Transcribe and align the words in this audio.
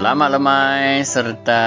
Selamat 0.00 0.32
lemai 0.32 1.04
serta 1.04 1.60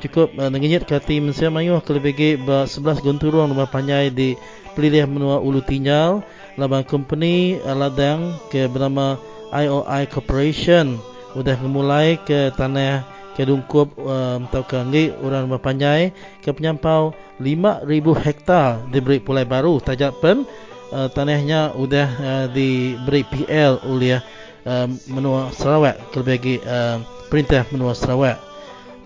cukup 0.00 0.32
uh, 0.36 0.52
ngenyit 0.52 0.84
kati 0.84 1.20
mensia 1.24 1.48
mayuh 1.48 1.80
ke 1.80 1.90
lebih 1.96 2.44
ba 2.44 2.68
11 2.68 3.00
gonturung 3.00 3.48
rumah 3.48 3.68
panjai 3.68 4.12
di 4.12 4.36
pelilih 4.76 5.08
menua 5.08 5.40
ulu 5.40 5.64
tinyal 5.64 6.20
labang 6.60 6.84
company 6.84 7.56
aladang 7.64 8.36
ke 8.52 8.68
bernama 8.68 9.16
IOI 9.52 10.04
Corporation. 10.10 11.00
Sudah 11.36 11.56
memulai 11.60 12.16
ke 12.16 12.48
tanah 12.56 13.04
ke 13.36 13.44
dungkup 13.44 13.92
um, 14.00 14.48
atau 14.48 14.64
ke 14.64 14.80
ngi 14.80 15.04
orang 15.20 15.44
rumah 15.48 15.60
panjai 15.60 16.16
ke 16.40 16.48
penyampau 16.48 17.12
5000 17.36 17.84
hektar 18.24 18.80
diberi 18.88 19.20
pulai 19.20 19.44
baru. 19.44 19.76
Tajak 19.80 20.16
pen 20.24 20.48
uh, 20.92 21.08
tanahnya 21.12 21.76
sudah 21.76 22.08
uh, 22.08 22.46
diberi 22.48 23.20
PL 23.28 23.84
oleh 23.84 24.20
uh, 24.64 24.88
menua 25.12 25.52
Sarawak. 25.52 26.00
Ke 26.08 26.24
lebih 26.24 26.64
uh, 26.64 27.04
perintah 27.28 27.68
menua 27.68 27.92
Sarawak 27.92 28.45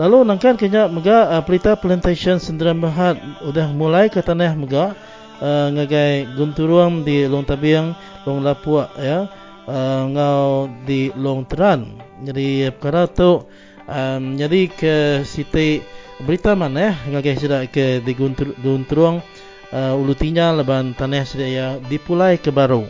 Lalu 0.00 0.24
nangkan 0.24 0.56
kenya 0.56 0.88
mega 0.88 1.28
uh, 1.28 1.44
pelita 1.44 1.76
plantation 1.76 2.40
sendirian 2.40 2.80
berhad 2.80 3.20
sudah 3.44 3.68
mulai 3.68 4.08
ke 4.08 4.24
tanah 4.24 4.56
mega 4.56 4.96
uh, 5.44 5.68
ngagai 5.68 6.40
gunturuang 6.40 7.04
di 7.04 7.28
long 7.28 7.44
tabiang 7.44 7.92
long 8.24 8.40
lapua 8.40 8.88
ya. 8.96 9.28
Uh, 9.68 10.08
ngau 10.08 10.72
di 10.88 11.12
long 11.12 11.44
teran. 11.44 12.00
Jadi 12.24 12.72
perkara 12.72 13.12
tu 13.12 13.44
um, 13.84 14.22
jadi 14.40 14.72
ke 14.72 14.96
siti 15.28 15.84
berita 16.24 16.56
mana 16.56 16.80
ya 16.80 16.92
ngagai 17.12 17.36
sida 17.36 17.68
ke 17.68 18.00
di 18.00 18.12
guntur, 18.16 18.56
gunturuang 18.56 19.20
uh, 19.68 20.00
ulu 20.00 20.16
tinya 20.16 20.48
leban 20.56 20.96
tanah 20.96 21.28
sida 21.28 21.44
ya 21.44 21.66
dipulai 21.76 22.40
ke 22.40 22.48
baru 22.48 22.84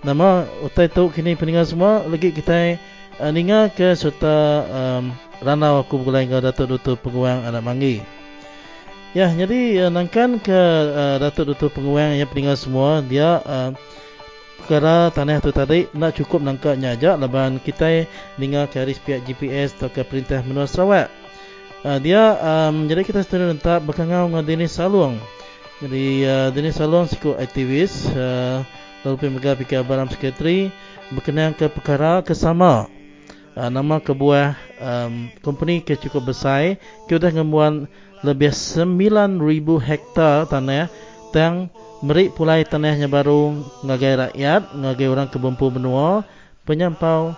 nama 0.00 0.48
utai 0.64 0.88
tu 0.88 1.12
kini 1.12 1.36
peningat 1.36 1.72
semua 1.72 2.04
lagi 2.04 2.32
kita 2.32 2.76
uh, 3.20 3.30
ninga 3.32 3.68
ke 3.72 3.92
serta 3.92 4.64
um, 4.68 5.12
ranau 5.40 5.80
aku 5.80 6.00
bergulai 6.00 6.28
dengan 6.28 6.44
Datuk 6.44 6.76
Dutu 6.76 6.92
Penguang 7.00 7.44
Anak 7.48 7.64
Manggi. 7.64 8.04
Ya, 9.10 9.26
jadi 9.26 9.88
uh, 9.88 9.90
nangkan 9.90 10.38
ke 10.38 10.60
uh, 10.94 11.16
Datuk 11.18 11.50
Dutu 11.50 11.66
Penguang 11.72 12.14
yang 12.14 12.30
peninggal 12.30 12.54
semua, 12.54 13.02
dia 13.02 13.42
uh, 13.42 13.74
perkara 14.62 15.10
tanah 15.10 15.42
tu 15.42 15.50
tadi 15.50 15.90
nak 15.96 16.14
cukup 16.14 16.44
nangkatnya 16.44 16.94
aja 16.94 17.18
leban 17.18 17.58
kita 17.58 18.06
dengar 18.38 18.70
ke 18.70 18.78
pihak 19.02 19.26
GPS 19.26 19.74
atau 19.74 19.90
ke 19.90 20.06
perintah 20.06 20.44
menua 20.46 20.70
Sarawak. 20.70 21.10
Uh, 21.80 21.96
dia 21.98 22.36
um, 22.38 22.86
jadi 22.86 23.02
kita 23.02 23.24
sedang 23.24 23.56
rentak 23.56 23.80
berkangau 23.82 24.28
dengan 24.28 24.44
Denis 24.44 24.76
Salung. 24.76 25.16
Jadi 25.80 26.28
uh, 26.28 26.48
Denis 26.52 26.76
Salung 26.76 27.08
siku 27.08 27.34
aktivis 27.40 28.04
uh, 28.12 28.60
lalu 29.02 29.16
pemegang 29.16 29.56
PK 29.56 29.80
Baram 29.82 30.06
Sekretari 30.12 30.68
berkenaan 31.08 31.56
ke 31.56 31.72
perkara 31.72 32.20
kesama 32.20 32.86
uh, 33.60 33.68
nama 33.68 34.00
kebuah 34.00 34.56
um, 34.80 35.28
company 35.44 35.84
ke 35.84 35.92
cukup 36.00 36.32
besar 36.32 36.80
ke 37.04 37.12
sudah 37.12 37.28
ngemuan 37.28 37.84
lebih 38.24 38.52
9000 38.56 39.36
hektar 39.84 40.48
tanah 40.48 40.88
yang 41.36 41.68
merik 42.00 42.32
pulai 42.32 42.64
tanahnya 42.64 43.06
baru 43.06 43.52
ngagai 43.84 44.32
rakyat 44.32 44.62
ngagai 44.72 45.08
orang 45.12 45.28
kebumpu 45.28 45.68
benua 45.68 46.24
penyampau 46.64 47.36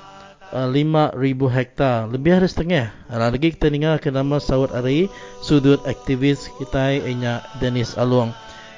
uh, 0.54 0.68
5000 0.70 1.16
hektar. 1.50 2.06
Lebih 2.10 2.38
dari 2.38 2.48
setengah. 2.48 2.86
Ada 3.10 3.32
lagi 3.32 3.48
kita 3.52 3.72
dengar 3.72 3.98
ke 3.98 4.12
nama 4.12 4.38
Saud 4.38 4.70
Ari 4.72 5.08
sudut 5.40 5.80
aktivis 5.88 6.52
kita 6.60 6.98
ianya 6.98 7.42
Dennis 7.58 7.96
Aluang. 7.96 8.30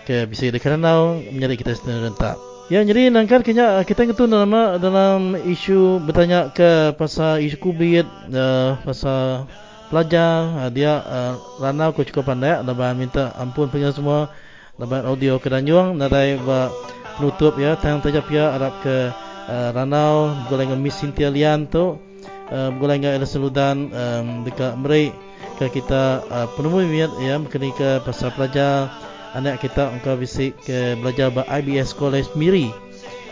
Ke 0.05 0.29
bisa 0.29 0.53
dikenal 0.53 1.25
menjadi 1.33 1.55
kita 1.57 1.73
sendiri 1.73 2.13
rentak 2.13 2.54
Ya 2.73 2.81
jadi 2.81 3.13
nangkar 3.13 3.45
kenya 3.45 3.85
kita 3.85 4.09
ngetu 4.09 4.25
nama 4.25 4.81
dalam 4.81 5.37
isu 5.37 6.01
bertanya 6.01 6.49
ke 6.49 6.97
pasal 6.97 7.45
isu 7.45 7.61
kubit 7.61 8.09
uh, 8.33 8.81
pasal 8.81 9.45
pelajar. 9.93 10.49
Uh, 10.65 10.71
dia 10.73 10.97
uh, 11.05 11.37
ranau 11.61 11.93
ko 11.93 12.09
cukup 12.09 12.33
pandai 12.33 12.57
ada 12.57 12.73
minta 12.97 13.37
ampun 13.37 13.69
punya 13.69 13.93
semua. 13.93 14.33
Dapat 14.81 15.05
audio 15.05 15.37
ke 15.37 15.53
Danjuang 15.53 15.93
nadai 16.01 16.41
ba 16.41 16.73
penutup 17.21 17.61
ya. 17.61 17.77
Tang 17.77 18.01
tajap 18.01 18.33
ya 18.33 18.57
arab 18.57 18.81
ke 18.81 19.13
uh, 19.45 19.69
ranau 19.77 20.33
golongan 20.49 20.81
Miss 20.81 20.97
Cynthia 20.97 21.29
Lian 21.29 21.69
tu 21.69 22.01
uh, 22.49 22.71
golongan 22.81 23.13
Ella 23.13 23.29
Seludan 23.29 23.93
um, 23.93 24.41
dekat 24.41 24.73
Merik 24.81 25.13
ke 25.61 25.69
kita 25.69 26.25
uh, 26.33 26.49
penemu 26.57 26.81
ya 27.21 27.37
mengenai 27.37 27.77
ke 27.77 28.01
pasal 28.09 28.33
pelajar 28.33 29.04
anak 29.35 29.67
kita 29.67 29.91
engkau 29.91 30.15
bisik 30.15 30.55
ke 30.63 30.95
belajar 31.03 31.29
ba 31.35 31.43
IBS 31.51 31.93
College 31.93 32.31
Miri. 32.39 32.71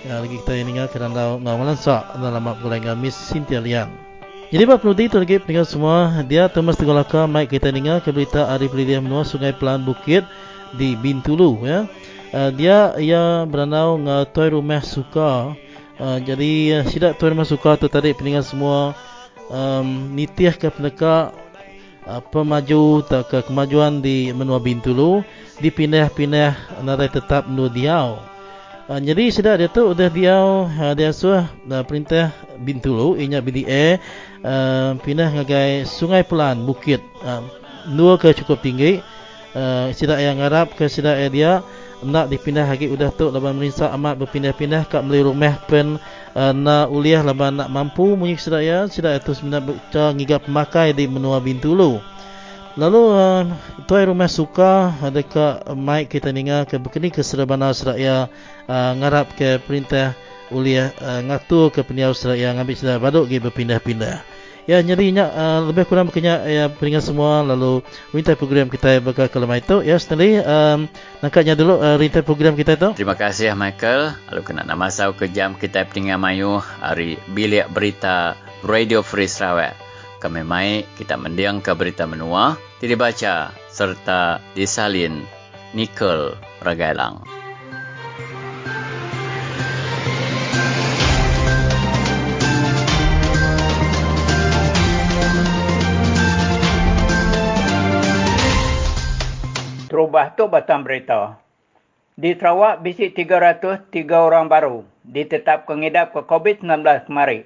Ya, 0.02 0.18
lagi 0.18 0.34
kita 0.42 0.59
yang 0.59 0.74
ingat 0.74 0.91
kerana 0.91 1.38
ngau 1.38 1.56
melansak 1.62 2.03
dalam 2.18 2.42
mak 2.42 2.59
gulai 2.59 2.82
Miss 2.98 3.15
Cynthia 3.15 3.62
Lian. 3.62 3.86
Jadi 4.50 4.68
bab 4.68 4.82
perlu 4.82 4.92
itu 4.98 5.16
lagi 5.16 5.41
pendengar 5.41 5.65
semua 5.65 6.21
dia 6.28 6.44
temas 6.50 6.77
tegolaka 6.77 7.24
mic 7.24 7.48
kita 7.48 7.72
dengar 7.72 8.04
ke 8.04 8.12
berita 8.12 8.53
Arif 8.53 8.74
Lidia 8.77 9.00
menua 9.00 9.24
Sungai 9.24 9.54
Pelan 9.56 9.86
Bukit 9.86 10.27
di 10.77 10.98
Bintulu 10.98 11.62
ya. 11.65 11.86
Uh, 12.34 12.50
dia 12.53 12.92
ia 12.98 13.47
beranau 13.47 13.97
ngau 13.97 14.27
toy 14.28 14.53
rumah 14.53 14.82
suka. 14.82 15.54
Uh, 16.03 16.18
jadi 16.21 16.82
uh, 16.82 16.84
sidak 16.84 17.16
toy 17.16 17.30
rumah 17.30 17.47
suka 17.47 17.78
tu 17.78 17.86
tadi 17.86 18.10
pendengar 18.12 18.42
semua 18.42 18.92
um, 19.48 20.12
nitiah 20.12 20.53
ke 20.53 20.66
pendekat 20.68 21.30
uh, 22.07 22.22
pemaju 22.22 23.03
tak 23.07 23.31
ke 23.31 23.39
kemajuan 23.47 24.03
di 24.03 24.31
menua 24.34 24.59
Bintulu 24.59 25.22
dipindah-pindah 25.63 26.83
nanti 26.83 27.07
tetap 27.10 27.47
nu 27.47 27.71
diau. 27.71 28.19
Uh, 28.91 28.99
jadi 28.99 29.31
sudah 29.31 29.54
dia 29.54 29.71
tu 29.71 29.95
udah 29.95 30.09
diau 30.10 30.66
uh, 30.66 30.93
dia 30.99 31.15
suah 31.15 31.47
uh, 31.71 31.83
perintah 31.87 32.34
Bintulu 32.59 33.15
inya 33.15 33.39
BDA 33.39 34.03
uh, 34.43 34.99
pindah 34.99 35.28
ngagai 35.39 35.87
Sungai 35.87 36.27
Pelan 36.27 36.66
Bukit 36.66 36.99
uh, 37.22 37.47
dua 37.95 38.19
ke 38.19 38.34
cukup 38.34 38.63
tinggi 38.63 38.99
uh, 39.54 39.91
sidak 39.95 40.19
yang 40.19 40.43
ngarap 40.43 40.75
ke 40.75 40.91
sidak 40.91 41.19
dia 41.31 41.63
nak 42.03 42.27
dipindah 42.27 42.66
lagi 42.66 42.91
udah 42.91 43.15
tu 43.15 43.31
leban 43.31 43.54
merisa 43.54 43.87
amat 43.95 44.19
berpindah-pindah 44.19 44.91
kat 44.91 45.07
beli 45.07 45.22
rumah 45.22 45.54
pen 45.71 46.03
nak 46.36 46.88
uliah 46.88 47.20
leban 47.20 47.60
nak 47.60 47.68
mampu 47.68 48.16
munyi 48.16 48.40
sidak 48.40 48.62
ya 48.64 48.78
sidak 48.88 49.20
itu 49.20 49.36
sebenarnya 49.36 49.68
baca 49.68 50.04
ngigap 50.16 50.40
pemakai 50.48 50.96
di 50.96 51.04
menua 51.04 51.38
Bintulu 51.44 52.00
Lalu 52.72 53.02
uh, 53.04 53.44
tuai 53.84 54.08
rumah 54.08 54.32
suka 54.32 54.96
adakah 55.04 55.76
mic 55.76 56.08
kita 56.08 56.32
dengar 56.32 56.64
ke 56.64 56.80
begini 56.80 57.12
ke 57.12 57.20
serabana 57.20 57.68
seraya 57.76 58.32
uh, 58.64 58.96
ngarap 58.96 59.36
ke 59.36 59.60
perintah 59.60 60.16
uliah 60.48 60.88
uh, 61.04 61.20
ngatur 61.20 61.68
ke 61.68 61.84
peniaw 61.84 62.16
seraya 62.16 62.56
ngambil 62.56 62.72
seraya 62.72 62.96
baduk 62.96 63.28
ke 63.28 63.44
berpindah-pindah. 63.44 64.24
Ya 64.62 64.78
nyerinya 64.78 65.26
uh, 65.26 65.60
lebih 65.66 65.91
kurang 65.91 66.06
berkenyak 66.06 66.38
ya 66.47 66.64
peringat 66.70 67.03
semua 67.03 67.42
lalu 67.42 67.82
rintai 68.14 68.38
program 68.38 68.70
kita 68.70 69.03
bakal 69.03 69.26
ke 69.26 69.38
lemah 69.42 69.59
itu. 69.59 69.82
Ya 69.82 69.98
Stanley 69.98 70.38
um, 70.38 70.86
nakatnya 71.18 71.59
dulu 71.59 71.82
uh, 71.82 71.98
rintai 71.98 72.22
program 72.22 72.54
kita 72.54 72.78
itu. 72.78 72.94
Terima 72.94 73.18
kasih 73.18 73.59
Michael. 73.59 74.14
Lalu 74.30 74.41
kena 74.47 74.62
nama 74.62 74.86
sau 74.86 75.18
ke 75.18 75.26
jam 75.26 75.59
kita 75.59 75.82
peringat 75.91 76.18
mayu 76.22 76.62
hari 76.62 77.18
bilik 77.34 77.66
berita 77.74 78.38
Radio 78.62 79.03
Free 79.03 79.26
Sarawak. 79.26 79.74
Kami 80.22 80.47
mai 80.47 80.86
kita 80.94 81.18
mendiang 81.18 81.58
ke 81.58 81.74
berita 81.74 82.06
menua 82.06 82.54
tidak 82.78 83.03
baca 83.03 83.50
serta 83.66 84.38
disalin 84.54 85.26
Nicole 85.74 86.38
Ragailang. 86.62 87.31
Terubah 100.22 100.39
tu 100.39 100.47
batang 100.47 100.86
berita. 100.86 101.34
Di 102.15 102.39
Sarawak, 102.39 102.78
bisik 102.86 103.19
303 103.19 103.91
orang 104.07 104.47
baru 104.47 104.86
ditetap 105.03 105.66
kengidap 105.66 106.15
ke 106.15 106.22
COVID-19 106.22 107.10
kemarin. 107.10 107.42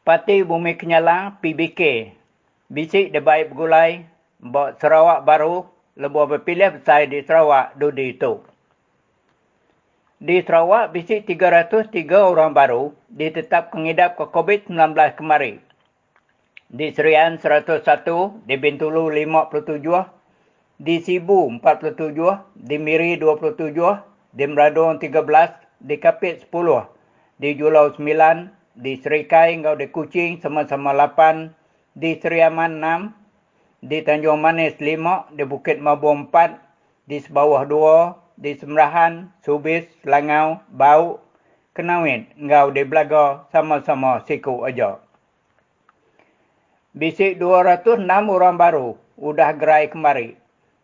Parti 0.00 0.40
Bumi 0.40 0.80
Kenyalang, 0.80 1.36
PBK, 1.44 2.08
bisik 2.72 3.12
debai 3.12 3.44
bergulai 3.44 4.08
buat 4.40 4.80
Sarawak 4.80 5.28
baru 5.28 5.68
lebih 6.00 6.40
berpilih 6.40 6.80
besar 6.80 7.04
di 7.04 7.20
Sarawak 7.20 7.76
dudi 7.76 8.16
itu. 8.16 8.40
Di 10.24 10.40
Sarawak, 10.40 10.96
bisik 10.96 11.28
303 11.28 11.92
orang 12.16 12.56
baru 12.56 12.96
ditetap 13.12 13.68
kengidap 13.76 14.16
ke 14.16 14.24
COVID-19 14.24 14.96
kemarin. 15.20 15.60
Di 16.72 16.96
Serian 16.96 17.36
101, 17.36 18.40
di 18.48 18.56
Bintulu 18.56 19.12
57, 19.12 20.19
di 20.80 20.96
Sibu 21.04 21.44
47, 21.60 22.56
di 22.56 22.80
Miri 22.80 23.20
27, 23.20 23.68
di 24.32 24.44
Meradong 24.48 24.96
13, 24.96 25.76
di 25.76 26.00
Kapit 26.00 26.48
10, 26.48 26.88
di 27.36 27.52
Julau 27.52 27.92
9, 27.92 28.48
di 28.80 28.96
Serikai 28.96 29.60
Ngau 29.60 29.76
di 29.76 29.92
Kuching 29.92 30.40
sama-sama 30.40 30.96
8, 30.96 31.52
di 31.92 32.16
Seriaman 32.16 32.80
6, 32.80 33.12
di 33.84 34.00
Tanjung 34.00 34.40
Manis 34.40 34.80
5, 34.80 35.36
di 35.36 35.44
Bukit 35.44 35.76
Mabu 35.76 36.16
4, 36.16 36.56
di 37.04 37.20
Sebawah 37.20 37.68
2, 37.68 38.40
di 38.40 38.56
Semerahan, 38.56 39.28
Subis, 39.44 39.84
Langau, 40.08 40.64
Bau, 40.72 41.20
Kenawin, 41.76 42.24
Ngau 42.40 42.72
di 42.72 42.88
Belaga 42.88 43.44
sama-sama 43.52 44.24
siku 44.24 44.64
aja. 44.64 44.96
Bisik 46.96 47.36
206 47.36 48.00
orang 48.32 48.56
baru 48.56 48.96
udah 49.20 49.52
gerai 49.52 49.92
kemari 49.92 50.39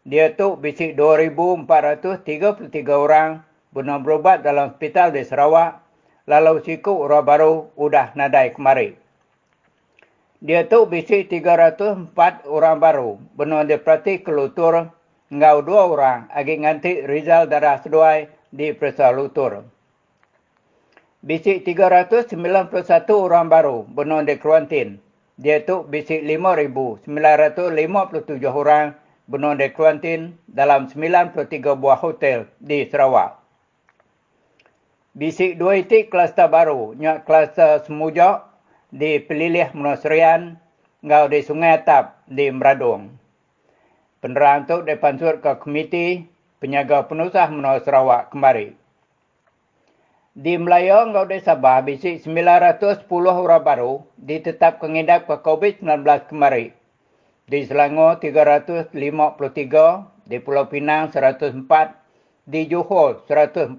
dia 0.06 0.30
tu 0.38 0.54
bisik 0.54 0.94
2,433 0.94 1.66
orang 2.94 3.42
benar 3.74 3.98
berubat 4.06 4.46
dalam 4.46 4.70
hospital 4.70 5.10
di 5.10 5.26
Sarawak. 5.26 5.82
Lalu 6.30 6.62
siku 6.62 6.94
orang 7.02 7.26
baru 7.26 7.74
udah 7.74 8.14
nadai 8.14 8.54
kemari. 8.54 8.94
Dia 10.38 10.62
tu 10.70 10.86
bisik 10.86 11.26
304 11.26 12.14
orang 12.46 12.78
baru 12.78 13.18
benar 13.34 13.66
diperhati 13.66 14.22
kelutur. 14.22 14.94
Ngau 15.26 15.58
dua 15.66 15.90
orang 15.90 16.30
agi 16.30 16.54
nganti 16.54 17.02
Rizal 17.02 17.50
darah 17.50 17.82
seduai 17.82 18.30
di 18.54 18.70
perisa 18.78 19.10
lutur. 19.10 19.66
Bisik 21.26 21.66
391 21.66 22.30
orang 23.10 23.50
baru 23.50 23.82
benar 23.90 24.22
di 24.22 24.38
kuantin. 24.38 25.02
Dia 25.34 25.66
tu 25.66 25.82
bisik 25.82 26.22
5,957 26.22 27.10
orang 28.46 28.94
bunuh 29.26 29.58
di 29.58 29.74
kuantin 29.74 30.38
dalam 30.46 30.86
93 30.86 31.58
buah 31.58 31.98
hotel 31.98 32.46
di 32.62 32.86
Sarawak. 32.86 33.42
Bisik 35.18 35.58
dua 35.58 35.82
itik 35.82 36.14
kluster 36.14 36.46
baru, 36.46 36.94
nyak 36.94 37.26
kluster 37.26 37.82
semujak 37.82 38.46
di 38.94 39.18
Pelilih 39.18 39.74
Menusrian, 39.74 40.62
ngau 41.02 41.26
di 41.26 41.42
Sungai 41.42 41.82
Atap 41.82 42.22
di 42.30 42.54
Meradong. 42.54 43.18
Penerang 44.22 44.62
itu 44.62 44.86
dipansur 44.86 45.42
ke 45.42 45.58
komiti 45.58 46.22
penyaga 46.62 47.10
penusah 47.10 47.50
Menua 47.50 47.82
Sarawak 47.82 48.30
kembali. 48.30 48.78
Di 50.36 50.54
Melayu, 50.60 51.02
ngau 51.10 51.26
di 51.26 51.42
Sabah, 51.42 51.82
bisik 51.82 52.22
910 52.22 53.08
orang 53.10 53.64
baru 53.64 54.04
ditetap 54.20 54.78
kengidap 54.78 55.26
ke 55.26 55.40
COVID-19 55.40 56.30
kemarin 56.30 56.76
di 57.46 57.62
Selangor 57.62 58.18
353, 58.18 58.90
di 60.26 60.42
Pulau 60.42 60.66
Pinang 60.66 61.14
104, 61.14 61.62
di 62.42 62.66
Johor 62.66 63.22
142, 63.30 63.70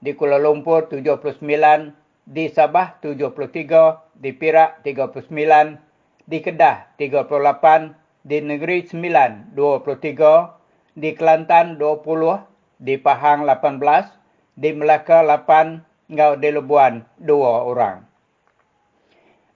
di 0.00 0.16
Kuala 0.16 0.40
Lumpur 0.40 0.88
79, 0.88 1.92
di 2.24 2.48
Sabah 2.48 2.96
73, 3.04 4.16
di 4.16 4.32
Perak 4.32 4.80
39, 4.80 5.76
di 6.24 6.38
Kedah 6.40 6.96
38, 6.96 8.24
di 8.24 8.40
Negeri 8.40 8.88
Sembilan 8.88 9.52
23, 9.52 10.96
di 10.96 11.12
Kelantan 11.12 11.76
20, 11.76 12.80
di 12.80 12.96
Pahang 12.96 13.44
18, 13.44 14.56
di 14.56 14.72
Melaka 14.72 15.20
8, 15.20 15.84
ngau 16.08 16.32
di 16.40 16.48
Lebuan 16.48 17.04
2 17.20 17.68
orang. 17.68 18.05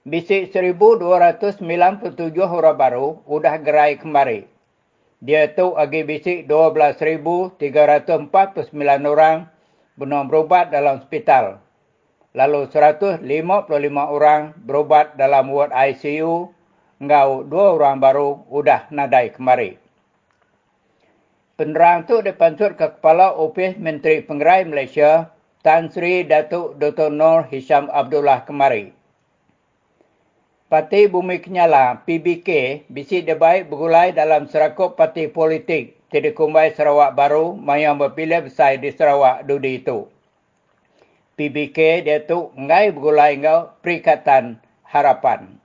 Bisik 0.01 0.49
1297 0.49 1.61
huruf 2.33 2.73
baru 2.73 3.21
udah 3.29 3.61
gerai 3.61 4.01
kembali. 4.01 4.49
Dia 5.21 5.53
tu 5.53 5.77
agi 5.77 6.01
bisik 6.01 6.49
12349 6.49 7.61
orang 9.05 9.45
benar 9.93 10.25
berubat 10.25 10.73
dalam 10.73 10.97
hospital. 10.97 11.61
Lalu 12.33 12.73
155 12.73 13.21
orang 13.93 14.57
berubat 14.65 15.13
dalam 15.21 15.53
ward 15.53 15.69
ICU. 15.69 16.49
Engkau 16.97 17.45
dua 17.45 17.77
orang 17.77 18.01
baru 18.01 18.41
udah 18.49 18.89
nadai 18.89 19.29
kembali. 19.29 19.77
Penerang 21.61 22.09
tu 22.09 22.25
dipansur 22.25 22.73
ke 22.73 22.89
Kepala 22.97 23.37
Ofis 23.37 23.77
Menteri 23.77 24.25
Penggerai 24.25 24.65
Malaysia, 24.65 25.29
Tan 25.61 25.93
Sri 25.93 26.25
Datuk 26.25 26.81
Dr. 26.81 27.13
Nur 27.13 27.45
Hisham 27.53 27.85
Abdullah 27.93 28.49
kemari. 28.49 28.97
Parti 30.71 31.03
Bumi 31.03 31.43
Kenyala, 31.43 31.99
PBK, 32.07 32.47
bisi 32.87 33.19
debai 33.19 33.67
bergulai 33.67 34.15
dalam 34.15 34.47
serakup 34.47 34.95
parti 34.95 35.27
politik 35.27 35.99
Tidak 36.07 36.31
Kumbai 36.31 36.71
Sarawak 36.71 37.11
Baru 37.11 37.59
yang 37.75 37.99
berpilih 37.99 38.47
besar 38.47 38.79
di 38.79 38.87
Sarawak 38.87 39.43
Dudi 39.43 39.83
itu. 39.83 40.07
PBK 41.35 42.07
dia 42.07 42.23
tu 42.23 42.55
ngai 42.55 42.95
bergulai 42.95 43.35
ngau 43.43 43.83
Perikatan 43.83 44.63
Harapan. 44.87 45.59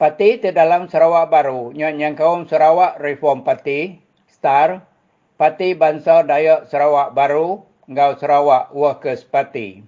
Parti 0.00 0.40
di 0.40 0.56
dalam 0.56 0.88
Sarawak 0.88 1.28
Baru, 1.28 1.76
yang 1.76 2.16
kaum 2.16 2.48
Sarawak 2.48 2.96
Reform 2.96 3.44
Party, 3.44 4.00
STAR, 4.24 4.88
Parti 5.36 5.76
Bangsa 5.76 6.24
Dayak 6.24 6.72
Sarawak 6.72 7.12
Baru, 7.12 7.68
ngau 7.92 8.16
Sarawak 8.16 8.72
Workers 8.72 9.20
Party. 9.28 9.84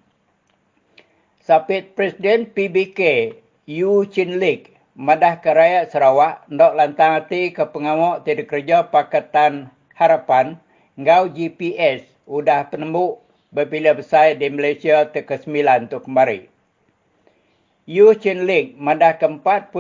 Sapit 1.40 1.97
Presiden 1.97 2.52
PBK 2.52 3.33
Yu 3.68 4.08
Chin 4.08 4.40
Lik, 4.40 4.80
Madah 4.96 5.44
Keraya 5.44 5.84
Sarawak, 5.84 6.48
ndok 6.48 6.72
lantang 6.72 7.20
hati 7.20 7.52
ke 7.52 7.68
pengamuk 7.68 8.25
tidak 8.25 8.48
kerja 8.48 8.88
Pakatan 8.88 9.68
Harapan, 9.92 10.56
ngau 10.96 11.28
GPS, 11.28 12.00
udah 12.25 12.64
penemu 12.72 13.20
berpilih 13.52 13.92
besar 13.92 14.40
di 14.40 14.48
Malaysia 14.48 15.04
ke 15.12 15.20
ke-9 15.20 15.84
untuk 15.84 16.08
kembali. 16.08 16.48
Yu 17.84 18.16
Chin 18.16 18.48
Lik, 18.48 18.80
madah 18.80 19.20
ke-4.5 19.20 19.76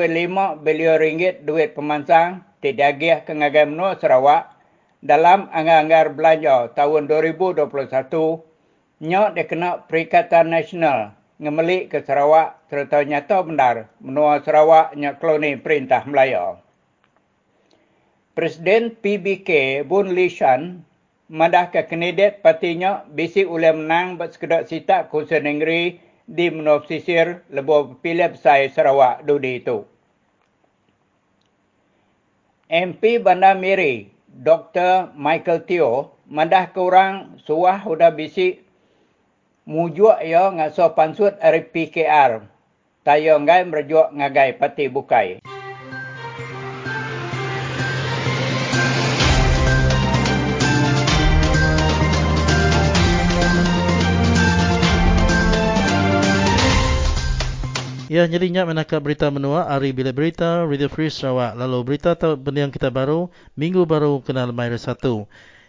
bilion 0.60 1.00
ringgit 1.00 1.48
duit 1.48 1.72
pemansang 1.72 2.44
tidak 2.60 3.00
agih 3.00 3.24
ke 3.24 3.32
ngagai 3.32 3.72
menua 3.72 3.96
Sarawak 3.96 4.52
dalam 5.00 5.48
anggar-anggar 5.48 6.12
belanja 6.12 6.76
tahun 6.76 7.08
2021, 7.08 7.64
nyok 9.00 9.28
dikena 9.32 9.80
Perikatan 9.88 10.52
Nasional 10.52 11.16
ngemelik 11.40 11.88
ke 11.88 12.04
Sarawak 12.04 12.57
serta 12.68 13.00
nyata 13.00 13.40
benar 13.44 13.88
menua 13.98 14.44
Sarawak 14.44 14.92
nyak 14.92 15.20
perintah 15.64 16.04
Melayu. 16.04 16.60
Presiden 18.36 18.94
PBK 18.94 19.82
Bun 19.88 20.14
Lishan 20.14 20.84
madah 21.32 21.72
ke 21.74 21.84
kandidat 21.84 22.44
partinya 22.44 23.02
bisi 23.10 23.42
oleh 23.42 23.74
menang 23.74 24.20
bersekedar 24.20 24.68
sita 24.68 25.08
kursi 25.08 25.40
negeri 25.40 25.98
di 26.28 26.52
menua 26.52 26.84
pesisir 26.84 27.40
lebih 27.48 27.98
pilih 28.04 28.36
besar 28.36 28.68
Sarawak 28.68 29.24
dudi 29.24 29.64
itu. 29.64 29.88
MP 32.68 33.16
Bandar 33.16 33.56
Miri, 33.56 34.12
Dr. 34.28 35.16
Michael 35.16 35.64
Teo, 35.64 36.12
mandah 36.28 36.68
ke 36.68 36.76
orang 36.76 37.40
suah 37.40 37.80
udah 37.80 38.12
bisik 38.12 38.60
mujuk 39.64 40.20
ya 40.20 40.52
ngaso 40.52 40.92
pansut 40.92 41.32
RPKR. 41.40 42.57
Tayo 43.08 43.40
ngai 43.40 43.64
merujuk 43.64 44.12
ngagai 44.12 44.60
pati 44.60 44.84
bukai. 44.92 45.40
Ya, 58.12 58.28
jadi 58.28 58.52
nyak 58.52 58.76
menangkap 58.76 59.00
berita 59.00 59.32
menua 59.32 59.64
hari 59.72 59.96
bila 59.96 60.12
berita 60.12 60.68
Radio 60.68 60.92
Free 60.92 61.08
Sarawak. 61.08 61.56
Lalu 61.56 61.88
berita 61.88 62.12
benda 62.36 62.68
yang 62.68 62.72
kita 62.76 62.92
baru, 62.92 63.32
minggu 63.56 63.88
baru 63.88 64.20
kenal 64.20 64.52
Maira 64.52 64.76
satu. 64.76 65.24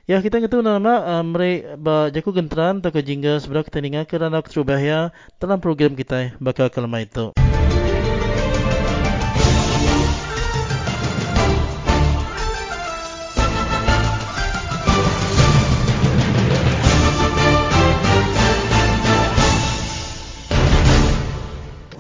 Ya, 0.10 0.26
kita 0.26 0.42
kata 0.42 0.66
nama 0.66 1.22
uh, 1.22 1.22
mereka 1.22 2.10
jaku 2.10 2.34
genteran 2.34 2.82
atau 2.82 2.90
kejingga 2.90 3.38
sebelah 3.46 3.62
kita 3.62 3.78
dengar 3.78 4.10
kerana 4.10 4.42
keterubahaya 4.42 5.14
dalam 5.38 5.62
program 5.62 5.94
kita 5.94 6.34
bakal 6.42 6.66
kelama 6.74 7.06
itu. 7.06 7.38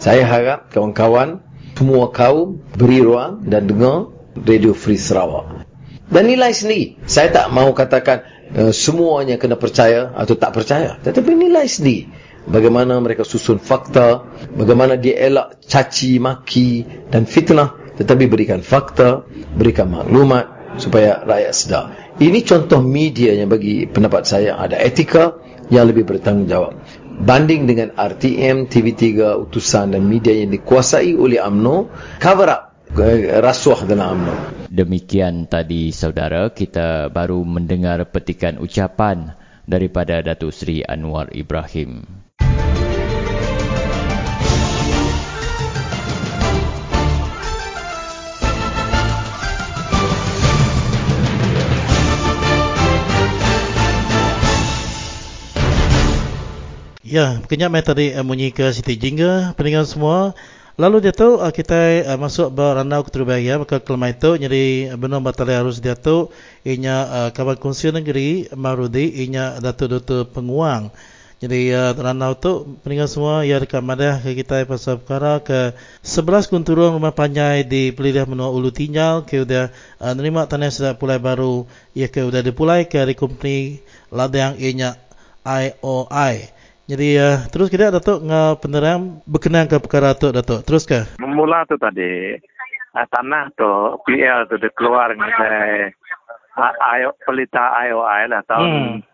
Saya 0.02 0.26
harap 0.26 0.74
kawan-kawan 0.74 1.46
semua 1.78 2.10
kaum 2.10 2.58
beri 2.74 3.06
ruang 3.06 3.46
dan 3.46 3.70
dengar 3.70 4.10
Radio 4.34 4.74
Free 4.74 4.98
Sarawak. 4.98 5.69
Dan 6.10 6.26
nilai 6.26 6.52
sendiri. 6.52 6.98
Saya 7.06 7.30
tak 7.30 7.54
mahu 7.54 7.78
katakan 7.78 8.26
uh, 8.58 8.74
semuanya 8.74 9.38
kena 9.38 9.56
percaya 9.56 10.10
atau 10.18 10.34
tak 10.34 10.58
percaya. 10.58 10.98
Tetapi 11.00 11.32
nilai 11.38 11.70
sendiri. 11.70 12.10
Bagaimana 12.50 12.98
mereka 12.98 13.22
susun 13.22 13.62
fakta. 13.62 14.26
Bagaimana 14.58 14.98
dia 14.98 15.22
elak 15.22 15.62
caci, 15.70 16.18
maki 16.18 16.86
dan 17.14 17.30
fitnah. 17.30 17.78
Tetapi 18.02 18.26
berikan 18.26 18.66
fakta, 18.66 19.22
berikan 19.54 19.92
maklumat 19.94 20.78
supaya 20.82 21.22
rakyat 21.22 21.54
sedar. 21.54 21.86
Ini 22.18 22.42
contoh 22.42 22.82
media 22.82 23.36
yang 23.36 23.52
bagi 23.52 23.86
pendapat 23.86 24.26
saya 24.26 24.58
ada 24.58 24.80
etika 24.80 25.38
yang 25.70 25.86
lebih 25.88 26.08
bertanggungjawab 26.08 26.74
banding 27.20 27.68
dengan 27.68 27.92
RTM, 27.94 28.72
TV3, 28.72 29.36
utusan 29.36 29.92
dan 29.92 30.08
media 30.08 30.32
yang 30.32 30.56
dikuasai 30.56 31.14
oleh 31.20 31.44
AMNO 31.44 31.92
cover 32.24 32.48
up 32.48 32.62
eh, 32.96 33.44
rasuah 33.44 33.84
dalam 33.84 34.24
AMNO. 34.24 34.59
Demikian 34.70 35.50
tadi 35.50 35.90
saudara 35.90 36.54
kita 36.54 37.10
baru 37.10 37.42
mendengar 37.42 38.06
petikan 38.06 38.62
ucapan 38.62 39.34
daripada 39.66 40.22
Datuk 40.22 40.54
Seri 40.54 40.86
Anwar 40.86 41.34
Ibrahim. 41.34 42.06
Ya, 57.02 57.42
kenyak 57.42 57.74
mai 57.74 57.82
tadi 57.82 58.14
bunyi 58.22 58.54
ke 58.54 58.70
Siti 58.70 58.94
Jingga 58.94 59.58
pendengar 59.58 59.90
semua. 59.90 60.38
Lalu 60.80 61.04
dia 61.04 61.12
tu 61.12 61.36
uh, 61.36 61.52
kita 61.52 62.08
uh, 62.08 62.16
masuk 62.16 62.56
berandau 62.56 63.04
ke 63.04 63.12
Terubaya 63.12 63.60
maka 63.60 63.84
kelemah 63.84 64.16
itu 64.16 64.40
jadi 64.40 64.96
benar 64.96 65.20
batal 65.20 65.52
harus 65.52 65.84
dia 65.84 66.00
tu 66.00 66.32
inya 66.64 66.96
uh, 67.04 67.30
kawan 67.36 67.60
kongsi 67.60 67.92
negeri 67.92 68.48
Marudi 68.56 69.28
inya 69.28 69.60
datu-datu 69.60 70.32
penguang. 70.32 70.88
Jadi 71.40 71.72
randau 71.72 72.36
tu 72.36 72.52
pendengar 72.84 73.08
semua 73.08 73.48
ya 73.48 73.64
dekat 73.64 73.80
madah 73.80 74.20
ke 74.20 74.36
kita 74.44 74.68
pasal 74.68 75.00
perkara 75.00 75.40
ke 75.40 75.72
11 76.04 76.52
kunturung 76.52 77.00
rumah 77.00 77.16
panjai 77.16 77.64
di 77.64 77.96
Peliliah 77.96 78.28
Menua 78.28 78.52
Ulu 78.52 78.76
Tinjal 78.76 79.24
ke 79.24 79.48
udah 79.48 79.72
nerima 80.20 80.52
tanah 80.52 80.68
sudah 80.68 81.00
pulai 81.00 81.16
baru 81.16 81.64
ya 81.96 82.12
ke 82.12 82.28
udah 82.28 82.44
dipulai 82.44 82.92
ke 82.92 83.00
dari 83.00 83.16
company 83.16 83.80
ladang 84.12 84.60
inya 84.60 85.00
IOI. 85.48 86.59
Jadi 86.90 87.22
uh, 87.22 87.46
terus 87.54 87.70
kita 87.70 87.94
Datuk 87.94 88.26
ngah 88.26 88.58
penerang 88.58 89.22
berkenaan 89.30 89.70
ke 89.70 89.78
perkara 89.78 90.18
tu 90.18 90.34
Datuk. 90.34 90.66
Terus 90.66 90.90
ke? 90.90 91.06
Mula 91.22 91.62
tu 91.70 91.78
tadi 91.78 92.34
uh, 92.98 93.08
tanah 93.14 93.54
tu 93.54 93.70
PL 94.10 94.50
tu 94.50 94.58
dia 94.58 94.74
keluar 94.74 95.14
dengan 95.14 95.30
saya 95.38 95.94
uh, 96.58 97.14
pelita 97.30 97.78
IOI 97.86 98.34
lah 98.34 98.42
tahun 98.50 99.06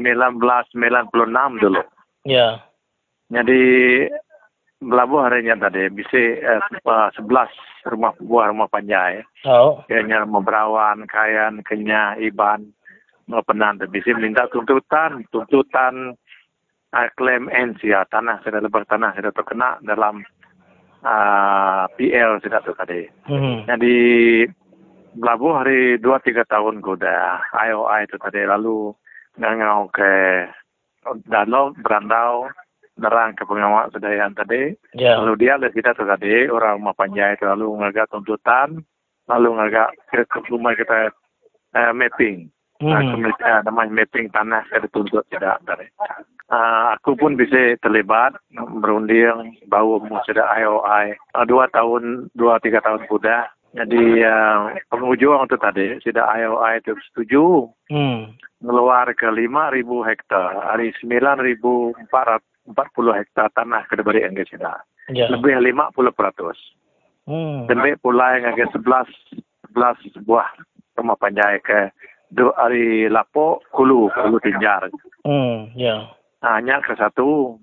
1996 0.00 1.60
dulu. 1.60 1.84
Ya. 2.24 2.32
Yeah. 2.32 2.52
Jadi 3.28 3.60
belabuh 4.80 5.28
harinya 5.28 5.68
tadi 5.68 5.92
bisa 5.92 6.16
uh, 6.88 7.12
11 7.12 7.92
rumah 7.92 8.16
buah 8.24 8.56
rumah 8.56 8.72
panjai. 8.72 9.20
Oh. 9.44 9.84
Kayaknya 9.84 10.24
rumah 10.24 10.40
berawan, 10.40 11.04
kayan, 11.04 11.60
kenya, 11.60 12.16
iban, 12.24 12.72
rumah 13.28 13.44
penan. 13.44 13.84
Bisa 13.92 14.16
minta 14.16 14.48
tuntutan, 14.48 15.28
tuntutan 15.28 16.16
claim 17.16 17.48
NCA 17.48 18.04
tanah 18.12 18.44
sudah 18.44 18.60
lebar 18.60 18.84
tanah 18.84 19.16
sudah 19.16 19.32
terkena 19.32 19.80
dalam 19.80 20.20
uh, 21.00 21.84
PL 21.96 22.38
sudah 22.44 22.60
tu 22.60 22.72
tadi. 22.76 23.08
Mm-hmm. 23.28 23.56
Jadi 23.68 23.96
belabu 25.16 25.56
hari 25.56 25.96
dua 26.00 26.20
tiga 26.20 26.44
tahun 26.48 26.80
kuda 26.80 27.40
IOI 27.52 28.08
itu 28.08 28.16
tadi 28.20 28.44
lalu 28.44 28.92
ngangau 29.36 29.88
ke 29.92 30.12
danau 31.28 31.72
berandau 31.80 32.48
nerang 33.00 33.32
ke 33.32 33.48
pengawal 33.48 33.88
sedayaan 33.88 34.36
tadi. 34.36 34.76
Yeah. 34.92 35.16
Lalu 35.24 35.48
dia 35.48 35.56
lihat 35.56 35.72
kita 35.72 35.96
tu 35.96 36.04
tadi 36.04 36.44
orang 36.48 36.80
rumah 36.80 36.96
panjai 36.96 37.40
itu 37.40 37.48
lalu 37.48 37.72
ngagak 37.80 38.12
tuntutan 38.12 38.84
lalu 39.30 39.48
ngagak 39.56 39.88
ke, 40.10 40.28
ke 40.28 40.38
rumah 40.52 40.76
kita 40.76 41.08
uh, 41.72 41.92
mapping. 41.96 42.52
Hmm. 42.82 43.22
Uh, 43.22 43.62
namanya 43.62 44.02
mapping 44.02 44.26
tanah 44.34 44.66
saya 44.66 44.82
dituntut 44.82 45.22
tidak 45.30 45.62
dari 45.62 45.86
uh, 46.50 46.98
aku 46.98 47.14
pun 47.14 47.38
bisa 47.38 47.78
terlibat 47.78 48.34
berunding 48.82 49.54
bawa 49.70 50.02
musyawarah 50.02 50.50
IOI 50.58 51.06
uh, 51.38 51.46
dua 51.46 51.70
tahun 51.70 52.26
dua 52.34 52.58
tiga 52.58 52.82
tahun 52.82 53.06
sudah 53.06 53.46
jadi 53.72 54.04
uh, 54.26 54.74
penghujung 54.90 55.46
itu 55.46 55.56
tadi 55.62 55.86
sudah 56.02 56.26
IOI 56.26 56.82
itu 56.82 56.92
setuju 57.06 57.70
hmm. 57.94 58.34
ngeluar 58.66 59.06
ke 59.14 59.30
lima 59.30 59.70
ribu 59.70 60.02
hektar 60.02 60.58
hari 60.66 60.90
sembilan 60.98 61.38
ribu 61.38 61.94
empat 61.94 62.42
empat 62.66 62.86
puluh 62.98 63.14
hektar 63.14 63.46
tanah 63.54 63.86
ke 63.86 63.94
debari 63.94 64.26
enggak 64.26 64.50
sudah 64.50 64.74
yeah. 65.14 65.30
lebih 65.30 65.54
lima 65.62 65.94
puluh 65.94 66.10
peratus 66.10 66.58
hmm. 67.30 67.70
demi 67.70 67.94
pula 68.02 68.42
yang 68.42 68.52
agak 68.52 68.74
sebelas 68.74 69.06
sebelas 69.70 69.96
buah 70.26 70.50
rumah 70.92 71.16
panjai 71.16 71.56
ke 71.64 71.88
dua 72.32 72.56
hari 72.56 73.12
lapo 73.12 73.60
kulu 73.76 74.08
kulu 74.08 74.36
tinjar 74.40 74.88
hmm 75.28 75.76
ya 75.76 76.00
yeah 76.00 76.02
hanya 76.42 76.82
ke 76.82 76.98
satu. 76.98 77.56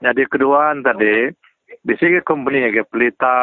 Jadi 0.00 0.24
kedua 0.26 0.72
tadi, 0.80 1.28
di 1.84 1.94
sini 2.00 2.18
company 2.24 2.64
yang 2.64 2.88
pelita 2.88 3.36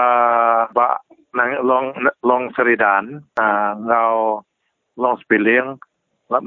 ba 0.73 0.97
nang 1.37 1.61
long 1.61 1.93
long 2.25 2.49
seridan, 2.57 3.21
uh, 3.37 3.71
ngau 3.77 4.41
long 4.97 5.15
spilling, 5.21 5.77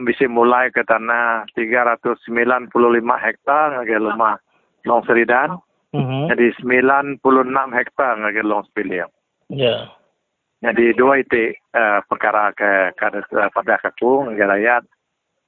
bisa 0.05 0.27
mulai 0.27 0.75
ke 0.75 0.83
tanah 0.83 1.47
395 1.55 2.27
hektar 3.23 3.67
ngage 3.79 3.97
lemah 3.97 4.37
long 4.85 5.03
seridan. 5.07 5.63
Mm-hmm. 5.93 6.33
Jadi 6.35 6.47
96 7.23 7.79
hektar 7.79 8.13
ngage 8.21 8.43
long 8.43 8.67
spilling. 8.67 9.07
Ya. 9.07 9.09
Yeah. 9.55 9.83
Jadi 10.63 10.95
dua 10.95 11.19
itu 11.19 11.51
uh, 11.75 12.01
perkara 12.07 12.55
ke, 12.55 12.95
ke 12.95 13.07
pada 13.51 13.75
kaku 13.83 14.31
ngage 14.31 14.47
rakyat. 14.47 14.83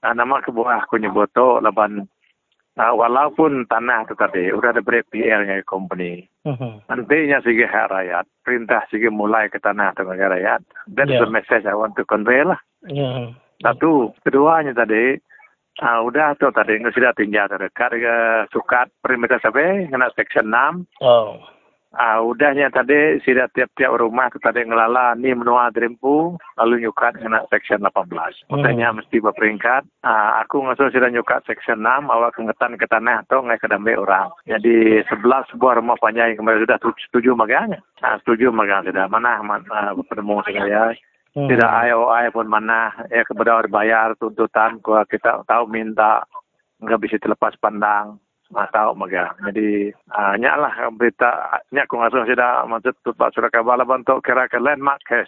Uh, 0.02 0.12
nama 0.12 0.42
kebuah 0.42 0.84
aku 0.84 0.98
nyebuto 0.98 1.62
laban 1.62 2.10
Nah, 2.74 2.90
walaupun 2.90 3.70
tanah 3.70 4.02
itu 4.02 4.18
tadi 4.18 4.50
sudah 4.50 4.74
ada 4.74 4.82
beri 4.82 5.06
PL-nya 5.06 5.62
company, 5.62 6.26
uh-huh. 6.42 6.82
nantinya 6.90 7.38
hak 7.38 7.86
rakyat, 7.86 8.26
perintah 8.42 8.82
segi 8.90 9.06
mulai 9.14 9.46
ke 9.46 9.62
tanah 9.62 9.94
dengan 9.94 10.34
rakyat. 10.34 10.60
That's 10.90 11.14
yeah. 11.14 11.22
the 11.22 11.30
message 11.30 11.70
I 11.70 11.78
want 11.78 11.94
to 11.94 12.02
convey 12.02 12.42
lah. 12.42 12.58
Yeah. 12.90 13.30
Satu, 13.62 14.10
keduanya 14.26 14.74
tadi, 14.74 15.14
uh, 15.86 16.02
udah 16.02 16.34
tuh 16.34 16.50
tadi 16.50 16.82
nggak 16.82 16.98
sudah 16.98 17.14
tinggal 17.14 17.46
terdekat 17.46 17.94
ke 17.94 18.16
sukat 18.50 18.90
perimeter 18.98 19.38
sampai 19.38 19.86
kena 19.86 20.10
section 20.18 20.50
6. 20.50 20.82
Oh. 20.98 21.38
Ah, 21.94 22.18
udahnya 22.22 22.70
tadi 22.74 23.22
sudah 23.22 23.46
tiap-tiap 23.54 23.94
rumah 23.94 24.26
tadi 24.30 24.66
ngelala 24.66 25.14
ni 25.14 25.30
menua 25.30 25.70
drimpu 25.70 26.34
lalu 26.58 26.86
nyukat 26.86 27.22
kena 27.22 27.46
section 27.50 27.86
18. 27.86 28.50
Makanya 28.50 28.90
hmm. 28.90 28.96
mesti 28.98 29.16
berperingkat. 29.22 29.82
Ah, 30.02 30.42
aku 30.42 30.62
ngasuh 30.66 30.90
sudah 30.90 31.10
nyukat 31.10 31.46
section 31.46 31.82
6 31.82 32.10
awak 32.10 32.34
kengetan 32.34 32.74
ke 32.74 32.86
tanah 32.90 33.22
atau 33.22 33.46
ngai 33.46 33.62
ke 33.62 33.70
orang. 33.94 34.34
Jadi 34.46 35.06
11 35.06 35.50
sebuah 35.54 35.78
rumah 35.78 35.94
panjang 36.02 36.34
kemarin 36.34 36.66
sudah 36.66 36.78
setuju 37.10 37.30
maganya. 37.38 37.78
Ah, 38.02 38.18
setuju 38.18 38.50
maganya 38.50 38.90
sudah 38.90 39.06
mana 39.06 39.38
mana 39.42 39.94
uh, 39.94 40.04
penemu 40.10 40.42
saya. 40.50 40.94
Hmm. 41.34 41.50
Tidak 41.50 41.70
IOI 41.90 42.30
pun 42.30 42.46
mana 42.46 42.94
ya 43.10 43.26
kepada 43.26 43.62
bayar 43.66 44.14
tuntutan 44.18 44.78
kita 44.82 45.42
tahu 45.46 45.66
minta 45.66 46.22
enggak 46.78 47.02
bisa 47.02 47.18
terlepas 47.18 47.58
pandang 47.58 48.22
tahu 48.52 48.90
maga. 48.94 49.32
Jadi 49.48 49.90
uh, 50.12 50.34
nyak 50.36 50.56
lah 50.60 50.72
berita 50.92 51.60
nyak 51.72 51.88
ko 51.88 52.00
ngasuh 52.00 52.26
sudah 52.28 52.66
tu 53.04 53.10
Pak 53.16 53.32
Suraka 53.32 53.64
Bala 53.64 53.86
bentuk 53.86 54.20
kira 54.20 54.50
ke 54.50 54.60
landmark. 54.60 55.02
Ah, 55.10 55.24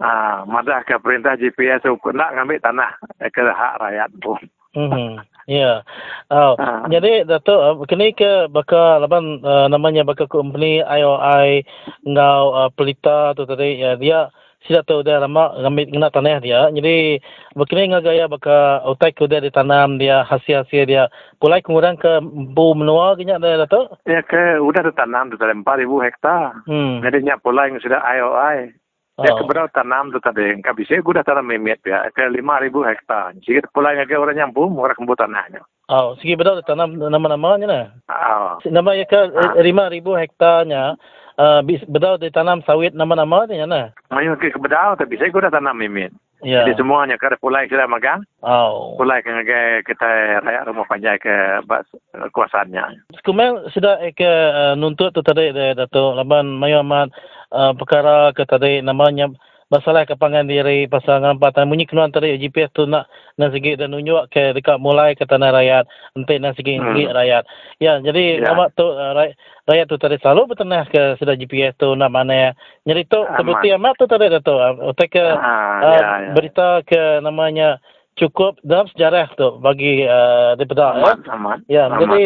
uh, 0.00 0.36
madah 0.48 0.82
ke 0.86 0.96
perintah 0.98 1.36
GPS 1.36 1.84
tu 1.84 1.96
nak 2.14 2.34
ngambil 2.34 2.62
tanah 2.62 2.90
ke 3.30 3.42
hak 3.42 3.78
rakyat 3.80 4.10
pun. 4.22 4.40
Hmm. 4.74 5.22
Ya. 5.44 5.84
Oh, 6.32 6.56
uh. 6.56 6.88
jadi 6.88 7.28
Datuk 7.28 7.84
kini 7.84 8.16
ke 8.16 8.48
bakal 8.48 9.04
apa 9.04 9.18
uh, 9.20 9.66
namanya 9.68 10.00
bakal 10.02 10.24
company 10.24 10.80
IOI 10.80 11.62
ngau 12.08 12.44
uh, 12.56 12.70
pelita 12.72 13.36
tu 13.36 13.44
tadi 13.44 13.76
ya 13.76 13.94
dia 14.00 14.32
sila 14.64 14.80
tahu 14.80 15.04
dia 15.04 15.20
lama 15.20 15.52
ngambil 15.60 15.84
kena 15.92 16.08
tanah 16.08 16.40
dia. 16.40 16.60
Jadi 16.72 17.20
begini 17.52 17.92
ngah 17.92 18.02
gaya 18.04 18.24
baka 18.24 18.80
utai 18.88 19.12
ku 19.12 19.28
dia 19.28 19.44
ditanam 19.44 20.00
dia 20.00 20.24
hasil-hasil 20.24 20.84
dia. 20.88 21.04
Pulai 21.36 21.60
kurang 21.60 22.00
ke 22.00 22.20
bu 22.24 22.72
menua 22.72 23.16
kenya 23.16 23.36
dia 23.36 23.60
dato? 23.60 24.00
Ya 24.08 24.24
ke 24.24 24.58
udah 24.60 24.88
ditanam 24.88 25.28
tu 25.28 25.36
tadi 25.36 25.52
4000 25.52 26.06
hektar. 26.08 26.64
Hmm. 26.64 27.04
Jadi 27.04 27.28
nyak 27.28 27.44
pulai 27.44 27.72
sudah 27.76 28.00
IOI. 28.00 28.72
Ya 29.14 29.30
oh. 29.30 29.38
keberau 29.38 29.70
tanam 29.70 30.10
tu 30.10 30.18
tadi 30.18 30.58
engkau 30.58 30.74
bisa 30.74 30.98
gua 30.98 31.22
dah 31.22 31.26
tanam 31.30 31.46
memet 31.46 31.78
ya 31.86 32.08
ke 32.10 32.24
5000 32.26 32.42
hektar. 32.88 33.36
Jadi 33.44 33.68
pulai 33.70 34.00
ngah 34.00 34.10
orang 34.16 34.36
nyampu 34.40 34.66
murah 34.66 34.96
kembu 34.96 35.14
tanahnya. 35.14 35.62
Oh, 35.92 36.16
segi 36.16 36.32
berapa 36.32 36.64
tanam 36.64 36.96
nama-namanya 36.96 37.66
nah? 37.68 37.86
Oh. 38.08 38.56
Nama 38.64 38.90
ya 38.96 39.04
ke 39.04 39.20
ah. 39.36 39.52
5000 39.60 40.00
hektarnya 40.00 40.96
uh, 41.38 41.60
bedau 41.64 42.18
ditanam 42.18 42.62
sawit 42.66 42.94
nama-nama 42.94 43.46
ni 43.46 43.60
mana? 43.62 43.94
Mayu 44.10 44.34
ke 44.38 44.54
bedau 44.58 44.98
tapi 44.98 45.18
saya 45.18 45.30
guna 45.30 45.50
tanam 45.50 45.78
mimin. 45.78 46.12
Ya. 46.44 46.60
Jadi 46.60 46.76
semuanya 46.76 47.16
kada 47.16 47.40
pulai 47.40 47.64
kita 47.64 47.88
magang. 47.88 48.20
Oh. 48.44 49.00
Pulai 49.00 49.24
ke 49.24 49.32
kita 49.88 50.40
rakyat 50.44 50.68
rumah 50.68 50.84
panjai 50.84 51.16
ke 51.16 51.64
bas 51.64 51.88
kuasanya. 52.36 52.92
Sekumel 53.16 53.72
sudah 53.72 53.96
ke 54.12 54.28
uh, 54.28 54.76
nuntut 54.76 55.16
tu 55.16 55.24
tadi 55.24 55.54
Dato' 55.54 56.12
Laban 56.12 56.60
Mayu 56.60 56.84
uh, 56.84 57.72
perkara 57.78 58.36
ke 58.36 58.44
tadi 58.44 58.84
namanya 58.84 59.32
masalah 59.72 60.04
kepangan 60.04 60.44
diri 60.44 60.84
pasal 60.88 61.24
ngampatan 61.24 61.68
bunyi 61.68 61.88
kenuan 61.88 62.12
tadi 62.12 62.36
GPS 62.36 62.72
tu 62.76 62.84
nak 62.84 63.08
nak 63.40 63.50
segi 63.50 63.74
dan 63.74 63.92
nunjuk 63.92 64.28
ke 64.30 64.52
dekat 64.52 64.76
mulai 64.78 65.16
ke 65.16 65.24
tanah 65.24 65.50
rakyat 65.50 65.84
nanti 66.14 66.34
nak 66.38 66.54
segi 66.54 66.76
hmm. 66.76 67.12
rakyat 67.12 67.42
ya 67.80 67.98
jadi 68.04 68.40
yeah. 68.40 68.52
nama 68.52 68.68
tu 68.76 68.86
uh, 68.86 69.12
rakyat 69.64 69.86
tu 69.88 69.96
tadi 69.96 70.16
selalu 70.20 70.54
bertenah 70.54 70.84
ke 70.88 71.16
sudah 71.16 71.34
GPS 71.34 71.74
tu 71.80 71.96
nak 71.96 72.12
mana 72.12 72.32
ya 72.32 72.50
jadi 72.84 73.02
tu 73.08 73.20
terbukti 73.24 73.72
amat 73.74 73.94
tu 73.96 74.04
tadi 74.04 74.28
tu 74.44 74.54
otak 74.84 75.08
ke 75.08 75.24
uh, 75.24 75.34
uh, 75.34 75.82
yeah, 75.82 76.00
yeah. 76.00 76.32
berita 76.36 76.68
ke 76.84 77.24
namanya 77.24 77.80
cukup 78.14 78.62
dalam 78.62 78.86
sejarah 78.94 79.26
tu 79.34 79.58
bagi 79.58 80.06
uh, 80.06 80.54
daripada 80.54 80.94
amat, 80.94 81.18
ya. 81.18 81.34
Amat, 81.34 81.58
ya 81.66 81.82
amat, 81.90 81.98
jadi 81.98 82.24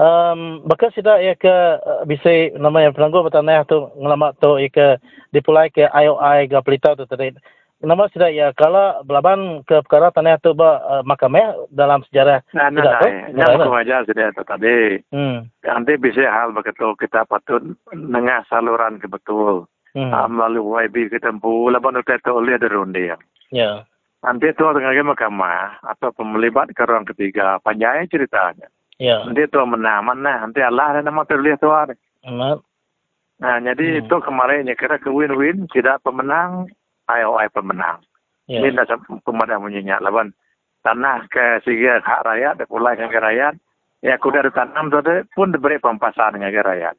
um, 0.00 0.40
bakal 0.64 0.88
sudah 0.96 1.20
ya 1.20 1.36
ke 1.36 1.52
uh, 1.80 2.02
bisa 2.08 2.56
namanya 2.56 2.96
penangguh 2.96 3.20
bertanah 3.20 3.64
tu 3.68 3.92
ngelamat 4.00 4.40
tu 4.40 4.56
ya 4.56 4.68
ke 4.72 4.86
dipulai 5.36 5.68
ke 5.68 5.84
IOI 5.84 6.48
ke 6.48 6.56
pelita 6.64 6.96
tu 6.96 7.04
tadi 7.04 7.36
nama 7.82 8.06
sudah 8.08 8.30
ya 8.30 8.54
kalau 8.54 9.02
belaban 9.04 9.66
ke 9.66 9.82
perkara 9.84 10.14
tanah 10.14 10.38
tu 10.40 10.56
ba 10.56 10.80
uh, 10.80 11.02
makamah 11.04 11.68
dalam 11.68 12.00
sejarah 12.08 12.40
nah, 12.56 12.70
nah, 12.70 12.80
nah, 12.80 13.28
nah, 13.34 13.52
nah, 13.52 13.68
nah, 13.68 13.80
aja 13.82 14.06
sudah 14.06 14.32
tu 14.32 14.42
tadi 14.48 15.02
hmm. 15.12 15.50
nanti 15.66 15.92
bisa 15.98 16.24
hal 16.24 16.54
begitu 16.56 16.94
kita 16.96 17.26
patut 17.28 17.60
nengah 17.92 18.46
saluran 18.48 18.96
ke 19.02 19.10
betul 19.10 19.68
hmm. 19.92 20.08
uh, 20.14 20.28
melalui 20.30 20.88
YB 20.88 21.12
kita 21.12 21.34
pun 21.36 21.74
laban 21.74 22.00
tu 22.00 22.06
tu 22.06 22.32
lihat 22.40 22.64
dari 22.64 22.80
ya 23.12 23.18
yeah. 23.52 23.76
Nanti 24.22 24.54
itu 24.54 24.62
dengan 24.62 25.10
mahkamah 25.10 25.82
atau 25.82 26.14
pemelibat 26.14 26.70
ke 26.70 26.86
ruang 26.86 27.02
ketiga, 27.02 27.58
panjang 27.58 28.06
ceritanya. 28.06 28.70
Ya. 29.02 29.18
Nanti 29.26 29.50
itu 29.50 29.58
menang 29.66 30.06
mana, 30.06 30.46
nanti 30.46 30.62
Allah 30.62 30.94
ada 30.94 31.00
nama 31.02 31.26
terlihat 31.26 31.58
tu 31.58 31.66
ada. 31.74 31.98
Nah, 33.42 33.56
jadi 33.58 33.98
hmm. 33.98 34.00
itu 34.06 34.16
kemarin 34.22 34.70
ya 34.70 34.78
kira 34.78 35.02
ke 35.02 35.10
win-win, 35.10 35.66
tidak 35.74 35.98
pemenang, 36.06 36.70
IOI 37.10 37.50
pemenang. 37.50 37.98
Ya. 38.46 38.62
Ini 38.62 38.78
dah 38.78 38.86
pemadam 39.26 39.66
menyenyak 39.66 39.98
lawan 40.06 40.30
tanah 40.86 41.26
ke 41.26 41.58
segi 41.66 41.90
hak 41.90 42.22
rakyat, 42.22 42.62
pulai 42.70 42.94
ke 42.94 43.10
rakyat. 43.10 43.58
Ya, 44.02 44.18
kuda 44.18 44.46
ada 44.46 44.50
tanam 44.54 44.90
pun 45.34 45.50
diberi 45.50 45.82
pempasan 45.82 46.38
dengan 46.38 46.54
rakyat. 46.54 46.94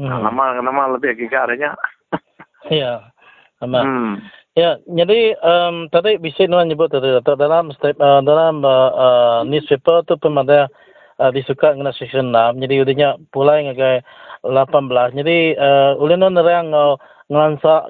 Hmm. 0.00 0.08
Nah, 0.08 0.18
nama 0.24 0.56
nama 0.56 0.96
lebih 0.96 1.20
giga 1.20 1.44
adanya. 1.44 1.76
ya. 2.72 3.12
Amat. 3.60 3.84
Hmm. 3.84 4.12
Ya, 4.52 4.76
jadi 4.84 5.32
um, 5.40 5.88
tadi 5.88 6.20
bisa 6.20 6.44
nuan 6.44 6.68
nyebut 6.68 6.92
tadi 6.92 7.08
dalam 7.24 7.72
step, 7.72 7.96
uh, 7.96 8.20
dalam 8.20 8.60
uh, 8.60 8.92
uh, 8.92 9.38
newspaper 9.48 10.04
tu 10.04 10.20
pun 10.20 10.36
ada 10.36 10.68
uh, 11.16 11.32
disuka 11.32 11.72
dengan 11.72 11.96
section 11.96 12.36
6. 12.36 12.60
Jadi 12.60 12.74
udahnya 12.84 13.16
pulai 13.32 13.64
ngagai 13.64 14.04
18. 14.44 15.16
Jadi 15.16 15.56
uh, 15.56 15.96
ulun 15.96 16.20
nuan 16.20 16.36
nerang 16.36 16.68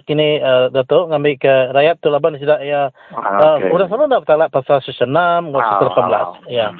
kini 0.06 0.38
uh, 0.38 0.70
datuk 0.70 1.10
ngambil 1.10 1.34
ke 1.42 1.54
rakyat 1.74 1.98
tu 1.98 2.14
laban 2.14 2.38
sudah 2.38 2.62
ya 2.62 2.94
okay. 3.10 3.66
udah 3.74 3.90
selalu 3.90 4.14
dah 4.14 4.22
talak 4.22 4.54
pasal 4.54 4.78
section 4.86 5.10
6 5.10 5.50
ngau 5.50 5.58
section 5.58 6.06
18. 6.46 6.46
Ya. 6.46 6.70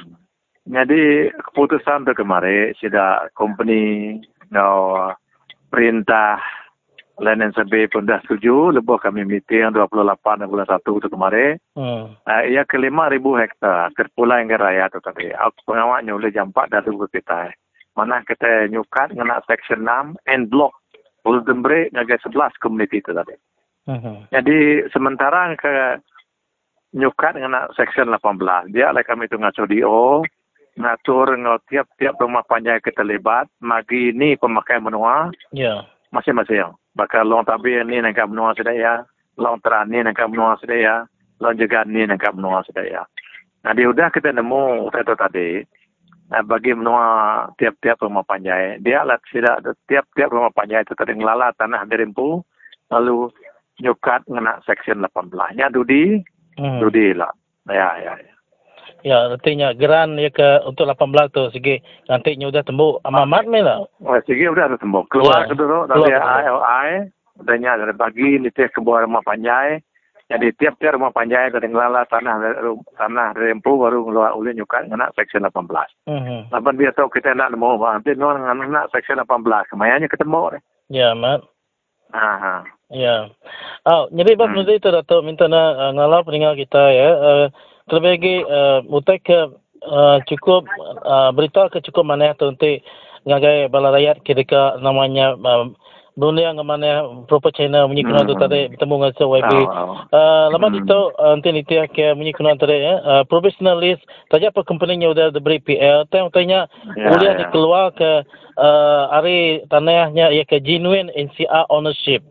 Jadi 0.63 1.27
keputusan 1.51 2.07
tu 2.07 2.15
kemarin 2.15 2.71
sudah 2.79 3.27
company 3.35 4.15
ngau 4.47 5.11
perintah 5.67 6.39
lain 7.21 7.45
yang 7.45 7.53
sebab 7.53 7.93
pun 7.93 8.09
dah 8.09 8.17
setuju, 8.25 8.73
lebuh 8.73 8.97
kami 8.97 9.21
meeting 9.21 9.69
28 9.69 10.49
bulan 10.49 10.65
1 10.65 10.81
tu 10.81 11.09
kemarin. 11.13 11.61
Hmm. 11.77 12.17
Uh, 12.25 12.43
ia 12.49 12.65
ke 12.65 12.81
5,000 12.81 13.21
hektar, 13.37 13.93
terpulang 13.93 14.49
yang 14.49 14.57
raya 14.57 14.89
tu 14.89 14.97
tadi. 14.97 15.29
Aku 15.29 15.69
pengawaknya 15.69 16.17
oleh 16.17 16.33
jam 16.33 16.49
4 16.49 16.73
dah 16.73 16.81
tunggu 16.81 17.05
kita. 17.13 17.53
Mana 17.93 18.25
kita 18.25 18.65
nyukat 18.73 19.13
dengan 19.13 19.37
section 19.45 19.85
6 19.85 20.17
and 20.25 20.49
block. 20.49 20.73
Golden 21.21 21.61
Break 21.61 21.93
dengan 21.93 22.09
11 22.19 22.57
komuniti 22.59 22.99
tu 23.05 23.13
tadi. 23.13 23.37
Hmm. 23.85 24.25
Jadi 24.33 24.89
sementara 24.89 25.53
ke 25.53 26.01
nyukat 26.97 27.37
dengan 27.37 27.69
section 27.77 28.09
18, 28.09 28.73
dia 28.73 28.89
lah 28.89 29.05
kami 29.05 29.29
tu 29.29 29.37
ngaco 29.37 29.63
DO, 29.69 30.25
ngatur 30.81 31.27
ngau 31.37 31.57
tiap-tiap 31.69 32.17
rumah 32.17 32.41
panjang 32.43 32.81
kita 32.81 33.05
lebat, 33.05 33.45
magi 33.61 34.09
ni 34.11 34.33
pemakai 34.33 34.81
menua. 34.81 35.29
Ya. 35.53 35.61
Yeah. 35.61 35.79
Masing-masing. 36.13 36.77
Bakal 36.93 37.25
long 37.25 37.41
tabi 37.41 37.81
ni 37.81 37.97
nak 37.97 38.21
menua 38.29 38.53
sedaya 38.53 39.01
long 39.37 39.57
teran 39.61 39.89
ni 39.89 40.01
nak 40.05 40.19
menua 40.29 40.57
sedaya 40.61 41.05
long 41.41 41.57
juga 41.57 41.85
ni 41.89 42.05
nak 42.05 42.21
menua 42.37 42.61
sedaya 42.65 43.05
nah 43.63 43.71
dia 43.71 43.87
udah 43.87 44.11
kita 44.11 44.35
nemu 44.35 44.91
satu 44.91 45.15
tadi 45.15 45.63
nah, 46.27 46.43
bagi 46.43 46.75
menua 46.75 47.05
tiap-tiap 47.55 48.03
rumah 48.03 48.27
panjai. 48.27 48.75
Dia 48.83 49.07
lah 49.07 49.15
tidak 49.31 49.63
tiap-tiap 49.87 50.29
rumah 50.35 50.51
panjai 50.51 50.83
itu 50.83 50.91
tadi 50.99 51.15
ngelala 51.15 51.55
tanah 51.55 51.87
berimpu 51.87 52.43
lalu 52.91 53.31
nyukat 53.79 54.27
ngena 54.27 54.59
section 54.67 54.99
18 54.99 55.31
nya 55.55 55.71
dudi 55.71 56.19
hmm. 56.59 56.79
dudi 56.83 57.15
lah. 57.15 57.31
Ya 57.71 57.95
ya 57.95 58.13
ya 58.19 58.32
Ya, 59.03 59.35
artinya 59.35 59.75
geran 59.75 60.15
ya 60.15 60.31
ke 60.31 60.63
untuk 60.63 60.87
18 60.87 61.35
tu 61.35 61.43
segi 61.51 61.75
nanti 62.07 62.39
nya 62.39 62.47
udah 62.47 62.63
tembuk 62.63 63.03
amamat 63.03 63.43
me 63.51 63.59
lah. 63.59 63.83
Oh, 63.99 64.15
segi 64.23 64.47
udah 64.47 64.71
ada 64.71 64.79
tembuk. 64.79 65.11
Keluar 65.11 65.43
ya, 65.43 65.51
ke 65.51 65.59
dulu 65.59 65.83
dari 65.91 66.15
IOI 66.15 66.89
dan 67.43 67.57
nya 67.59 67.75
dari 67.75 67.91
bagi 67.91 68.39
ni 68.39 68.47
teh 68.47 68.71
ke 68.71 68.79
bawah 68.79 69.03
rumah 69.03 69.19
panjai. 69.27 69.83
Jadi 70.31 70.55
tiap-tiap 70.55 70.95
rumah 70.95 71.11
panjai 71.11 71.51
ke 71.51 71.59
ngelala 71.59 72.07
tanah 72.07 72.39
tanah 72.95 73.35
rempu 73.35 73.75
baru 73.75 74.07
ngeluar 74.07 74.39
ulin 74.39 74.55
nyukat 74.55 74.87
kena 74.87 75.11
section 75.19 75.43
18. 75.43 75.51
Mhm. 76.07 76.47
Lapan 76.55 76.79
dia 76.79 76.95
tahu 76.95 77.11
kita 77.11 77.35
nak 77.35 77.51
nemu 77.51 77.75
nanti 77.83 78.15
nuan 78.15 78.39
nak 78.39 78.87
section 78.95 79.19
18 79.19 79.67
kemayanya 79.67 80.07
ketemu 80.07 80.57
deh. 80.57 80.61
Ya, 80.87 81.11
mat. 81.11 81.43
Aha. 82.15 82.63
Ya. 82.93 83.27
Oh, 83.83 84.07
jadi 84.13 84.37
bab 84.37 84.53
hmm. 84.53 84.69
itu 84.69 84.89
Datuk 84.93 85.25
minta 85.25 85.49
nak 85.49 85.69
uh, 85.75 85.91
ngalau 85.97 86.23
peninggal 86.23 86.53
kita 86.55 86.81
ya. 86.93 87.09
Uh, 87.19 87.45
terlebih 87.89 88.11
lagi 88.15 88.35
uh, 88.47 88.79
utai 88.87 89.19
ke 89.19 89.39
uh, 89.83 90.17
cukup 90.27 90.63
uh, 91.03 91.29
berita 91.35 91.67
ke 91.67 91.83
cukup 91.83 92.07
mana 92.07 92.35
tu 92.35 92.51
untuk 92.51 92.79
ngagai 93.23 93.71
bala 93.71 93.95
rakyat 93.95 94.19
ketika 94.27 94.75
namanya 94.83 95.35
uh, 95.39 95.71
dunia 96.13 96.53
yang 96.53 96.61
mana 96.61 97.09
proper 97.25 97.49
China 97.49 97.89
kena 98.05 98.21
tu 98.29 98.37
tadi 98.37 98.69
bertemu 98.69 98.95
dengan 99.01 99.13
YB. 99.17 99.53
Uh, 100.13 100.45
lama 100.53 100.67
hmm. 100.69 100.79
itu 100.85 100.99
nanti 101.17 101.49
nanti 101.49 101.75
ke 101.89 102.13
bunyi 102.13 102.31
kena 102.37 102.53
tadi 102.53 102.85
ya. 102.85 103.01
Uh, 103.01 103.23
professional 103.25 103.81
list 103.81 104.05
tadi 104.29 104.45
apa 104.45 104.61
company 104.61 105.01
nya 105.01 105.09
udah 105.09 105.33
diberi 105.33 105.57
PL. 105.57 106.05
Tapi 106.13 106.29
tanya 106.29 106.69
boleh 106.93 107.33
yeah, 107.33 107.39
dikeluar 107.41 107.89
ke 107.97 108.21
uh, 108.61 109.03
hari 109.09 109.65
tanahnya 109.73 110.29
ya 110.29 110.45
ke 110.45 110.61
genuine 110.61 111.09
NCR 111.17 111.65
ownership. 111.73 112.21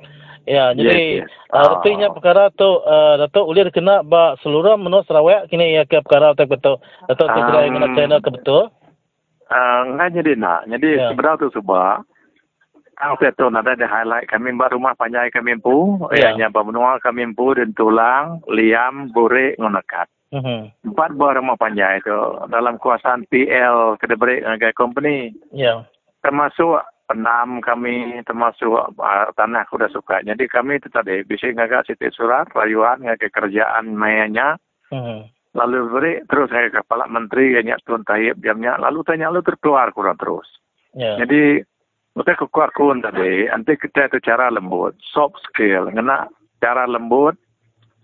Ya, 0.42 0.74
jadi 0.74 1.22
yes, 1.22 1.30
yes. 1.30 1.32
Uh, 1.54 1.78
artinya 1.78 2.10
perkara 2.10 2.50
tu 2.50 2.66
uh, 2.66 3.14
Datuk 3.14 3.46
ulir 3.46 3.70
kena 3.70 4.02
ba 4.02 4.34
seluruh 4.42 4.74
menua 4.74 5.06
Sarawak 5.06 5.46
kini 5.46 5.78
ya 5.78 5.86
ke 5.86 6.02
perkara 6.02 6.34
tu 6.34 6.50
betul. 6.50 6.82
Datuk 7.06 7.30
tu 7.30 7.40
kira 7.46 7.70
yang 7.70 7.78
channel 7.94 8.18
ke 8.18 8.30
betul. 8.34 8.66
Uh, 9.46 10.08
jadi 10.10 10.34
nak. 10.34 10.66
Jadi 10.66 10.98
yeah. 10.98 11.10
sebenarnya 11.14 11.46
tu 11.46 11.48
sebab 11.54 12.02
Ang 13.02 13.18
itu 13.18 13.46
ada 13.50 13.74
di 13.74 13.82
highlight 13.82 14.30
kami 14.30 14.54
buat 14.54 14.70
rumah 14.70 14.94
panjai 14.94 15.34
kami 15.34 15.58
pu, 15.58 16.06
Ya. 16.14 16.38
yeah. 16.38 16.46
yang 16.46 16.54
benua 16.54 17.02
kami 17.02 17.26
pu 17.34 17.50
dan 17.50 17.74
tulang, 17.74 18.38
liam, 18.46 19.10
bure, 19.10 19.58
ngonakat. 19.58 20.06
Mhm. 20.30 20.86
Empat 20.86 21.10
buah 21.18 21.36
rumah 21.36 21.58
panjai 21.58 21.98
itu 21.98 22.14
dalam 22.46 22.78
kuasaan 22.78 23.26
PL 23.26 23.98
Kedebrik 23.98 24.46
Ngagai 24.46 24.72
Company. 24.78 25.34
Ya. 25.50 25.82
Termasuk 26.22 26.80
penam 27.12 27.60
kami, 27.60 28.24
termasuk 28.24 28.96
uh, 28.96 29.28
tanah 29.36 29.68
kuda 29.68 29.92
suka. 29.92 30.24
Jadi 30.24 30.48
kami 30.48 30.80
itu 30.80 30.88
tadi 30.88 31.20
bisa 31.28 31.52
ngagak 31.52 31.84
siti 31.84 32.08
surat, 32.08 32.48
rayuan, 32.56 33.04
ngagak 33.04 33.36
kerjaan 33.36 33.92
mayanya. 33.92 34.56
Mhm. 34.88 35.28
Lalu 35.52 35.78
beri 35.92 36.12
terus 36.24 36.48
saya 36.48 36.72
kepala 36.72 37.04
menteri 37.12 37.52
yang 37.52 37.76
Tun 37.84 38.08
Tayyip 38.08 38.40
jamnya. 38.40 38.80
Lalu 38.80 39.04
tanya 39.04 39.28
lalu 39.28 39.44
terkeluar 39.44 39.92
kurang 39.92 40.16
terus. 40.16 40.48
Ya. 40.96 41.20
Jadi 41.20 41.60
kita 42.16 42.32
kekuat 42.40 42.72
kun 42.72 43.04
tadi, 43.04 43.48
nanti 43.52 43.76
kita 43.76 44.08
itu 44.08 44.20
cara 44.24 44.48
lembut, 44.48 44.96
soft 45.00 45.40
skill, 45.48 45.92
ngena 45.92 46.28
cara 46.60 46.88
lembut, 46.88 47.36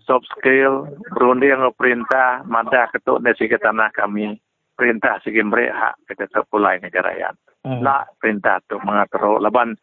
soft 0.05 0.25
skill, 0.33 0.89
berunding 1.13 1.61
perintah, 1.77 2.41
madah 2.45 2.89
ketuk 2.89 3.21
nasi 3.21 3.45
ke 3.45 3.61
tanah 3.61 3.93
kami, 3.93 4.37
perintah 4.73 5.21
segi 5.21 5.45
mereka 5.45 5.93
hak 5.93 5.95
kita 6.09 6.25
terpulai 6.33 6.81
negara 6.81 7.13
yang. 7.13 7.37
Mhm. 7.67 7.83
Nak 7.83 8.15
perintah 8.23 8.63
tu 8.71 8.79
mengatur 8.79 9.43
laban, 9.43 9.75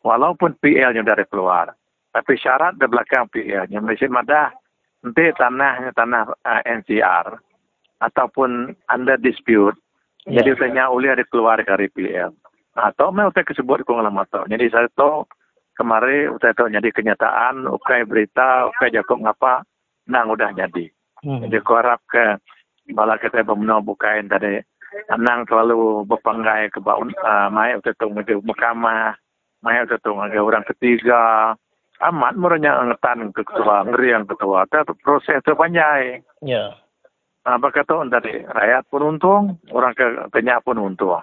walaupun 0.00 0.56
PL 0.64 0.96
nya 0.96 1.04
dari 1.04 1.28
keluar, 1.28 1.76
tapi 2.08 2.40
syarat 2.40 2.80
di 2.80 2.88
belakang 2.88 3.28
PL 3.28 3.68
nya 3.68 3.84
mesti 3.84 4.08
madah, 4.08 4.48
nanti 5.04 5.28
tanahnya 5.36 5.92
tanah 5.92 6.32
uh, 6.32 6.62
NCR, 6.64 7.36
ataupun 8.00 8.72
under 8.88 9.20
dispute, 9.20 9.76
Ya. 10.28 10.44
jadi 10.44 10.60
tanya 10.60 10.92
boleh 10.92 11.16
ada 11.16 11.24
keluar 11.24 11.56
dari 11.56 11.88
PL. 11.88 12.28
Atau 12.76 13.08
mau 13.16 13.32
saya 13.32 13.48
kesebut 13.48 13.80
kong 13.88 14.04
lama 14.04 14.28
tau. 14.28 14.44
Jadi 14.44 14.68
saya 14.68 14.84
tahu 14.92 15.24
kemarin 15.72 16.36
saya 16.36 16.52
tahu 16.52 16.68
jadi 16.68 16.84
kenyataan, 16.92 17.64
ukai 17.64 18.04
berita, 18.04 18.68
ukai 18.68 18.92
jakob 18.92 19.24
ngapa, 19.24 19.64
nang 20.04 20.28
udah 20.28 20.52
jadi. 20.52 20.92
Mhm. 21.24 21.48
Jadi 21.48 21.56
aku 21.64 21.72
harap 21.80 22.04
ke 22.12 22.36
bala 22.92 23.16
kita 23.16 23.40
benar 23.40 23.80
bukain 23.80 24.28
tadi 24.28 24.60
anang 25.12 25.44
terlalu 25.48 26.04
berpanggai 26.08 26.72
ke 26.72 26.80
baun 26.80 27.12
uh, 27.22 27.48
mai 27.52 27.76
tu 27.80 28.06
menuju 28.08 28.40
mahkamah 28.44 29.16
mai 29.64 29.82
tu 29.86 30.10
ngagai 30.12 30.42
orang 30.42 30.64
ketiga. 30.68 31.54
Amat 31.98 32.38
merenya 32.38 32.78
ngetan 32.78 33.34
ke 33.34 33.42
ketua 33.42 33.82
ngeri 33.82 34.14
yang 34.14 34.22
ketua. 34.22 34.70
Tapi 34.70 34.94
proses 35.02 35.42
tu 35.42 35.58
panjang 35.58 36.22
Ya. 36.46 36.78
apa 37.42 37.74
kata 37.74 37.98
orang 37.98 38.14
tadi? 38.14 38.38
Rakyat 38.44 38.86
pun 38.86 39.02
untung 39.02 39.58
orang 39.74 39.96
ke 39.98 40.06
tanya 40.30 40.62
pun 40.62 40.78
untung. 40.78 41.18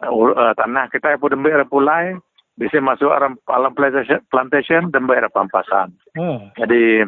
Uh, 0.00 0.32
uh, 0.34 0.56
tanah 0.56 0.90
kita 0.90 1.14
pun 1.20 1.30
dembe 1.30 1.52
pulai 1.70 2.16
bisa 2.58 2.80
masuk 2.82 3.12
alam 3.12 3.38
alam 3.46 3.70
plantation, 3.76 4.18
plantation 4.32 4.90
dembe 4.90 5.14
pampasan. 5.30 5.94
Hmm. 6.16 6.50
jadi 6.58 7.06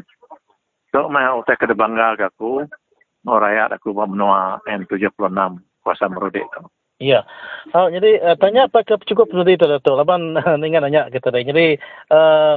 tok 0.92 1.08
mau 1.08 1.40
saya 1.48 1.56
kena 1.56 1.74
bangga 1.74 2.20
ke 2.20 2.24
aku 2.28 2.68
mau 3.24 3.40
rakyat 3.40 3.80
aku 3.80 3.96
menua 3.96 4.60
N76 4.68 5.16
kuasa 5.82 6.06
merudik 6.08 6.46
tu. 6.54 6.62
Ya. 7.02 7.26
Oh, 7.74 7.90
jadi 7.90 8.22
uh, 8.22 8.36
tanya 8.38 8.70
apa 8.70 8.86
ke 8.86 8.94
cukup 9.10 9.26
seperti 9.34 9.58
itu 9.58 9.66
Dato. 9.66 9.98
Laban 9.98 10.38
dengan 10.62 10.82
nanya 10.86 11.10
kita 11.10 11.34
tadi. 11.34 11.50
Jadi 11.50 11.66
uh, 12.14 12.54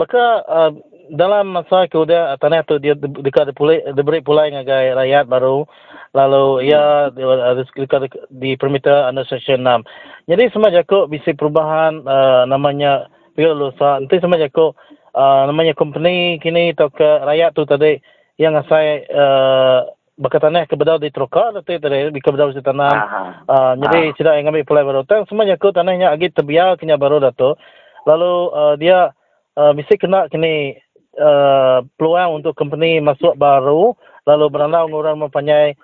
maka 0.00 0.24
uh, 0.48 0.72
dalam 1.12 1.52
masa 1.52 1.84
kemudian 1.92 2.40
tanah 2.40 2.64
itu 2.64 2.80
dia 2.80 2.96
di- 2.96 3.20
dekat 3.20 3.52
dipulai 3.52 3.84
diberi 3.92 4.24
pulai 4.24 4.48
ngagai 4.48 4.96
rakyat 4.96 5.28
baru 5.28 5.68
lalu 6.16 6.72
ia 6.72 7.12
dekat 7.12 8.08
di 8.32 8.56
permita 8.56 9.12
under 9.12 9.28
section 9.28 9.60
6. 9.60 9.84
Jadi 10.24 10.44
semasa 10.56 10.80
kok 10.88 11.12
bisa 11.12 11.36
perubahan 11.36 12.00
uh, 12.08 12.48
namanya 12.48 13.12
Pihak 13.36 13.52
Lusa. 13.56 14.00
Nanti 14.00 14.20
semasa 14.24 14.48
kok 14.48 14.72
uh, 15.12 15.42
namanya 15.48 15.76
company 15.76 16.40
kini 16.40 16.72
atau 16.72 16.88
ke 16.88 17.04
rakyat 17.04 17.52
tu 17.52 17.68
tadi 17.68 18.00
yang 18.40 18.56
asai 18.56 19.04
uh, 19.12 19.84
berkatanah 20.22 20.70
ke 20.70 20.78
bedau 20.78 21.02
di 21.02 21.10
troka 21.10 21.50
atau 21.50 21.66
tadi 21.66 22.14
di 22.14 22.20
ke 22.22 22.30
bedau 22.30 22.54
di 22.54 22.62
tanam. 22.62 22.94
Aha. 22.94 23.22
Uh, 23.42 23.72
jadi 23.82 24.00
tidak 24.14 24.34
yang 24.38 24.54
ambil 24.54 24.62
pulai 24.62 24.86
baru. 24.86 25.02
Tang 25.02 25.26
semuanya 25.26 25.58
ko 25.58 25.74
tanahnya 25.74 26.14
agi 26.14 26.30
terbiar 26.30 26.78
kena 26.78 26.94
baru 26.94 27.18
dato. 27.18 27.58
Lalu 28.06 28.32
uh, 28.54 28.74
dia 28.78 29.10
uh, 29.58 29.72
mesti 29.74 29.98
kena 29.98 30.30
kini 30.30 30.78
uh, 31.18 31.82
peluang 31.98 32.38
untuk 32.38 32.54
company 32.54 33.02
masuk 33.02 33.34
baru. 33.34 33.98
Lalu 34.22 34.44
beranau 34.54 34.86
orang 34.86 35.18
mempunyai 35.18 35.74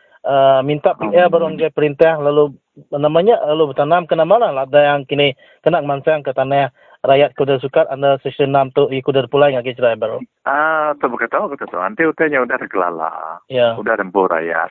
minta 0.64 0.94
PR 0.98 1.31
baru 1.31 1.50
anggai 1.50 1.70
perintah. 1.70 2.18
Lalu 2.18 2.54
namanya 2.94 3.42
lalu 3.46 3.74
bertanam 3.74 4.07
kena 4.07 4.24
mana 4.26 4.50
lah. 4.50 4.64
Ada 4.66 4.81
yang 4.94 5.00
kini 5.07 5.35
kena 5.62 5.83
mansang 5.83 6.22
ke 6.22 6.35
tanah 6.35 6.70
rakyat 7.07 7.35
kuda 7.38 7.62
sukat 7.62 7.87
anda 7.88 8.18
section 8.22 8.50
6 8.50 8.74
tu 8.74 8.83
ikut 8.90 9.12
dari 9.14 9.31
pulai 9.31 9.54
ngagi 9.54 9.78
cerai 9.78 9.94
baru. 9.94 10.18
Ah, 10.42 10.94
tu 10.98 11.07
berkata 11.07 11.46
kata 11.46 11.64
tu. 11.70 11.78
Nanti 11.78 12.02
utanya 12.07 12.42
udah 12.42 12.57
tergelala. 12.59 13.12
Ya. 13.46 13.78
Udah 13.78 13.94
rempuh 13.94 14.26
rakyat. 14.26 14.70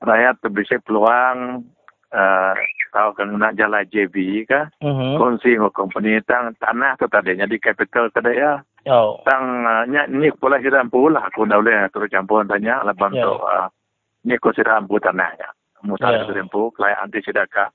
Rakyat 0.00 0.34
tu 0.40 0.48
bisa 0.48 0.80
peluang 0.80 1.68
uh, 2.10 2.52
tahu 2.90 3.10
kan 3.14 3.28
nak 3.36 3.54
jalan 3.54 3.86
JB 3.86 4.48
kah? 4.48 4.66
Mhm. 4.82 5.20
Kongsi 5.20 5.54
dengan 5.54 5.70
company 5.70 6.18
tang 6.26 6.56
tanah 6.58 6.98
tu 6.98 7.06
tadi 7.06 7.38
jadi 7.38 7.56
capital 7.60 8.10
tadi 8.10 8.34
ya. 8.34 8.58
Oh. 8.88 9.20
Tang 9.28 9.62
uh, 9.68 9.84
ni 10.08 10.32
pula 10.34 10.58
sudah 10.58 10.82
rempuh 10.82 11.12
lah. 11.12 11.28
Aku 11.30 11.44
dah 11.46 11.60
boleh 11.60 11.86
turut 11.92 12.10
campur 12.10 12.42
tanya 12.48 12.80
Ya. 12.82 12.92
tu. 12.96 13.34
Uh, 13.36 13.68
ni 14.24 14.36
aku 14.36 14.52
rempuh 14.56 15.00
tanahnya. 15.00 15.48
Mutar 15.80 16.12
Ya. 16.12 16.24
yeah. 16.24 16.32
rempuh. 16.36 16.68
Klien 16.76 16.96
anti 17.00 17.24
sudah 17.24 17.48
kah? 17.48 17.72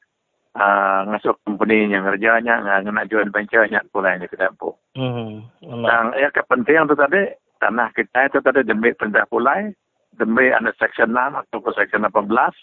Uh, 0.55 1.03
ngasuk 1.12 1.36
company 1.43 1.84
yang 1.91 2.08
kerjanya, 2.08 2.79
nak 2.79 3.12
join 3.12 3.27
venture 3.27 3.67
nya 3.67 3.84
pula 3.91 4.15
ini 4.15 4.23
sudah 4.31 4.47
rempuh. 4.47 4.71
Mhm. 4.95 5.43
Memang. 5.67 5.84
Yang 5.84 6.05
yang 6.15 6.31
kepentingan 6.31 6.88
itu 6.88 6.95
tadi 6.95 7.21
tanah 7.60 7.89
kita 7.91 8.19
itu 8.31 8.39
tadi 8.39 8.62
demi 8.63 8.95
perintah 8.95 9.27
pulai, 9.27 9.75
demi 10.15 10.47
ada 10.55 10.71
section 10.79 11.12
6 11.12 11.36
atau 11.36 11.60
section 11.75 12.08
18. 12.08 12.55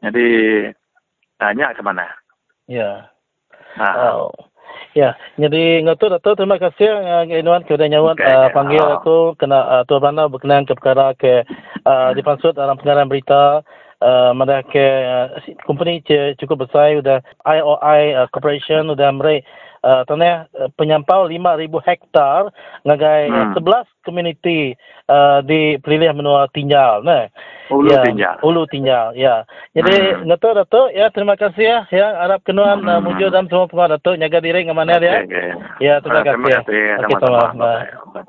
Jadi 0.00 0.26
tanya 1.36 1.76
ke 1.76 1.82
mana? 1.84 2.08
Ya. 2.70 3.12
Nah, 3.76 3.94
Oh. 4.16 4.32
Ya, 4.96 5.12
jadi 5.36 5.84
ngatu 5.84 6.08
Dato 6.08 6.32
terima 6.32 6.56
kasih 6.56 6.88
uh, 6.88 7.28
Inuan 7.28 7.68
kepada 7.68 7.84
nyawat 7.84 8.16
Okay, 8.16 8.32
uh, 8.32 8.48
panggil 8.48 8.80
oh. 8.80 8.96
aku 8.96 9.16
kena 9.36 9.60
uh, 9.60 9.82
Tuan 9.84 10.00
Rana 10.00 10.24
berkenaan 10.24 10.64
ke 10.64 10.72
perkara 10.72 11.12
ke 11.12 11.44
uh, 11.84 12.16
dipansut 12.16 12.56
dalam 12.56 12.80
pengarang 12.80 13.04
berita 13.04 13.60
uh, 14.00 14.32
mana 14.32 14.64
ke 14.64 14.80
uh, 14.80 15.28
company 15.68 16.00
cukup 16.40 16.64
besar 16.64 16.96
sudah 16.96 17.20
IOI 17.44 18.16
uh, 18.16 18.26
Corporation 18.32 18.88
sudah 18.88 19.12
meraih 19.12 19.44
uh, 19.86 20.02
tanah 20.02 20.50
uh, 20.50 20.68
penyampau 20.74 21.30
5000 21.30 21.70
hektar 21.86 22.50
ngagai 22.82 23.30
uh, 23.30 23.54
Hmm. 23.54 23.86
11 23.86 23.86
community 24.02 24.74
uh, 25.06 25.38
di 25.42 25.78
Pelilih 25.78 26.10
Menua 26.14 26.50
Tinjal 26.50 27.06
nah. 27.06 27.30
Ulu 27.66 27.90
ya, 27.90 28.06
Tinjal. 28.06 28.38
Ulu 28.46 28.62
Tinjal, 28.70 29.18
ya. 29.18 29.42
Jadi, 29.74 30.22
Hmm. 30.22 30.30
Dato' 30.30 30.54
Dato' 30.54 30.86
ya 30.94 31.10
terima 31.10 31.34
kasih 31.34 31.64
ya. 31.66 31.78
Ya, 31.90 32.06
harap 32.22 32.46
kenuan 32.46 32.78
uh, 32.86 32.98
Hmm. 32.98 33.10
mujur 33.10 33.30
dan 33.30 33.50
semua 33.50 33.66
pengawas 33.66 33.98
Dato' 33.98 34.14
jaga 34.14 34.38
diri 34.38 34.62
ke 34.62 34.70
mana 34.70 35.02
dia. 35.02 35.26
Okey. 35.26 35.48
Ya, 35.82 35.98
terima 35.98 36.22
kasih. 36.22 36.38
Terima 36.38 36.62
kasih. 36.62 36.82
Okey, 36.86 37.14
Sama-sama. 37.18 37.38
sama. 37.50 37.58
Bye. 37.58 37.86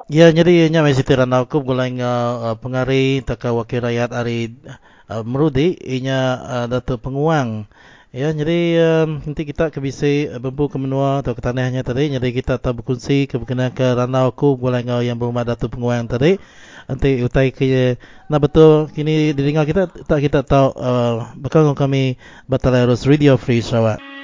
Ya, 0.09 0.27
jadi 0.33 0.53
nya 0.73 0.81
mesti 0.81 1.05
tirana 1.05 1.45
aku 1.45 1.61
gulai 1.61 1.93
uh, 2.01 2.57
pengari 2.57 3.21
taka 3.21 3.53
wakil 3.53 3.85
rakyat 3.85 4.09
ari 4.09 4.57
uh, 5.05 5.21
merudi 5.21 5.77
inya 5.85 6.19
uh, 6.41 6.65
Dato' 6.65 6.97
Penguang. 6.97 7.69
Ya, 8.17 8.33
jadi 8.33 8.81
um, 8.81 9.21
nanti 9.21 9.45
kita 9.45 9.69
ke 9.69 9.77
bisi 9.77 10.25
uh, 10.25 10.41
bembu 10.41 10.65
ke 10.65 10.81
menua 10.81 11.21
atau 11.21 11.37
ke 11.37 11.41
tanahnya 11.45 11.85
tadi. 11.85 12.09
Jadi 12.09 12.33
kita 12.33 12.57
tak 12.57 12.81
berkongsi 12.81 13.29
ke 13.29 13.37
berkenaan 13.37 13.69
ke 13.69 13.85
ranau 13.93 14.33
aku 14.33 14.57
gulai 14.57 14.81
ngau 14.81 15.05
yang 15.05 15.21
berumah 15.21 15.45
Dato' 15.45 15.69
Penguang 15.69 16.09
tadi. 16.09 16.41
Nanti 16.89 17.21
utai 17.21 17.53
ke 17.53 17.93
nah 18.25 18.41
betul 18.41 18.89
kini 18.89 19.37
didengar 19.37 19.69
kita 19.69 19.85
tak 20.09 20.25
kita 20.25 20.41
tahu 20.41 20.73
uh, 20.81 21.29
bakal 21.37 21.69
kami 21.77 22.17
Batalerus 22.49 23.05
Radio 23.05 23.37
Free 23.37 23.61
Sarawak. 23.61 24.16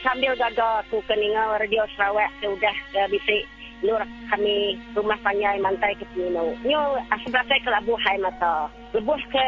Sambil 0.00 0.32
gagal 0.38 0.86
aku 0.88 1.04
keningal 1.04 1.60
radio 1.60 1.84
Sarawak 1.92 2.32
tu 2.40 2.48
udah 2.56 2.76
uh, 2.96 3.08
bisik 3.12 3.44
lur 3.82 3.98
kami 4.30 4.78
rumah 4.94 5.18
panjai 5.26 5.58
mantai 5.58 5.92
ke 5.98 6.06
Pino. 6.14 6.54
Nyo 6.62 6.96
asal 7.10 7.34
saya 7.34 7.58
ke 7.58 7.68
labuh 7.68 7.98
hai 7.98 8.16
mata. 8.22 8.70
Lebuh 8.94 9.18
ke 9.28 9.46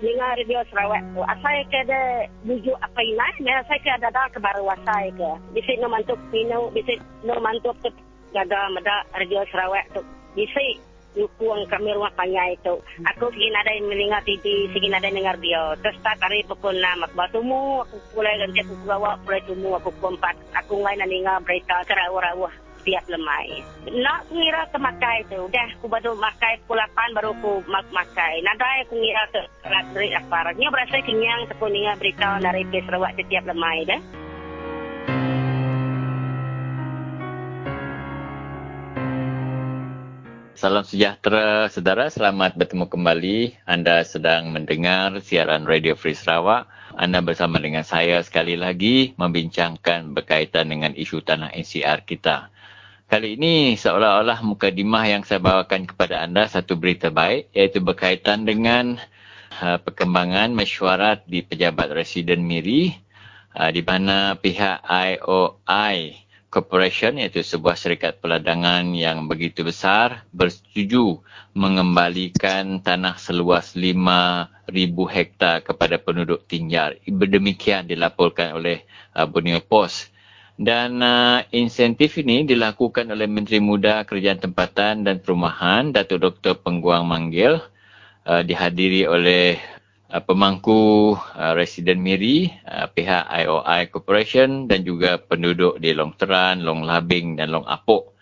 ningal 0.00 0.34
radio 0.40 0.64
Sarawak 0.72 1.04
tu. 1.12 1.20
Asal 1.22 1.62
ke 1.68 1.78
ada 1.84 2.26
bujuk 2.48 2.76
apa 2.80 3.00
ini? 3.04 3.44
Nah, 3.44 3.60
saya 3.68 3.78
ke 3.84 3.90
ada 3.92 4.24
ke 4.32 4.40
baru 4.40 4.64
asal 4.72 5.12
ke. 5.14 5.30
Bisik 5.52 5.76
no 5.84 5.92
mantuk 5.92 6.18
Pino, 6.32 6.72
bisik 6.72 6.98
no 7.22 7.36
mantuk 7.38 7.76
ke 7.84 7.92
gagal 8.32 8.64
meda 8.72 9.04
radio 9.14 9.44
Sarawak 9.52 9.84
tu. 9.92 10.02
Bisik 10.32 10.80
Yukuang 11.18 11.66
kami 11.66 11.90
rumah 11.98 12.14
panjai 12.14 12.54
itu. 12.54 12.78
Aku 13.14 13.26
sigin 13.34 13.58
ada 13.58 13.74
yang 13.74 13.90
mendengar 13.90 14.22
TV, 14.22 14.70
sigin 14.70 14.94
ada 14.94 15.10
yang 15.10 15.18
dengar 15.18 15.36
dia. 15.42 15.74
Terus 15.82 15.98
tak 16.06 16.22
hari 16.22 16.46
pukul 16.46 16.78
6, 16.78 17.10
aku 17.10 17.18
aku 17.82 17.96
mulai 18.14 18.38
ganti 18.38 18.62
aku 18.62 18.74
bawa, 18.86 19.18
mulai 19.26 19.42
tumu, 19.42 19.74
aku 19.74 19.90
pukul 19.98 20.14
4. 20.14 20.62
Aku 20.62 20.78
ngayon 20.78 20.98
na 21.02 21.06
dengar 21.10 21.36
berita, 21.42 21.82
karawa-rawa. 21.90 22.50
setiap 22.78 23.04
lemai. 23.10 23.60
Nak 23.90 24.32
mengira 24.32 24.64
ke 24.72 24.78
makai 24.80 25.20
tu. 25.28 25.44
Dah 25.52 25.68
aku 25.76 25.92
baru 25.92 26.16
makai 26.16 26.56
pukul 26.64 26.80
8 26.80 27.16
baru 27.20 27.36
aku 27.36 27.52
mak 27.68 27.84
makai. 27.92 28.40
Nadai 28.40 28.86
aku 28.86 28.96
mengira 28.96 29.28
ke 29.28 29.42
dari 29.92 30.08
apa. 30.16 30.56
Nya 30.56 30.72
berasa 30.72 30.96
kenyang 31.04 31.50
aku 31.52 31.68
mengira 31.68 32.00
beritahu 32.00 32.40
dari 32.40 32.64
Pes 32.72 32.86
Sarawak 32.88 33.12
setiap 33.20 33.44
lemai 33.44 33.84
dah. 33.84 34.00
Salam 40.58 40.82
sejahtera 40.82 41.70
saudara, 41.70 42.10
selamat 42.10 42.58
bertemu 42.58 42.90
kembali. 42.90 43.62
Anda 43.62 44.02
sedang 44.02 44.50
mendengar 44.50 45.22
siaran 45.22 45.62
Radio 45.62 45.94
Free 45.94 46.18
Sarawak. 46.18 46.66
Anda 46.98 47.22
bersama 47.22 47.62
dengan 47.62 47.86
saya 47.86 48.18
sekali 48.26 48.58
lagi 48.58 49.14
membincangkan 49.14 50.10
berkaitan 50.18 50.66
dengan 50.66 50.98
isu 50.98 51.22
tanah 51.22 51.54
NCR 51.54 52.02
kita. 52.02 52.50
Kali 53.06 53.38
ini 53.38 53.78
seolah-olah 53.78 54.42
mukadimah 54.42 55.06
yang 55.06 55.22
saya 55.22 55.38
bawakan 55.38 55.86
kepada 55.86 56.26
anda 56.26 56.50
satu 56.50 56.74
berita 56.74 57.14
baik 57.14 57.54
iaitu 57.54 57.78
berkaitan 57.78 58.42
dengan 58.42 58.98
uh, 59.62 59.78
perkembangan 59.78 60.50
mesyuarat 60.58 61.22
di 61.30 61.46
pejabat 61.46 61.94
residen 61.94 62.42
Miri 62.42 62.98
uh, 63.54 63.70
di 63.70 63.86
mana 63.86 64.34
pihak 64.34 64.82
IOI 64.82 66.26
Corporation 66.48 67.20
iaitu 67.20 67.44
sebuah 67.44 67.76
syarikat 67.76 68.24
peladangan 68.24 68.80
yang 68.96 69.28
begitu 69.28 69.68
besar 69.68 70.24
bersetuju 70.32 71.20
mengembalikan 71.52 72.80
tanah 72.80 73.20
seluas 73.20 73.76
5,000 73.76 74.72
hektar 75.12 75.60
kepada 75.60 76.00
penduduk 76.00 76.48
tinggal. 76.48 76.96
Demikian 77.04 77.84
dilaporkan 77.84 78.56
oleh 78.56 78.80
uh, 79.12 79.28
Borneo 79.28 79.60
Post. 79.60 80.08
Dan 80.56 81.04
uh, 81.04 81.44
insentif 81.52 82.16
ini 82.16 82.48
dilakukan 82.48 83.12
oleh 83.12 83.28
Menteri 83.28 83.60
Muda 83.60 84.08
Kerajaan 84.08 84.40
Tempatan 84.40 85.04
dan 85.04 85.20
Perumahan 85.20 85.92
Datuk 85.92 86.18
Dr. 86.18 86.56
Pengguang 86.64 87.04
Manggil 87.04 87.60
uh, 88.24 88.42
dihadiri 88.42 89.04
oleh 89.04 89.77
uh, 90.08 90.22
pemangku 90.24 91.14
uh, 91.16 91.52
residen 91.52 92.00
Miri, 92.00 92.48
uh, 92.64 92.88
pihak 92.88 93.28
IOI 93.28 93.92
Corporation 93.92 94.64
dan 94.66 94.82
juga 94.84 95.20
penduduk 95.20 95.76
di 95.80 95.92
Long 95.92 96.16
Teran, 96.16 96.64
Long 96.64 96.84
Labing 96.84 97.36
dan 97.36 97.52
Long 97.52 97.68
Apok. 97.68 98.16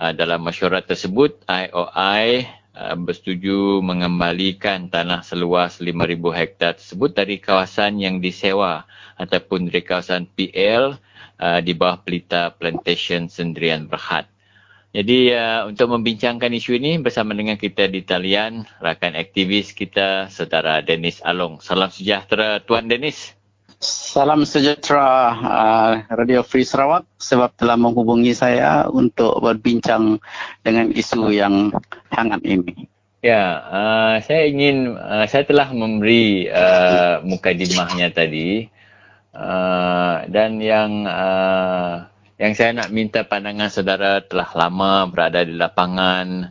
Uh, 0.00 0.16
dalam 0.16 0.40
mesyuarat 0.40 0.88
tersebut, 0.88 1.44
IOI 1.44 2.48
uh, 2.76 2.96
bersetuju 2.96 3.84
mengembalikan 3.84 4.88
tanah 4.88 5.20
seluas 5.20 5.80
5,000 5.80 6.16
hektar 6.32 6.72
tersebut 6.76 7.10
dari 7.12 7.36
kawasan 7.36 8.00
yang 8.00 8.16
disewa 8.20 8.88
ataupun 9.20 9.68
dari 9.68 9.84
kawasan 9.84 10.24
PL 10.32 10.96
uh, 11.40 11.60
di 11.60 11.72
bawah 11.76 12.00
pelita 12.00 12.52
Plantation 12.56 13.28
Sendirian 13.28 13.84
Berhad. 13.88 14.24
Jadi 14.90 15.30
uh, 15.30 15.70
untuk 15.70 15.86
membincangkan 15.94 16.50
isu 16.50 16.74
ini 16.74 16.98
bersama 16.98 17.30
dengan 17.30 17.54
kita 17.54 17.86
di 17.86 18.02
talian 18.02 18.66
rakan 18.82 19.14
aktivis 19.14 19.70
kita 19.70 20.26
saudara 20.34 20.82
Dennis 20.82 21.22
Along. 21.22 21.62
Salam 21.62 21.94
sejahtera 21.94 22.58
Tuan 22.58 22.90
Dennis. 22.90 23.38
Salam 23.78 24.42
sejahtera 24.42 25.30
uh, 25.30 25.92
Radio 26.10 26.42
Free 26.42 26.66
Sarawak 26.66 27.06
sebab 27.22 27.54
telah 27.54 27.78
menghubungi 27.78 28.34
saya 28.34 28.90
untuk 28.90 29.38
berbincang 29.38 30.18
dengan 30.66 30.90
isu 30.90 31.30
yang 31.30 31.70
hangat 32.10 32.42
ini. 32.42 32.90
Ya, 33.22 33.62
uh, 33.70 34.14
saya 34.26 34.50
ingin 34.50 34.98
uh, 34.98 35.22
saya 35.30 35.46
telah 35.46 35.70
memberi 35.70 36.50
uh, 36.50 37.22
mukadimahnya 37.22 38.10
tadi 38.10 38.66
uh, 39.38 40.26
dan 40.26 40.58
yang 40.58 41.06
uh, 41.06 42.10
yang 42.40 42.56
saya 42.56 42.72
nak 42.72 42.88
minta 42.88 43.20
pandangan 43.20 43.68
saudara 43.68 44.24
telah 44.24 44.48
lama 44.56 45.04
berada 45.12 45.44
di 45.44 45.52
lapangan, 45.52 46.48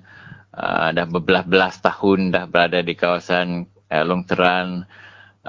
uh, 0.54 0.93
dah 0.93 1.06
berbelas-belas 1.10 1.82
tahun 1.82 2.30
dah 2.30 2.45
berada 2.45 2.86
di 2.86 2.93
kawasan 2.93 3.65
uh, 3.89 4.04
Long 4.06 4.21
Teran, 4.30 4.86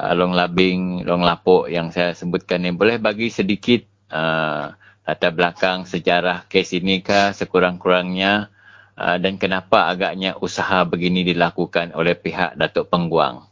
uh, 0.00 0.12
Long 0.16 0.32
Labing, 0.32 1.04
Long 1.04 1.20
Lapok 1.20 1.68
yang 1.68 1.92
saya 1.92 2.16
sebutkan 2.16 2.64
ni. 2.64 2.72
Boleh 2.72 2.96
bagi 2.96 3.28
sedikit 3.28 3.84
uh, 4.08 4.72
latar 5.04 5.36
belakang 5.36 5.84
sejarah 5.84 6.48
kes 6.48 6.72
ini 6.72 7.04
kah 7.04 7.36
sekurang-kurangnya 7.36 8.48
uh, 8.96 9.20
dan 9.20 9.36
kenapa 9.36 9.92
agaknya 9.92 10.40
usaha 10.40 10.88
begini 10.88 11.20
dilakukan 11.20 11.92
oleh 11.92 12.16
pihak 12.16 12.56
Datuk 12.56 12.88
Pengguang? 12.88 13.44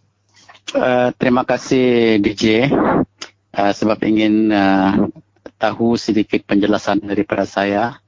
Uh, 0.73 1.13
terima 1.21 1.45
kasih 1.45 2.17
DJ 2.17 2.73
uh, 3.53 3.73
sebab 3.77 4.01
ingin 4.09 4.49
uh, 4.57 5.05
tahu 5.59 5.99
sedikit 5.99 6.47
penjelasan 6.47 7.03
daripada 7.03 7.45
saya. 7.45 7.99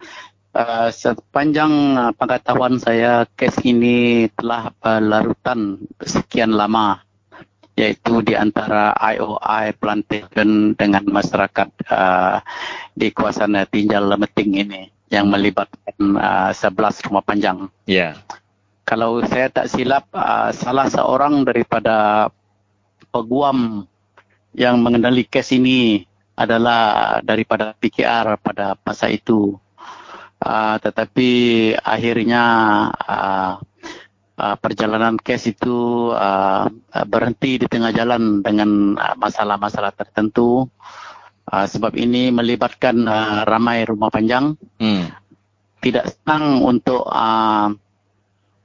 Uh, 0.50 0.90
sepanjang 0.90 1.70
uh, 1.94 2.10
pengetahuan 2.14 2.78
saya, 2.82 3.22
kes 3.38 3.58
ini 3.62 4.26
telah 4.34 4.74
berlarutan 4.82 5.78
sekian 6.02 6.54
lama 6.54 7.02
iaitu 7.78 8.18
di 8.26 8.34
antara 8.34 8.90
IOI 8.98 9.78
Plantation 9.78 10.74
dengan 10.74 11.06
masyarakat 11.06 11.68
uh, 11.86 12.42
di 12.98 13.14
kawasan 13.14 13.54
Tinjal 13.70 14.10
Lemeting 14.10 14.50
ini 14.58 14.82
yang 15.10 15.30
melibatkan 15.30 16.18
uh, 16.18 16.50
11 16.50 17.06
rumah 17.10 17.22
panjang. 17.22 17.70
Ya. 17.86 17.94
Yeah. 17.94 18.12
Kalau 18.90 19.22
saya 19.22 19.46
tak 19.54 19.70
silap, 19.70 20.10
uh, 20.10 20.50
salah 20.50 20.90
seorang 20.90 21.46
daripada 21.46 22.26
peguam 23.14 23.86
yang 24.50 24.82
mengendali 24.82 25.22
kes 25.22 25.54
ini 25.54 26.09
adalah 26.40 27.18
daripada 27.20 27.76
PKR 27.76 28.40
pada 28.40 28.80
masa 28.80 29.12
itu. 29.12 29.60
Uh, 30.40 30.80
tetapi 30.80 31.30
akhirnya 31.84 32.44
uh, 32.96 33.60
uh, 34.40 34.56
perjalanan 34.56 35.20
kes 35.20 35.52
itu 35.52 36.08
uh, 36.16 36.64
berhenti 37.04 37.60
di 37.60 37.66
tengah 37.68 37.92
jalan 37.92 38.40
dengan 38.40 38.96
masalah-masalah 39.20 39.92
tertentu. 39.92 40.64
Uh, 41.50 41.66
sebab 41.68 41.92
ini 41.98 42.32
melibatkan 42.32 43.04
uh, 43.04 43.44
ramai 43.44 43.84
rumah 43.84 44.08
panjang. 44.08 44.56
Hmm. 44.80 45.12
Tidak 45.84 46.08
senang 46.08 46.64
untuk 46.64 47.04
uh, 47.04 47.68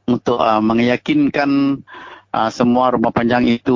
untuk 0.08 0.40
uh, 0.40 0.64
meyakinkan 0.64 1.82
uh, 2.32 2.50
semua 2.54 2.96
rumah 2.96 3.12
panjang 3.12 3.48
itu 3.50 3.76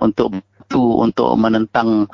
untuk 0.00 0.32
itu 0.68 1.00
untuk 1.00 1.32
menentang 1.40 2.04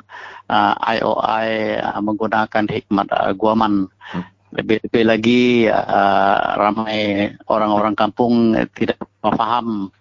uh, 0.47 0.73
IOI 0.79 1.75
uh, 1.83 1.99
menggunakan 1.99 2.63
hikmat 2.71 3.11
uh, 3.11 3.35
guaman. 3.35 3.91
Hmm. 3.91 4.23
Lebih-lebih 4.55 5.03
lagi 5.03 5.43
uh, 5.67 6.55
ramai 6.55 7.27
orang-orang 7.51 7.91
kampung 7.99 8.55
tidak 8.71 9.03
faham 9.19 9.91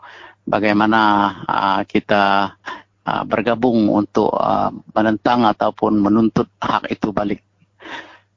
bagaimana 0.47 1.01
uh, 1.43 1.81
kita 1.83 2.55
uh, 3.03 3.23
bergabung 3.27 3.91
untuk 3.91 4.31
uh, 4.31 4.71
menentang 4.95 5.43
ataupun 5.51 5.99
menuntut 5.99 6.47
hak 6.63 6.87
itu 6.95 7.11
balik. 7.11 7.43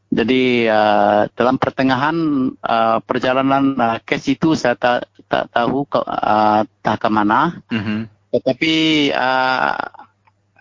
Jadi 0.10 0.66
uh, 0.66 1.30
dalam 1.38 1.62
pertengahan 1.62 2.18
uh, 2.66 2.98
perjalanan 3.06 3.78
uh, 3.78 3.98
kes 4.02 4.26
itu 4.34 4.58
saya 4.58 4.74
tak, 4.74 5.06
tak 5.30 5.54
tahu 5.54 5.86
ke, 5.86 6.02
uh, 6.02 6.66
tak 6.82 6.98
ke 7.06 7.10
mana. 7.14 7.62
Mm-hmm. 7.70 8.00
Tetapi 8.34 8.76
uh, 9.14 10.07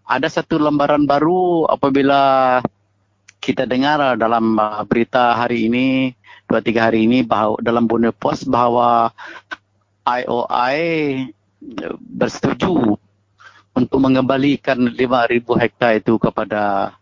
ada 0.06 0.30
satu 0.30 0.62
lembaran 0.62 1.02
baru 1.02 1.66
apabila 1.66 2.62
kita 3.42 3.66
dengar 3.66 4.14
dalam 4.14 4.54
uh, 4.54 4.82
berita 4.86 5.34
hari 5.34 5.66
ini, 5.66 6.14
dua 6.46 6.62
tiga 6.62 6.86
hari 6.86 7.10
ini 7.10 7.26
bahawa 7.26 7.58
dalam 7.58 7.90
Borneo 7.90 8.14
Post 8.14 8.46
bahawa 8.46 9.10
IOI 10.06 10.78
bersetuju 11.98 12.94
untuk 13.76 13.98
mengembalikan 13.98 14.78
5,000 14.78 15.42
hektar 15.58 15.98
itu 15.98 16.16
kepada 16.16 16.94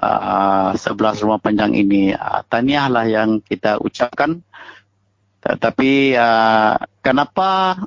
uh, 0.00 0.72
11 0.72 1.24
rumah 1.24 1.38
panjang 1.38 1.76
ini. 1.76 2.16
Uh, 2.16 2.40
tahniahlah 2.48 3.06
yang 3.06 3.38
kita 3.44 3.76
ucapkan. 3.78 4.40
Tetapi 5.44 6.18
uh, 6.18 6.74
kenapa 7.04 7.78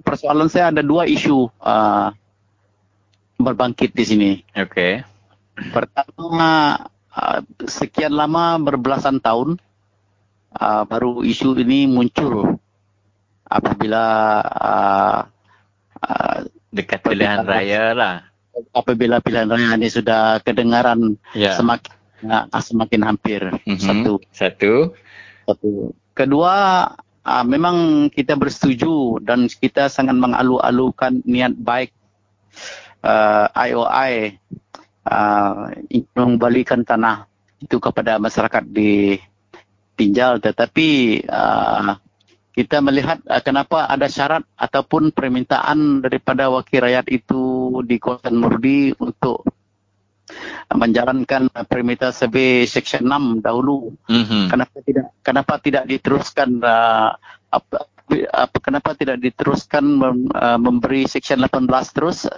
persoalan 0.00 0.48
saya 0.48 0.72
ada 0.72 0.80
dua 0.80 1.04
isu 1.04 1.50
uh, 1.60 2.08
berbangkit 3.38 3.94
di 3.94 4.04
sini. 4.04 4.30
Okey. 4.52 5.02
Pertama, 5.70 6.74
uh, 7.14 7.40
sekian 7.66 8.14
lama 8.14 8.58
berbelasan 8.58 9.22
tahun 9.22 9.58
uh, 10.58 10.82
baru 10.86 11.22
isu 11.22 11.58
ini 11.58 11.86
muncul 11.86 12.58
apabila 13.48 14.04
uh, 14.44 15.18
uh, 16.02 16.38
dekat 16.74 17.00
pilihan 17.02 17.46
raya 17.46 17.94
lah. 17.96 18.14
Apabila 18.74 19.22
pilihan 19.22 19.48
raya 19.48 19.78
ini 19.78 19.86
sudah 19.86 20.42
kedengaran 20.42 21.14
yeah. 21.32 21.54
semakin 21.54 21.94
uh, 22.26 22.46
semakin 22.58 23.00
hampir 23.06 23.40
mm-hmm. 23.42 23.78
satu. 23.78 24.12
Satu. 24.34 24.72
Satu. 25.46 25.94
Kedua, 26.12 26.86
uh, 27.22 27.44
memang 27.46 28.08
kita 28.10 28.34
bersetuju 28.34 29.22
dan 29.22 29.46
kita 29.46 29.86
sangat 29.86 30.18
mengalu-alukan 30.18 31.22
niat 31.22 31.54
baik 31.54 31.94
uh, 33.02 33.46
IOI 33.52 34.38
uh, 35.06 35.72
mengembalikan 36.14 36.82
tanah 36.82 37.26
itu 37.58 37.82
kepada 37.82 38.22
masyarakat 38.22 38.64
di 38.70 39.18
tinjal 39.98 40.38
tetapi 40.38 41.20
uh, 41.26 41.98
kita 42.54 42.82
melihat 42.82 43.18
uh, 43.26 43.42
kenapa 43.42 43.86
ada 43.86 44.06
syarat 44.10 44.42
ataupun 44.58 45.14
permintaan 45.14 46.02
daripada 46.02 46.50
wakil 46.50 46.86
rakyat 46.86 47.06
itu 47.10 47.70
di 47.86 47.98
kawasan 47.98 48.38
Murdi 48.38 48.94
untuk 48.98 49.46
menjalankan 50.68 51.48
permintaan 51.48 52.12
survey 52.12 52.68
section 52.68 53.08
6 53.08 53.40
dahulu. 53.40 53.96
Mm-hmm. 54.10 54.44
kenapa 54.52 54.76
tidak 54.84 55.06
kenapa 55.24 55.52
tidak 55.62 55.84
diteruskan 55.88 56.60
uh, 56.60 57.16
apa, 57.48 57.88
apa 58.32 58.56
kenapa 58.60 58.92
tidak 58.96 59.20
diteruskan 59.20 59.84
mem, 59.84 60.28
uh, 60.36 60.60
memberi 60.60 61.08
section 61.08 61.40
18 61.40 61.96
terus 61.96 62.28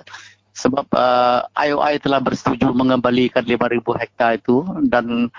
sebab 0.61 0.85
uh, 0.93 1.49
IOI 1.57 1.97
telah 2.05 2.21
bersetuju 2.21 2.69
mengembalikan 2.77 3.41
5000 3.41 3.81
hektar 4.05 4.37
itu 4.37 4.61
dan 4.93 5.33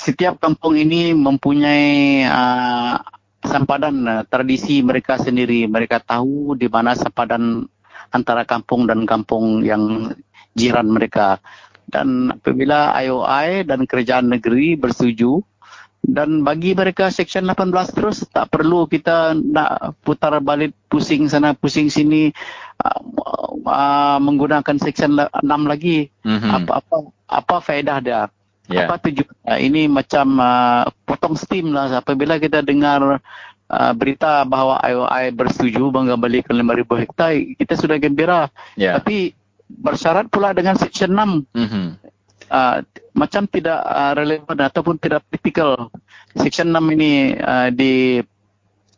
setiap 0.00 0.40
kampung 0.40 0.80
ini 0.80 1.12
mempunyai 1.12 2.24
uh, 2.24 2.96
sempadan 3.44 3.96
uh, 4.08 4.22
tradisi 4.24 4.80
mereka 4.80 5.20
sendiri. 5.20 5.68
Mereka 5.68 6.00
tahu 6.00 6.56
di 6.56 6.72
mana 6.72 6.96
sempadan 6.96 7.68
antara 8.08 8.48
kampung 8.48 8.88
dan 8.88 9.04
kampung 9.04 9.60
yang 9.60 10.16
jiran 10.56 10.88
mereka. 10.88 11.36
Dan 11.84 12.32
apabila 12.32 12.96
IOI 12.96 13.68
dan 13.68 13.84
kerajaan 13.84 14.32
negeri 14.32 14.80
bersetuju 14.80 15.42
dan 16.00 16.40
bagi 16.40 16.72
mereka 16.72 17.12
Section 17.12 17.44
18 17.44 17.92
terus 17.92 18.24
tak 18.32 18.48
perlu 18.48 18.88
kita 18.88 19.36
nak 19.36 20.00
putar 20.00 20.40
balik 20.40 20.72
pusing 20.88 21.28
sana 21.28 21.52
pusing 21.52 21.92
sini 21.92 22.32
uh, 22.80 24.18
menggunakan 24.18 24.76
Section 24.80 25.16
6 25.16 25.44
lagi. 25.44 26.08
Mm-hmm. 26.24 26.50
Apa 26.50 26.72
apa 26.82 26.96
apa 27.30 27.56
faedah 27.62 27.98
dia? 28.02 28.22
Yeah. 28.70 28.86
Apa 28.86 29.02
tujuan? 29.02 29.34
Uh, 29.46 29.58
ini 29.58 29.90
macam 29.90 30.38
uh, 30.38 30.86
potong 31.04 31.34
steam 31.34 31.74
lah 31.74 31.90
apabila 31.90 32.38
kita 32.38 32.62
dengar 32.62 33.18
uh, 33.70 33.92
berita 33.94 34.46
bahawa 34.46 34.78
IOI 34.86 35.34
bersetuju 35.34 35.90
mengembalikan 35.90 36.54
5,000 36.54 37.02
hektar, 37.02 37.32
kita 37.58 37.74
sudah 37.78 37.96
gembira. 37.98 38.50
Yeah. 38.78 38.98
Tapi 38.98 39.34
bersyarat 39.70 40.30
pula 40.30 40.50
dengan 40.54 40.74
Section 40.78 41.14
6. 41.14 41.50
Mm-hmm. 41.54 41.86
Uh, 42.50 42.82
macam 43.14 43.46
tidak 43.46 43.78
uh, 43.86 44.12
relevan 44.18 44.58
ataupun 44.58 44.98
tidak 44.98 45.22
kritikal. 45.30 45.90
Section 46.34 46.74
6 46.74 46.94
ini 46.98 47.38
uh, 47.38 47.70
di 47.70 48.18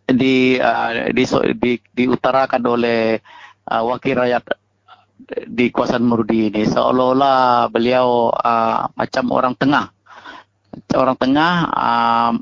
di, 0.09 0.59
uh, 0.61 1.09
di, 1.15 1.25
di 1.57 1.73
diutarakan 1.97 2.63
oleh 2.69 3.21
uh, 3.69 3.83
wakil 3.87 4.19
rakyat 4.19 4.45
di 5.47 5.71
kawasan 5.71 6.03
Murdi 6.03 6.51
ini 6.51 6.67
seolah-olah 6.67 7.71
beliau 7.71 8.35
uh, 8.35 8.91
macam 8.99 9.25
orang 9.31 9.55
tengah 9.55 9.95
orang 10.97 11.17
tengah 11.21 11.53
uh, 11.71 12.33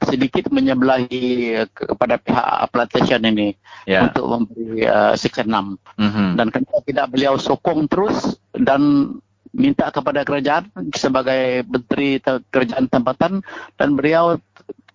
sedikit 0.00 0.48
menyebelahi 0.48 1.54
kepada 1.76 2.16
pihak 2.16 2.46
plantation 2.72 3.20
ini 3.20 3.52
yeah. 3.84 4.08
untuk 4.08 4.24
memberi 4.32 4.88
uh, 4.88 5.12
section 5.12 5.52
6 5.52 5.76
mm-hmm. 6.00 6.28
dan 6.40 6.46
kenapa 6.48 6.78
tidak 6.88 7.06
beliau 7.12 7.34
sokong 7.36 7.84
terus 7.84 8.40
dan 8.56 9.12
minta 9.50 9.90
kepada 9.90 10.22
kerajaan 10.22 10.70
sebagai 10.94 11.66
menteri 11.66 12.22
kerajaan 12.22 12.86
tempatan 12.86 13.42
dan 13.76 13.88
beliau 13.98 14.38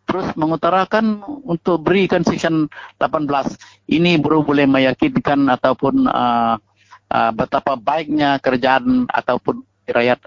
terus 0.05 0.31
mengutarakan 0.37 1.21
untuk 1.43 1.81
berikan 1.81 2.21
section 2.21 2.69
18 3.01 3.25
ini 3.89 4.21
baru 4.21 4.45
boleh 4.45 4.69
meyakinkan 4.69 5.49
ataupun 5.49 6.05
uh, 6.05 6.55
uh, 7.09 7.31
betapa 7.33 7.75
baiknya 7.77 8.37
kerajaan 8.39 9.09
ataupun 9.09 9.65
rakyat 9.89 10.19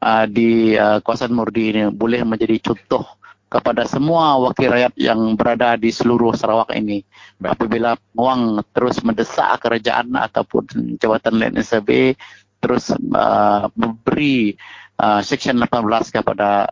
uh, 0.00 0.24
di 0.28 0.76
uh, 0.76 0.98
kawasan 1.04 1.32
Murdi 1.32 1.72
ini 1.72 1.82
boleh 1.92 2.24
menjadi 2.24 2.72
contoh 2.72 3.04
kepada 3.52 3.84
semua 3.84 4.40
wakil 4.40 4.72
rakyat 4.72 4.96
yang 4.96 5.36
berada 5.36 5.76
di 5.76 5.92
seluruh 5.92 6.32
Sarawak 6.32 6.72
ini. 6.72 7.04
Apabila 7.44 8.00
Muang 8.16 8.64
terus 8.72 9.04
mendesak 9.04 9.60
kerajaan 9.60 10.08
ataupun 10.16 10.96
Jabatan 10.96 11.36
Land 11.36 11.60
Survey 11.60 12.16
terus 12.64 12.88
uh, 12.96 13.68
memberi 13.76 14.56
uh, 14.96 15.20
Section 15.20 15.60
18 15.60 15.68
kepada 16.16 16.64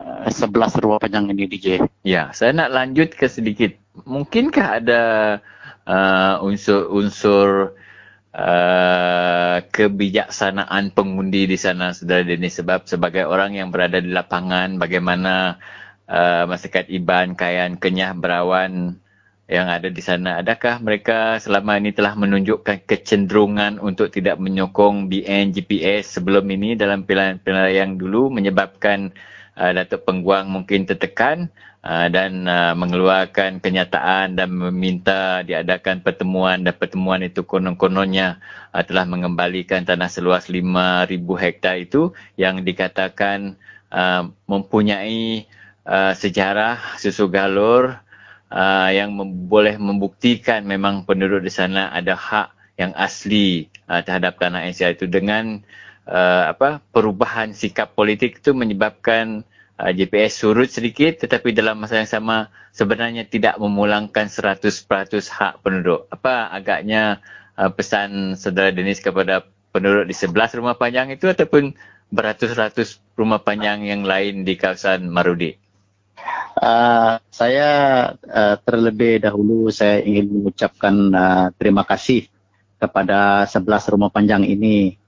uh, 0.00 0.26
11 0.26 0.82
ruang 0.82 1.00
panjang 1.00 1.28
ini 1.30 1.44
DJ. 1.46 1.84
Ya, 2.02 2.32
saya 2.32 2.56
nak 2.56 2.72
lanjut 2.72 3.12
ke 3.12 3.28
sedikit. 3.28 3.76
Mungkinkah 4.08 4.80
ada 4.80 5.02
uh, 5.84 6.40
unsur-unsur 6.40 7.76
uh, 8.34 9.56
kebijaksanaan 9.68 10.94
pengundi 10.96 11.46
di 11.50 11.58
sana 11.60 11.92
saudara 11.92 12.24
Dennis 12.24 12.58
sebab 12.58 12.88
sebagai 12.88 13.28
orang 13.28 13.58
yang 13.58 13.68
berada 13.68 14.00
di 14.00 14.10
lapangan 14.10 14.80
bagaimana 14.80 15.58
uh, 16.08 16.44
masyarakat 16.48 16.88
Iban, 16.90 17.36
Kayan, 17.36 17.76
Kenyah, 17.76 18.16
Berawan 18.16 18.98
yang 19.50 19.66
ada 19.66 19.90
di 19.90 19.98
sana 19.98 20.38
adakah 20.38 20.78
mereka 20.78 21.42
selama 21.42 21.74
ini 21.74 21.90
telah 21.90 22.14
menunjukkan 22.14 22.86
kecenderungan 22.86 23.82
untuk 23.82 24.14
tidak 24.14 24.38
menyokong 24.38 25.10
BN 25.10 25.50
GPS 25.50 26.22
sebelum 26.22 26.46
ini 26.54 26.78
dalam 26.78 27.02
pilihan-pilihan 27.02 27.74
yang 27.74 27.90
dulu 27.98 28.30
menyebabkan 28.30 29.10
Datuk 29.60 30.08
Pengguang 30.08 30.48
mungkin 30.48 30.88
tertekan 30.88 31.52
Ah, 31.80 32.12
dan 32.12 32.44
uh, 32.44 32.76
mengeluarkan 32.76 33.56
kenyataan 33.56 34.36
dan 34.36 34.52
meminta 34.52 35.40
diadakan 35.40 36.04
pertemuan 36.04 36.60
dan 36.60 36.76
pertemuan 36.76 37.24
itu 37.24 37.40
konon-kononnya 37.40 38.36
uh, 38.76 38.84
telah 38.84 39.08
mengembalikan 39.08 39.80
tanah 39.88 40.12
seluas 40.12 40.52
5,000 40.52 41.08
hektar 41.40 41.80
itu 41.80 42.12
yang 42.36 42.60
dikatakan 42.68 43.56
uh, 43.88 44.28
mempunyai 44.44 45.48
uh, 45.88 46.12
sejarah 46.12 47.00
susu 47.00 47.32
galur 47.32 47.96
uh, 48.52 48.88
yang 48.92 49.16
mem- 49.16 49.48
boleh 49.48 49.80
membuktikan 49.80 50.60
memang 50.68 51.08
penduduk 51.08 51.40
di 51.40 51.48
sana 51.48 51.96
ada 51.96 52.12
hak 52.12 52.76
yang 52.76 52.92
asli 52.92 53.72
uh, 53.88 54.04
terhadap 54.04 54.36
tanah 54.36 54.68
NCR 54.68 55.00
itu 55.00 55.08
dengan 55.08 55.64
uh, 56.04 56.52
apa 56.52 56.84
perubahan 56.92 57.56
sikap 57.56 57.96
politik 57.96 58.44
itu 58.44 58.52
menyebabkan 58.52 59.48
uh, 59.80 59.92
GPS 59.96 60.44
surut 60.44 60.68
sedikit 60.68 61.24
tetapi 61.24 61.56
dalam 61.56 61.80
masa 61.80 61.98
yang 61.98 62.10
sama 62.10 62.52
sebenarnya 62.76 63.24
tidak 63.24 63.56
memulangkan 63.56 64.28
100% 64.28 64.60
hak 65.32 65.64
penduduk. 65.64 66.06
Apa 66.12 66.52
agaknya 66.52 67.24
uh, 67.56 67.72
pesan 67.72 68.36
saudara 68.36 68.70
Denis 68.70 69.00
kepada 69.00 69.48
penduduk 69.72 70.12
di 70.12 70.14
sebelah 70.14 70.50
rumah 70.52 70.76
panjang 70.76 71.10
itu 71.16 71.26
ataupun 71.26 71.72
beratus-ratus 72.10 73.00
rumah 73.16 73.40
panjang 73.40 73.86
yang 73.86 74.02
lain 74.04 74.44
di 74.44 74.54
kawasan 74.60 75.08
Marudi? 75.08 75.56
Uh, 76.60 77.16
saya 77.32 77.68
uh, 78.12 78.56
terlebih 78.60 79.24
dahulu 79.24 79.72
saya 79.72 80.04
ingin 80.04 80.28
mengucapkan 80.28 80.94
uh, 81.16 81.46
terima 81.56 81.88
kasih 81.88 82.28
kepada 82.76 83.48
sebelas 83.48 83.88
rumah 83.88 84.12
panjang 84.12 84.44
ini 84.44 85.00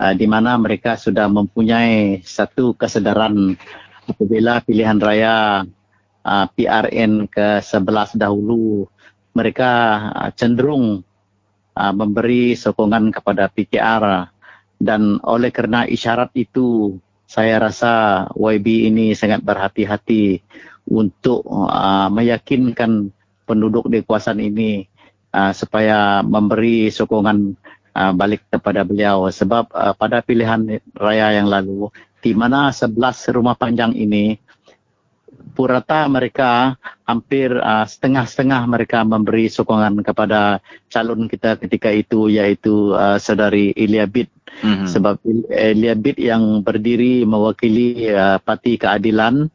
uh, 0.00 0.14
di 0.16 0.26
mana 0.26 0.58
mereka 0.58 0.98
sudah 0.98 1.30
mempunyai 1.30 2.24
satu 2.26 2.74
kesedaran 2.74 3.54
apabila 4.08 4.62
pilihan 4.62 4.98
raya 4.98 5.66
uh, 6.22 6.46
PRN 6.54 7.26
ke-11 7.30 8.16
dahulu 8.18 8.86
mereka 9.36 9.70
uh, 10.14 10.30
cenderung 10.32 11.02
uh, 11.76 11.92
memberi 11.92 12.56
sokongan 12.56 13.12
kepada 13.12 13.50
PKR 13.52 14.32
dan 14.76 15.20
oleh 15.24 15.50
kerana 15.52 15.84
isyarat 15.88 16.32
itu 16.36 16.96
saya 17.26 17.58
rasa 17.58 18.24
YB 18.38 18.88
ini 18.88 19.12
sangat 19.12 19.42
berhati-hati 19.42 20.40
untuk 20.86 21.42
uh, 21.50 22.06
meyakinkan 22.08 23.10
penduduk 23.46 23.90
di 23.90 24.02
kawasan 24.06 24.38
ini 24.38 24.86
uh, 25.34 25.50
supaya 25.50 26.22
memberi 26.22 26.88
sokongan 26.94 27.58
uh, 27.96 28.12
balik 28.14 28.46
kepada 28.46 28.86
beliau. 28.86 29.26
Sebab 29.26 29.74
uh, 29.74 29.94
pada 29.98 30.22
pilihan 30.22 30.78
raya 30.94 31.34
yang 31.34 31.50
lalu 31.50 31.90
di 32.20 32.32
mana 32.32 32.72
11 32.72 32.96
rumah 33.36 33.54
panjang 33.54 33.92
ini 33.94 34.36
purata 35.56 36.04
mereka 36.04 36.76
hampir 37.08 37.48
uh, 37.56 37.88
setengah-setengah 37.88 38.68
mereka 38.68 39.00
memberi 39.08 39.48
sokongan 39.48 40.04
kepada 40.04 40.60
calon 40.92 41.24
kita 41.32 41.56
ketika 41.56 41.88
itu 41.88 42.28
yaitu 42.28 42.92
uh, 42.92 43.16
saudari 43.16 43.72
Ilya 43.72 44.04
Bid 44.04 44.28
mm-hmm. 44.60 44.84
sebab 44.84 45.16
Ilya 45.48 45.96
Bid 45.96 46.20
yang 46.20 46.60
berdiri 46.60 47.24
mewakili 47.24 48.12
uh, 48.12 48.36
Parti 48.36 48.76
Keadilan 48.76 49.48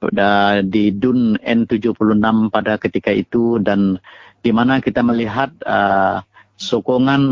pada 0.00 0.60
di 0.64 0.92
DUN 0.92 1.40
N76 1.40 2.52
pada 2.52 2.80
ketika 2.80 3.12
itu 3.12 3.60
dan 3.60 4.00
di 4.40 4.50
mana 4.52 4.80
kita 4.80 5.04
melihat 5.04 5.52
uh, 5.68 6.24
sokongan 6.56 7.22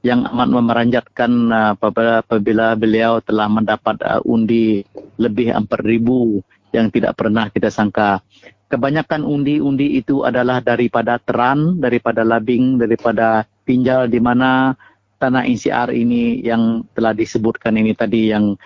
yang 0.00 0.24
amat 0.32 0.48
memeranjatkan 0.48 1.30
uh, 1.52 1.70
apabila, 1.76 2.24
apabila 2.24 2.66
beliau 2.72 3.20
telah 3.20 3.48
mendapat 3.52 4.00
uh, 4.00 4.20
undi 4.24 4.80
lebih 5.20 5.52
4,000 5.52 6.72
yang 6.72 6.86
tidak 6.88 7.12
pernah 7.20 7.52
kita 7.52 7.68
sangka. 7.68 8.24
Kebanyakan 8.70 9.26
undi-undi 9.26 9.98
itu 9.98 10.22
adalah 10.22 10.62
daripada 10.62 11.18
Teran, 11.18 11.82
daripada 11.82 12.22
Labing, 12.22 12.78
daripada 12.78 13.44
Pinjal 13.66 14.08
di 14.08 14.22
mana 14.22 14.72
tanah 15.20 15.44
ICR 15.44 15.92
ini 15.92 16.40
yang 16.40 16.86
telah 16.96 17.12
disebutkan 17.12 17.76
ini 17.76 17.92
tadi 17.92 18.32
yang 18.32 18.56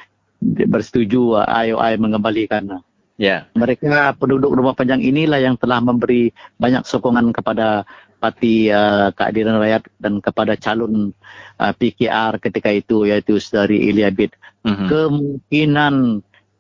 bersetuju 0.45 1.43
uh, 1.43 1.47
IOI 1.51 1.99
mengembalikan. 1.99 2.78
Ya. 3.14 3.47
Mereka 3.55 4.18
penduduk 4.18 4.55
rumah 4.55 4.74
panjang 4.74 4.99
inilah 4.99 5.39
yang 5.39 5.55
telah 5.55 5.78
memberi 5.78 6.35
banyak 6.59 6.82
sokongan 6.82 7.30
kepada 7.30 7.87
Parti 8.25 8.72
uh, 8.72 9.12
Keadilan 9.12 9.61
Rakyat 9.61 9.85
dan 10.01 10.25
kepada 10.25 10.57
calon 10.57 11.12
uh, 11.61 11.72
PKR 11.77 12.41
ketika 12.41 12.72
itu 12.72 13.05
iaitu 13.05 13.37
Saudari 13.37 13.93
Iliabit. 13.93 14.33
Mm-hmm. 14.64 14.89
Kemungkinan 14.89 15.95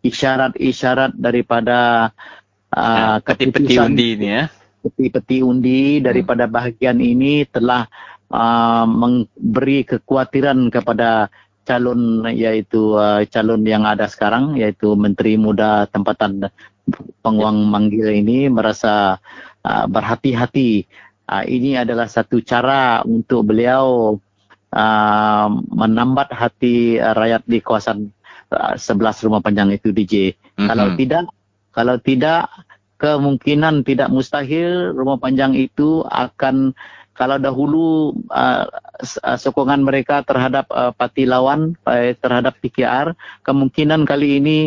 isyarat-isyarat 0.04 1.16
daripada 1.16 2.12
uh, 2.68 3.16
ya, 3.16 3.24
peti-peti 3.24 3.80
undi 3.80 4.06
ini 4.20 4.26
ya. 4.28 4.44
Peti-peti 4.84 5.40
undi 5.40 6.04
daripada 6.04 6.44
bahagian 6.44 7.00
ini 7.00 7.48
telah 7.48 7.88
uh, 8.28 8.84
memberi 8.84 9.88
kekhawatiran 9.88 10.68
kepada 10.68 11.32
calon 11.64 12.28
iaitu 12.28 12.92
uh, 12.92 13.24
calon 13.32 13.64
yang 13.64 13.88
ada 13.88 14.04
sekarang 14.04 14.60
iaitu 14.60 14.92
Menteri 14.92 15.40
Muda 15.40 15.88
Tempatan 15.88 16.52
Penguang 17.24 17.64
Manggil 17.64 18.20
ini 18.20 18.52
merasa 18.52 19.16
uh, 19.64 19.86
berhati-hati 19.88 20.84
uh, 21.28 21.44
ini 21.44 21.78
adalah 21.78 22.08
satu 22.08 22.40
cara 22.44 23.00
untuk 23.06 23.48
beliau 23.48 24.16
uh, 24.74 25.48
menambat 25.72 26.32
hati 26.34 26.98
uh, 26.98 27.14
rakyat 27.16 27.42
di 27.46 27.58
kawasan 27.60 28.10
uh, 28.52 28.74
sebelah 28.76 29.14
rumah 29.22 29.40
panjang 29.40 29.72
itu 29.72 29.94
DJ. 29.94 30.34
Mm-hmm. 30.34 30.68
Kalau 30.68 30.86
tidak, 30.98 31.24
kalau 31.74 31.96
tidak 32.00 32.40
kemungkinan 32.98 33.82
tidak 33.82 34.08
mustahil 34.08 34.94
rumah 34.94 35.18
panjang 35.18 35.52
itu 35.52 36.06
akan 36.08 36.72
kalau 37.14 37.38
dahulu 37.38 38.10
uh, 38.34 38.66
sokongan 39.38 39.86
mereka 39.86 40.26
terhadap 40.26 40.66
uh, 40.74 40.90
parti 40.90 41.26
lawan 41.26 41.78
uh, 41.86 42.10
terhadap 42.18 42.58
PKR 42.58 43.14
kemungkinan 43.46 44.02
kali 44.02 44.42
ini 44.42 44.58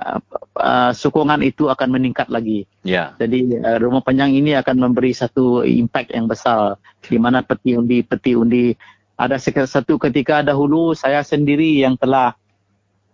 uh, 0.00 0.20
uh, 0.56 0.90
sokongan 0.94 1.42
itu 1.44 1.68
akan 1.68 1.88
meningkat 1.92 2.28
lagi. 2.32 2.64
Ya. 2.86 3.12
Jadi 3.20 3.58
uh, 3.60 3.78
rumah 3.82 4.00
panjang 4.00 4.32
ini 4.32 4.56
akan 4.56 4.88
memberi 4.88 5.12
satu 5.12 5.66
impact 5.66 6.14
yang 6.14 6.30
besar 6.30 6.78
di 7.02 7.16
mana 7.18 7.42
peti 7.44 7.76
undi 7.76 8.00
peti 8.06 8.32
undi 8.38 8.72
ada 9.18 9.36
satu 9.38 10.00
ketika 10.00 10.42
dahulu 10.42 10.96
saya 10.96 11.20
sendiri 11.22 11.78
yang 11.78 11.94
telah 12.00 12.34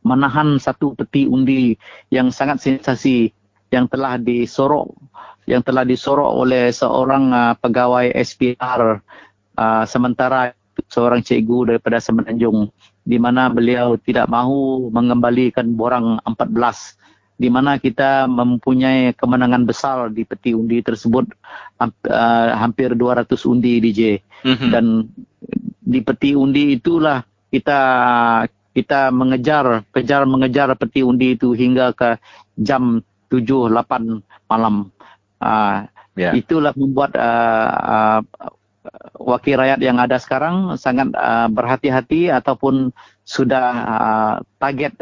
menahan 0.06 0.56
satu 0.56 0.94
peti 0.94 1.26
undi 1.26 1.74
yang 2.08 2.30
sangat 2.30 2.62
sensasi 2.62 3.34
yang 3.68 3.84
telah 3.90 4.16
disorok 4.16 4.94
yang 5.48 5.60
telah 5.64 5.84
disorok 5.84 6.28
oleh 6.28 6.72
seorang 6.72 7.32
uh, 7.32 7.54
pegawai 7.56 8.12
SPR 8.16 9.00
uh, 9.56 9.84
sementara 9.84 10.52
seorang 10.86 11.24
cikgu 11.24 11.74
daripada 11.74 11.98
Semenanjung 11.98 12.70
di 13.08 13.16
mana 13.16 13.48
beliau 13.48 13.96
tidak 13.96 14.28
mahu 14.28 14.92
mengembalikan 14.92 15.72
borang 15.72 16.20
14 16.28 17.40
di 17.40 17.48
mana 17.48 17.80
kita 17.80 18.28
mempunyai 18.28 19.16
kemenangan 19.16 19.64
besar 19.64 20.12
di 20.12 20.28
peti 20.28 20.52
undi 20.52 20.84
tersebut 20.84 21.24
uh, 21.80 22.48
hampir 22.58 22.92
200 22.92 23.32
undi 23.48 23.80
DJ 23.80 24.20
mm-hmm. 24.44 24.70
dan 24.74 25.08
di 25.80 26.04
peti 26.04 26.36
undi 26.36 26.76
itulah 26.76 27.24
kita 27.48 27.80
kita 28.76 29.08
mengejar 29.14 29.86
kejar 29.94 30.28
mengejar 30.28 30.74
peti 30.76 31.00
undi 31.00 31.38
itu 31.38 31.56
hingga 31.56 31.96
ke 31.96 32.20
jam 32.60 33.00
7 33.30 33.72
8 33.72 34.50
malam 34.50 34.90
uh, 35.40 35.86
yeah. 36.18 36.34
itulah 36.34 36.74
membuat 36.74 37.14
uh, 37.14 38.20
uh, 38.20 38.20
wakil 39.18 39.58
rakyat 39.60 39.80
yang 39.82 39.98
ada 40.00 40.16
sekarang 40.16 40.78
sangat 40.80 41.12
uh, 41.12 41.50
berhati-hati 41.50 42.32
ataupun 42.32 42.94
sudah 43.26 43.66
uh, 43.84 44.34
target 44.56 44.96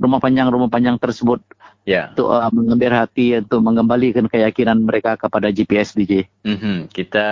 rumah 0.00 0.22
panjang 0.22 0.48
rumah 0.48 0.70
panjang 0.70 0.96
tersebut 0.96 1.42
yeah. 1.84 2.14
untuk 2.14 2.28
uh, 2.32 2.48
mengambil 2.54 3.04
hati 3.04 3.40
untuk 3.40 3.60
mengembalikan 3.60 4.26
keyakinan 4.30 4.84
mereka 4.84 5.18
kepada 5.18 5.52
GPS 5.52 5.92
DJ. 5.92 6.28
Mm-hmm. 6.46 6.92
Kita 6.94 7.28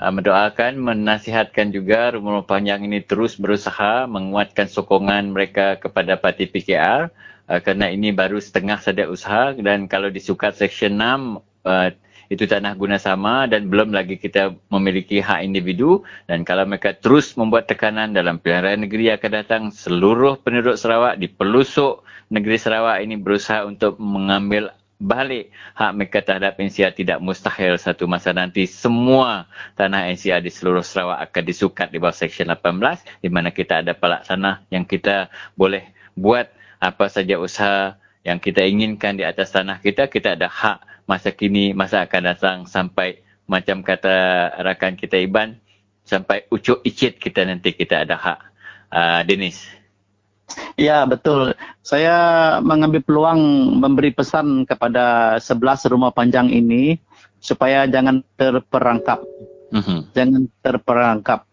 uh, 0.00 0.12
mendoakan 0.14 0.80
menasihatkan 0.80 1.70
juga 1.70 2.14
rumah 2.14 2.42
panjang 2.42 2.82
ini 2.86 3.04
terus 3.04 3.38
berusaha 3.38 4.06
menguatkan 4.06 4.66
sokongan 4.66 5.30
mereka 5.34 5.78
kepada 5.78 6.18
parti 6.18 6.46
PKR 6.50 7.10
uh, 7.50 7.58
kerana 7.62 7.90
ini 7.90 8.10
baru 8.10 8.38
setengah 8.38 8.80
saja 8.80 9.06
usaha 9.10 9.54
dan 9.54 9.86
kalau 9.86 10.08
disukat 10.10 10.56
Seksyen 10.56 10.98
6 10.98 11.38
uh, 11.66 11.90
itu 12.32 12.44
tanah 12.48 12.76
guna 12.76 12.96
sama 12.96 13.44
dan 13.50 13.68
belum 13.68 13.92
lagi 13.92 14.16
kita 14.16 14.54
memiliki 14.72 15.20
hak 15.20 15.44
individu. 15.44 16.04
Dan 16.28 16.42
kalau 16.42 16.64
mereka 16.64 16.96
terus 16.96 17.36
membuat 17.36 17.68
tekanan 17.68 18.12
dalam 18.16 18.40
pilihan 18.40 18.64
raya 18.64 18.78
negeri 18.78 19.12
akan 19.12 19.30
datang 19.32 19.62
seluruh 19.72 20.40
penduduk 20.40 20.80
Sarawak 20.80 21.20
di 21.20 21.28
pelosok 21.28 22.04
negeri 22.32 22.56
Sarawak 22.56 23.04
ini 23.04 23.20
berusaha 23.20 23.64
untuk 23.68 24.00
mengambil 24.00 24.72
balik 25.02 25.50
hak 25.74 25.90
mereka 25.92 26.22
terhadap 26.22 26.56
NCR 26.56 26.94
tidak 26.94 27.18
mustahil 27.18 27.76
satu 27.76 28.06
masa 28.06 28.30
nanti 28.30 28.64
semua 28.64 29.44
tanah 29.74 30.08
NCR 30.14 30.40
di 30.40 30.48
seluruh 30.48 30.86
Sarawak 30.86 31.28
akan 31.30 31.42
disukat 31.44 31.90
di 31.90 31.98
bawah 32.00 32.14
Seksyen 32.14 32.48
18 32.48 33.20
di 33.20 33.28
mana 33.28 33.50
kita 33.50 33.82
ada 33.84 33.92
pelaksana 33.92 34.64
yang 34.70 34.86
kita 34.86 35.28
boleh 35.58 35.84
buat 36.14 36.48
apa 36.78 37.10
saja 37.10 37.36
usaha 37.36 37.98
yang 38.24 38.40
kita 38.40 38.64
inginkan 38.64 39.20
di 39.20 39.24
atas 39.24 39.52
tanah 39.52 39.84
kita, 39.84 40.08
kita 40.08 40.34
ada 40.34 40.48
hak 40.48 40.80
masa 41.04 41.32
kini, 41.32 41.76
masa 41.76 42.04
akan 42.04 42.22
datang 42.24 42.58
sampai 42.64 43.20
macam 43.44 43.84
kata 43.84 44.50
rakan 44.64 44.96
kita 44.96 45.20
Iban, 45.20 45.60
sampai 46.04 46.48
ucuk 46.48 46.80
icit 46.84 47.20
kita 47.20 47.44
nanti 47.44 47.76
kita 47.76 48.04
ada 48.04 48.16
hak. 48.16 48.38
Uh, 48.94 49.20
Dennis. 49.26 49.64
Ya, 50.76 51.02
betul. 51.08 51.56
Saya 51.80 52.16
mengambil 52.60 53.00
peluang 53.00 53.40
memberi 53.80 54.12
pesan 54.12 54.68
kepada 54.68 55.36
sebelas 55.40 55.82
rumah 55.88 56.12
panjang 56.12 56.52
ini 56.52 57.00
supaya 57.40 57.88
jangan 57.88 58.22
terperangkap. 58.36 59.24
Uh-huh. 59.74 60.06
Jangan 60.14 60.46
terperangkap 60.62 61.48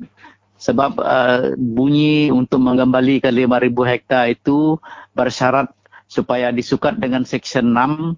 sebab 0.62 1.02
uh, 1.02 1.58
bunyi 1.58 2.30
untuk 2.30 2.62
mengembalikan 2.62 3.34
5000 3.34 3.92
hektar 3.98 4.30
itu 4.30 4.78
bersyarat 5.18 5.74
supaya 6.06 6.54
disukat 6.54 7.02
dengan 7.02 7.26
seksyen 7.26 7.74
6 7.74 8.14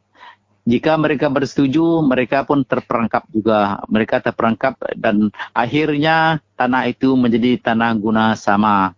jika 0.64 0.96
mereka 0.96 1.28
bersetuju 1.28 2.00
mereka 2.04 2.48
pun 2.48 2.64
terperangkap 2.64 3.28
juga 3.32 3.84
mereka 3.92 4.24
terperangkap 4.24 4.80
dan 4.96 5.28
akhirnya 5.52 6.40
tanah 6.56 6.88
itu 6.88 7.20
menjadi 7.20 7.60
tanah 7.60 7.92
guna 8.00 8.26
sama 8.40 8.96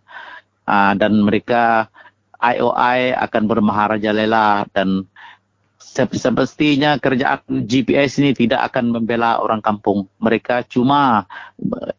uh, 0.66 0.92
dan 0.94 1.18
mereka 1.26 1.90
IOI 2.38 3.16
akan 3.16 3.42
bermaharajalela 3.48 4.68
dan 4.70 5.08
semestinya 5.96 7.00
kerjaan 7.00 7.64
GPS 7.64 8.20
ini 8.20 8.36
tidak 8.36 8.68
akan 8.72 8.92
membela 9.00 9.40
orang 9.40 9.64
kampung. 9.64 10.04
Mereka 10.20 10.68
cuma 10.68 11.24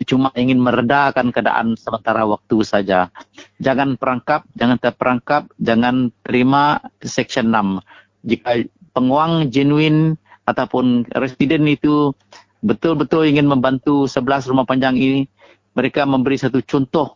cuma 0.05 0.29
ingin 0.37 0.61
meredakan 0.61 1.33
keadaan 1.33 1.73
sementara 1.73 2.21
waktu 2.29 2.61
saja. 2.61 3.09
Jangan 3.57 3.97
perangkap, 3.97 4.45
jangan 4.53 4.77
terperangkap, 4.77 5.49
jangan 5.57 6.13
terima 6.21 6.77
Section 7.01 7.49
6. 7.49 7.81
Jika 8.27 8.61
penguang 8.97 9.53
genuine 9.53 10.17
ataupun 10.49 11.05
residen 11.13 11.69
itu 11.69 12.17
betul-betul 12.65 13.29
ingin 13.29 13.45
membantu 13.45 14.09
11 14.09 14.49
rumah 14.49 14.65
panjang 14.65 14.97
ini, 14.97 15.29
mereka 15.77 16.01
memberi 16.09 16.41
satu 16.41 16.57
contoh 16.65 17.13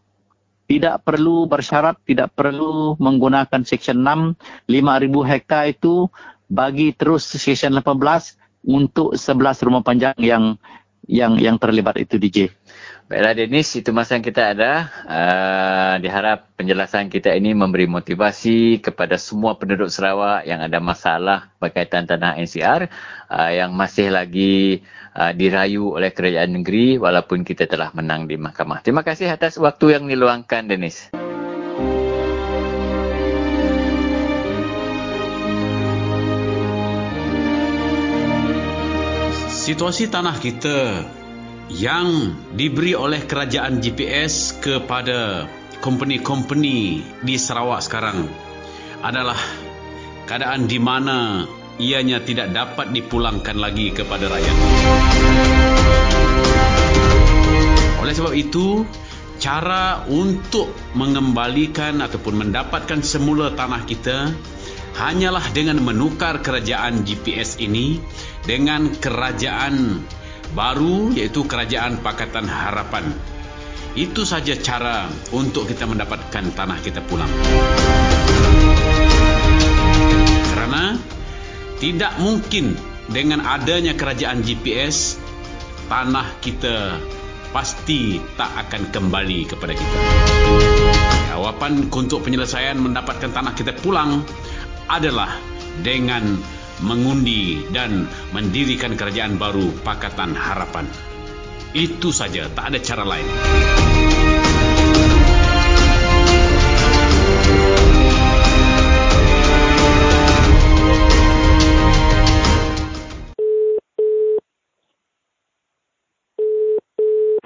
tidak 0.69 1.01
perlu 1.01 1.49
bersyarat, 1.49 1.97
tidak 2.05 2.31
perlu 2.37 2.93
menggunakan 3.01 3.65
Section 3.65 4.05
6, 4.05 4.37
5,000 4.69 5.31
hektar 5.33 5.73
itu 5.73 6.05
bagi 6.45 6.93
terus 6.93 7.25
season 7.25 7.81
18 7.81 8.37
untuk 8.69 9.17
11 9.17 9.65
rumah 9.65 9.81
panjang 9.81 10.13
yang 10.21 10.55
yang 11.09 11.35
yang 11.41 11.57
terlibat 11.57 11.97
itu 11.97 12.21
DJ. 12.21 12.53
Baiklah 13.11 13.35
Dennis, 13.35 13.75
itu 13.75 13.91
masa 13.91 14.15
yang 14.15 14.23
kita 14.23 14.55
ada. 14.55 14.87
Uh, 15.03 15.95
diharap 15.99 16.47
penjelasan 16.55 17.11
kita 17.11 17.35
ini 17.35 17.51
memberi 17.51 17.83
motivasi 17.83 18.79
kepada 18.79 19.19
semua 19.19 19.59
penduduk 19.59 19.91
Sarawak 19.91 20.47
yang 20.47 20.63
ada 20.63 20.79
masalah 20.79 21.51
berkaitan 21.59 22.07
tanah 22.07 22.39
NCR 22.39 22.87
uh, 23.27 23.51
yang 23.51 23.75
masih 23.75 24.15
lagi 24.15 24.87
uh, 25.11 25.35
dirayu 25.35 25.91
oleh 25.91 26.15
kerajaan 26.15 26.63
negeri 26.63 27.03
walaupun 27.03 27.43
kita 27.43 27.67
telah 27.67 27.91
menang 27.91 28.31
di 28.31 28.39
mahkamah. 28.39 28.79
Terima 28.79 29.03
kasih 29.03 29.27
atas 29.27 29.59
waktu 29.59 29.99
yang 29.99 30.07
diluangkan 30.07 30.71
Dennis. 30.71 31.11
situasi 39.61 40.09
tanah 40.09 40.41
kita 40.41 41.05
yang 41.69 42.33
diberi 42.57 42.97
oleh 42.97 43.27
kerajaan 43.27 43.83
GPS 43.83 44.57
kepada 44.57 45.45
company-company 45.81 47.03
di 47.21 47.35
Sarawak 47.37 47.85
sekarang 47.85 48.25
adalah 49.01 49.37
keadaan 50.25 50.65
di 50.65 50.79
mana 50.81 51.45
ianya 51.81 52.21
tidak 52.21 52.53
dapat 52.53 52.93
dipulangkan 52.93 53.57
lagi 53.57 53.89
kepada 53.91 54.29
rakyat. 54.29 54.55
Oleh 58.01 58.13
sebab 58.13 58.33
itu, 58.37 58.85
cara 59.41 60.05
untuk 60.05 60.69
mengembalikan 60.93 61.97
ataupun 62.01 62.45
mendapatkan 62.45 63.01
semula 63.01 63.53
tanah 63.57 63.81
kita 63.89 64.29
hanyalah 65.01 65.45
dengan 65.55 65.81
menukar 65.81 66.45
kerajaan 66.45 67.01
GPS 67.01 67.57
ini 67.57 67.97
dengan 68.45 68.93
kerajaan 68.93 70.05
baru 70.51 71.15
iaitu 71.15 71.47
kerajaan 71.47 71.99
Pakatan 72.03 72.47
Harapan. 72.47 73.07
Itu 73.91 74.23
saja 74.23 74.55
cara 74.55 75.11
untuk 75.35 75.67
kita 75.67 75.83
mendapatkan 75.83 76.55
tanah 76.55 76.79
kita 76.79 77.03
pulang. 77.03 77.27
Kerana 80.51 80.95
tidak 81.83 82.15
mungkin 82.23 82.79
dengan 83.11 83.43
adanya 83.43 83.91
kerajaan 83.95 84.39
GPS 84.47 85.19
tanah 85.91 86.39
kita 86.39 87.03
pasti 87.51 88.15
tak 88.39 88.47
akan 88.67 88.95
kembali 88.95 89.39
kepada 89.51 89.75
kita. 89.75 89.97
Jawapan 91.35 91.91
untuk 91.91 92.23
penyelesaian 92.23 92.79
mendapatkan 92.79 93.27
tanah 93.27 93.51
kita 93.51 93.75
pulang 93.75 94.23
adalah 94.87 95.35
dengan 95.83 96.39
mengundi 96.81 97.61
dan 97.69 98.09
mendirikan 98.33 98.97
kerajaan 98.97 99.37
baru 99.37 99.69
Pakatan 99.85 100.33
Harapan. 100.33 100.89
Itu 101.77 102.09
saja, 102.09 102.49
tak 102.51 102.73
ada 102.73 102.79
cara 102.81 103.05
lain. 103.05 103.27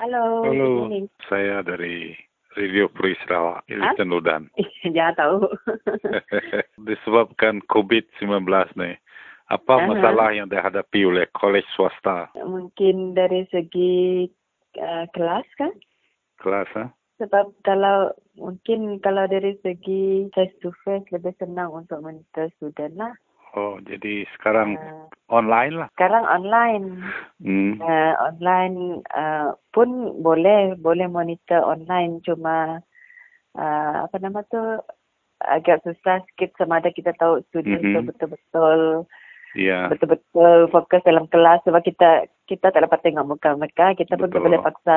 Halo. 0.06 0.48
Halo, 0.48 0.70
saya 1.28 1.66
dari 1.66 2.16
Radio 2.56 2.88
Free 2.96 3.20
Sarawak, 3.24 3.68
Ilitan 3.68 4.08
Ludan. 4.08 4.44
Jangan 4.96 5.16
tahu. 5.20 5.38
Disebabkan 6.88 7.60
COVID-19 7.68 8.48
ni, 8.80 8.96
apa 9.46 9.74
Aha. 9.78 9.86
masalah 9.86 10.34
yang 10.34 10.50
dihadapi 10.50 11.06
oleh 11.06 11.30
kolej 11.32 11.66
swasta 11.78 12.34
Mungkin 12.34 13.14
dari 13.14 13.46
segi 13.54 14.26
uh, 14.78 15.06
kelas 15.14 15.46
kan? 15.56 15.72
kelas? 16.42 16.68
Ha? 16.74 16.86
Sebab 17.16 17.54
kalau 17.64 18.12
mungkin 18.36 19.00
kalau 19.00 19.24
dari 19.26 19.56
segi 19.62 20.28
face 20.34 20.52
to 20.60 20.74
face 20.84 21.06
lebih 21.10 21.32
senang 21.40 21.72
untuk 21.72 22.04
monitor 22.04 22.52
student 22.58 22.98
lah. 22.98 23.14
Oh, 23.56 23.80
jadi 23.80 24.28
sekarang 24.36 24.76
Uh, 24.76 25.08
online 25.32 25.80
lah. 25.80 25.88
sekarang 25.96 26.28
online. 26.28 27.00
Hmm. 27.40 27.80
Uh, 27.80 28.14
online 28.20 29.00
uh, 29.16 29.56
pun 29.72 30.20
boleh 30.20 30.76
boleh 30.76 31.08
monitor 31.08 31.64
online 31.64 32.20
cuma 32.28 32.84
uh, 33.56 33.96
apa 34.04 34.16
nama 34.20 34.44
tu 34.52 34.60
agak 35.40 35.88
susah 35.88 36.20
sikit 36.28 36.52
sama 36.60 36.84
ada 36.84 36.92
kita 36.92 37.16
tahu 37.16 37.40
student 37.48 37.80
Mhm. 37.80 37.94
tu 37.96 38.00
betul-betul 38.12 38.80
Ya. 39.56 39.88
betul-betul 39.88 40.68
fokus 40.68 41.00
dalam 41.02 41.26
kelas 41.26 41.64
sebab 41.64 41.80
kita 41.80 42.10
kita 42.46 42.70
tak 42.70 42.84
dapat 42.84 43.00
tengok 43.02 43.24
muka 43.26 43.56
mereka 43.56 43.96
kita 43.96 44.14
pun 44.14 44.28
tak 44.28 44.38
Betul. 44.38 44.46
boleh 44.46 44.60
paksa 44.60 44.96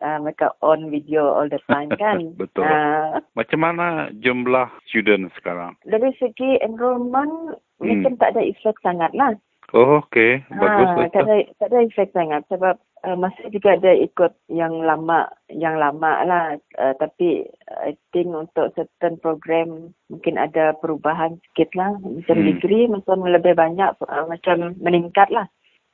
uh, 0.00 0.18
mereka 0.18 0.56
on 0.58 0.88
video 0.88 1.28
all 1.30 1.46
the 1.46 1.60
time 1.66 1.92
kan 1.94 2.32
Betul. 2.40 2.64
uh, 2.64 3.20
Macam 3.32 3.60
mana 3.60 3.86
jumlah 4.16 4.72
student 4.84 5.28
sekarang? 5.34 5.76
dari 5.84 6.10
segi 6.16 6.58
enrollment 6.58 7.60
Hmm. 7.80 7.96
mungkin 7.96 8.16
tak 8.16 8.36
ada 8.36 8.44
efek 8.44 8.76
sangat 8.80 9.08
lah 9.12 9.32
Oh, 9.70 10.02
okey. 10.02 10.42
Bagus 10.50 10.84
Ah, 10.84 10.96
lah. 10.98 11.08
tak 11.08 11.24
ada 11.24 11.36
tak 11.56 11.68
ada 11.70 11.78
efek 11.80 12.08
sangat 12.10 12.42
sebab 12.48 12.74
uh, 13.04 13.16
masih 13.16 13.48
juga 13.52 13.76
ada 13.76 13.92
ikut 13.92 14.32
yang 14.48 14.82
lama 14.82 15.28
yang 15.48 15.76
lama 15.76 16.12
lah 16.24 16.44
uh, 16.78 16.94
tapi 16.98 17.46
I 17.68 17.96
think 18.12 18.32
untuk 18.32 18.72
certain 18.74 19.18
program 19.18 19.92
mungkin 20.08 20.36
ada 20.36 20.76
perubahan 20.78 21.40
sikit 21.50 21.74
lah 21.76 21.96
macam 22.00 22.36
Hmm. 22.40 22.48
degree 22.48 22.86
macam 22.86 23.24
lebih 23.24 23.54
banyak 23.56 23.90
uh, 24.04 24.26
macam 24.26 24.74
meningkat 24.80 25.28
lah 25.30 25.46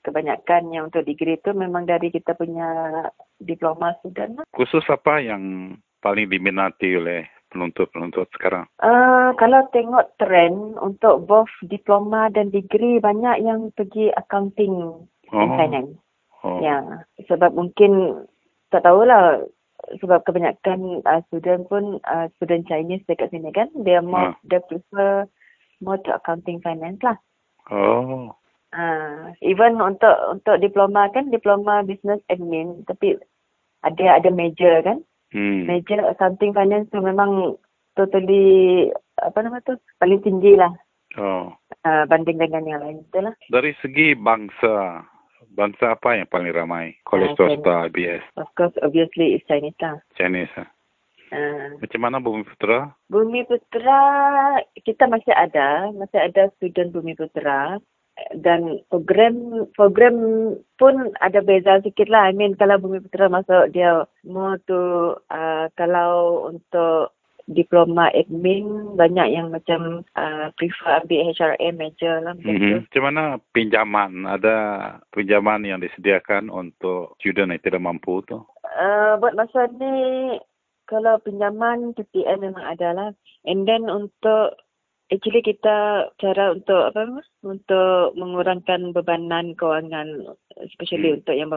kebanyakan 0.07 0.71
yang 0.71 0.87
untuk 0.87 1.03
degree 1.03 1.35
tu 1.43 1.51
memang 1.51 1.83
dari 1.83 2.15
kita 2.15 2.39
punya 2.39 3.03
diploma 3.43 3.91
student 3.99 4.39
lah. 4.39 4.47
Khusus 4.55 4.87
apa 4.87 5.19
yang 5.19 5.75
paling 5.99 6.31
diminati 6.31 6.95
oleh 6.95 7.27
penuntut-penuntut 7.51 8.31
sekarang? 8.39 8.71
Uh, 8.79 9.35
kalau 9.35 9.67
tengok 9.75 10.15
trend 10.23 10.79
untuk 10.79 11.27
both 11.27 11.51
diploma 11.67 12.31
dan 12.31 12.55
degree 12.55 13.03
banyak 13.03 13.43
yang 13.43 13.75
pergi 13.75 14.15
accounting 14.15 14.95
and 15.35 15.51
Oh. 15.51 15.59
finance. 15.59 15.99
Oh. 16.47 16.63
Ya, 16.63 16.79
sebab 17.27 17.59
mungkin 17.59 18.23
tak 18.71 18.87
tahulah 18.87 19.43
sebab 19.99 20.23
kebanyakan 20.27 21.03
uh, 21.03 21.21
student 21.31 21.67
pun 21.67 21.99
uh, 22.07 22.27
student 22.39 22.67
Chinese 22.67 23.03
dekat 23.11 23.31
sini 23.35 23.51
kan 23.51 23.71
dia 23.83 23.99
Ah. 23.99 24.07
more 24.07 24.31
dia 24.47 24.63
prefer 24.63 25.27
more 25.83 25.99
to 26.07 26.15
accounting 26.15 26.63
finance 26.63 27.03
lah. 27.03 27.19
Oh. 27.71 28.31
Uh, 28.75 29.35
even 29.43 29.79
untuk 29.83 30.15
untuk 30.31 30.59
diploma 30.63 31.11
kan 31.11 31.31
diploma 31.31 31.83
business 31.87 32.23
admin 32.31 32.83
tapi 32.87 33.19
ada 33.83 34.23
ada 34.23 34.31
major 34.31 34.83
kan. 34.87 35.03
Hmm. 35.35 35.67
Major 35.67 36.07
accounting 36.07 36.55
finance 36.55 36.87
tu 36.95 37.03
memang 37.03 37.59
totally 37.99 38.87
apa 39.19 39.39
nama 39.43 39.59
tu 39.67 39.75
paling 39.99 40.23
tinggi 40.23 40.55
lah 40.55 40.71
Oh. 41.17 41.49
uh, 41.89 42.05
banding 42.05 42.37
dengan 42.37 42.67
yang 42.69 42.81
lain 42.85 43.01
tu 43.09 43.25
lah. 43.25 43.33
Dari 43.49 43.73
segi 43.81 44.13
bangsa, 44.13 45.01
bangsa 45.57 45.97
apa 45.97 46.21
yang 46.21 46.29
paling 46.29 46.53
ramai? 46.53 47.01
Kolej 47.09 47.33
Ah, 47.33 47.35
swasta, 47.35 47.75
IBS, 47.89 48.23
Of 48.37 48.53
course 48.55 48.77
obviously 48.85 49.41
is 49.41 49.43
Chinese 49.49 49.77
lah. 49.81 49.97
Chinese. 50.15 50.53
ha? 50.55 50.69
Uh, 51.27 51.75
Macam 51.83 52.01
mana 52.07 52.23
Bumi 52.23 52.47
Putra? 52.47 52.95
Bumi 53.11 53.43
Putera 53.51 53.99
kita 54.79 55.11
masih 55.11 55.35
ada, 55.35 55.91
masih 55.91 56.23
ada 56.23 56.53
student 56.55 56.95
Bumi 56.95 57.19
Putera 57.19 57.83
dan 58.39 58.81
program 58.89 59.67
program 59.77 60.17
pun 60.79 61.13
ada 61.21 61.43
beza 61.43 61.83
sikit 61.83 62.07
lah. 62.09 62.31
I 62.31 62.33
mean 62.33 62.55
kalau 62.55 62.79
Bumi 62.79 63.03
Putera 63.03 63.27
masuk 63.27 63.75
dia 63.75 64.07
more 64.23 64.57
to 64.71 65.17
uh, 65.29 65.67
kalau 65.75 66.47
untuk 66.49 67.16
diploma 67.47 68.11
admin 68.11 68.99
banyak 68.99 69.29
yang 69.31 69.55
macam 69.55 70.03
uh, 70.19 70.51
prefer 70.59 71.03
ambil 71.03 71.31
HRM 71.31 71.75
major 71.79 72.15
lah. 72.23 72.35
Mm-hmm. 72.43 72.91
Macam 72.91 73.03
mana 73.07 73.23
pinjaman? 73.55 74.13
Ada 74.27 74.57
pinjaman 75.15 75.63
yang 75.63 75.79
disediakan 75.79 76.51
untuk 76.51 77.15
student 77.23 77.55
yang 77.55 77.63
tidak 77.63 77.83
mampu 77.87 78.19
tu? 78.27 78.43
Uh, 78.77 79.15
buat 79.23 79.39
masa 79.39 79.71
ni 79.79 80.37
kalau 80.91 81.23
pinjaman 81.23 81.95
PPN 81.95 82.43
memang 82.43 82.67
ada 82.67 82.91
lah. 82.91 83.11
And 83.47 83.63
then 83.63 83.87
untuk 83.87 84.59
actually 85.15 85.47
kita 85.47 86.11
cara 86.19 86.45
untuk 86.51 86.91
apa? 86.91 87.23
Untuk 87.47 88.19
mengurangkan 88.19 88.91
bebanan 88.91 89.55
kewangan 89.55 90.35
especially 90.59 91.15
Hmm. 91.15 91.19
untuk 91.23 91.35
yang 91.37 91.51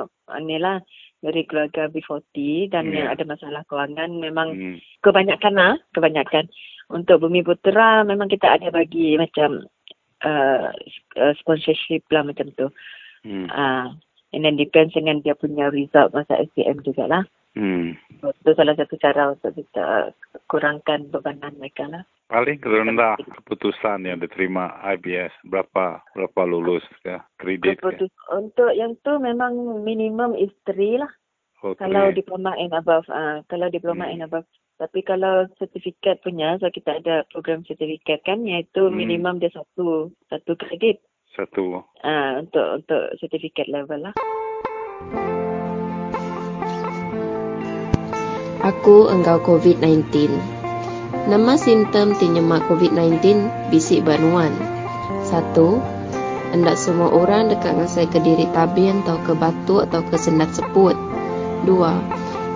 ni 0.46 0.58
lah 0.60 0.84
dari 1.20 1.44
keluarga 1.44 1.92
B40 1.92 2.72
dan 2.72 2.88
Hmm, 2.88 2.96
yang 2.96 3.08
ya. 3.12 3.14
ada 3.16 3.24
masalah 3.28 3.62
kewangan 3.68 4.10
memang 4.20 4.50
Hmm. 4.56 4.78
kebanyakan 5.04 5.54
lah 5.56 5.74
kebanyakan 5.92 6.48
untuk 6.90 7.22
Bumi 7.22 7.44
Putera 7.44 8.02
memang 8.08 8.32
kita 8.32 8.56
ada 8.56 8.72
bagi 8.72 9.20
macam 9.20 9.68
uh, 10.24 10.72
uh, 11.20 11.34
sponsorship 11.40 12.04
lah 12.10 12.24
macam 12.24 12.52
tu. 12.56 12.68
Hmm. 13.28 13.48
Uh, 13.52 13.88
and 14.32 14.48
then 14.48 14.56
depends 14.56 14.96
dengan 14.96 15.20
dia 15.20 15.36
punya 15.36 15.68
result 15.70 16.16
masa 16.16 16.40
SPM 16.40 16.80
jugalah. 16.84 17.28
Hmm. 17.58 18.00
Itu 18.24 18.52
salah 18.56 18.78
satu 18.78 18.96
cara 18.96 19.36
untuk 19.36 19.58
kita 19.58 20.16
kurangkan 20.48 21.12
bebanan 21.12 21.58
mereka 21.60 21.88
lah. 21.90 22.04
Paling 22.30 22.62
rendah 22.62 23.18
keputusan 23.18 24.06
yang 24.06 24.22
diterima 24.22 24.70
IBS 24.86 25.34
berapa 25.50 25.98
berapa 26.14 26.42
lulus 26.46 26.86
ke 27.02 27.18
kredit 27.42 27.82
ke? 27.82 27.90
Keputus, 27.90 28.14
untuk 28.30 28.70
yang 28.78 28.94
tu 29.02 29.18
memang 29.18 29.82
minimum 29.82 30.38
is 30.38 30.54
3 30.62 31.02
lah. 31.02 31.10
Oh, 31.66 31.74
Kalau 31.74 32.14
three. 32.14 32.22
diploma 32.22 32.54
and 32.54 32.70
above. 32.72 33.02
Uh, 33.10 33.42
kalau 33.50 33.66
diploma 33.68 34.06
Hmm. 34.06 34.14
and 34.14 34.24
above. 34.30 34.46
Tapi 34.78 35.02
kalau 35.02 35.50
sertifikat 35.58 36.22
punya, 36.22 36.56
so 36.62 36.70
kita 36.70 37.02
ada 37.02 37.26
program 37.34 37.66
sertifikat 37.66 38.22
kan, 38.22 38.46
iaitu 38.46 38.88
Hmm. 38.88 38.94
minimum 38.94 39.42
dia 39.42 39.50
satu 39.50 40.14
satu 40.30 40.54
kredit 40.54 41.02
satu. 41.34 41.82
uh, 41.82 42.32
untuk 42.40 42.78
untuk 42.78 43.04
sertifikat 43.18 43.66
level 43.68 44.06
lah. 44.06 44.14
Aku 48.62 49.10
engkau 49.10 49.42
COVID-19. 49.42 50.59
Nama 51.10 51.58
simptom 51.58 52.14
tinyemak 52.14 52.70
COVID-19 52.70 53.26
bisik 53.74 54.06
banuan. 54.06 54.54
Satu, 55.26 55.82
hendak 56.54 56.78
semua 56.78 57.10
orang 57.10 57.50
dekat 57.50 57.82
ngasai 57.82 58.06
ke 58.14 58.22
diri 58.22 58.46
tabin 58.54 59.02
atau 59.02 59.18
ke 59.26 59.34
batuk 59.34 59.90
atau 59.90 60.06
ke 60.06 60.22
sendat 60.22 60.54
seput. 60.54 60.94
Dua, 61.66 61.98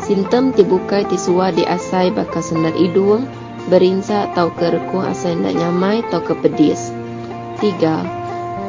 simptom 0.05 0.53
tibukai 0.53 1.01
tisua 1.09 1.49
di 1.49 1.65
asai 1.65 2.13
bakal 2.13 2.45
sendat 2.45 2.77
hidung, 2.77 3.25
berinsa 3.73 4.29
atau 4.29 4.53
ke 4.53 4.69
rekuh 4.69 5.01
asai 5.01 5.33
hendak 5.33 5.57
nyamai 5.57 6.05
atau 6.05 6.21
ke 6.21 6.37
pedis. 6.37 6.93
Tiga, 7.57 8.05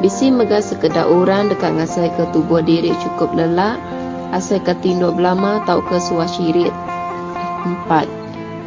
bisi 0.01 0.33
megah 0.33 0.65
sekedar 0.65 1.05
orang 1.05 1.53
dekat 1.53 1.77
ngasai 1.77 2.09
ke 2.17 2.25
tubuh 2.33 2.65
diri 2.65 2.89
cukup 3.05 3.37
lelak, 3.37 3.77
asai 4.33 4.65
ke 4.65 4.73
tinduk 4.81 5.13
belama 5.13 5.61
atau 5.61 5.77
ke 5.85 6.01
suah 6.01 6.25
syirit. 6.25 6.73
Empat, 7.69 8.09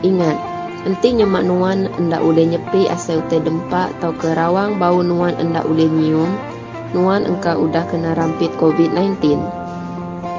ingat, 0.06 0.47
Enti 0.87 1.11
nyemak 1.11 1.43
nuan 1.43 1.91
anda 1.99 2.22
boleh 2.22 2.55
nyepi 2.55 2.87
asal 2.87 3.26
utai 3.26 3.43
dempak 3.43 3.99
atau 3.99 4.14
ke 4.14 4.31
rawang 4.31 4.79
bau 4.79 5.03
nuan 5.03 5.35
anda 5.35 5.66
boleh 5.66 5.91
nyium, 5.91 6.31
nuan 6.95 7.26
engkau 7.26 7.66
udah 7.66 7.83
kena 7.91 8.14
rampit 8.14 8.55
COVID-19. 8.62 9.43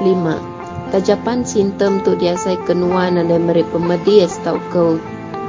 Tajapan 0.96 1.44
simptom 1.44 2.00
tu 2.00 2.16
diasai 2.16 2.56
kenuan 2.64 3.20
anda 3.20 3.36
meri 3.36 3.68
pemedis 3.68 4.40
atau 4.40 4.56
ke 4.72 4.96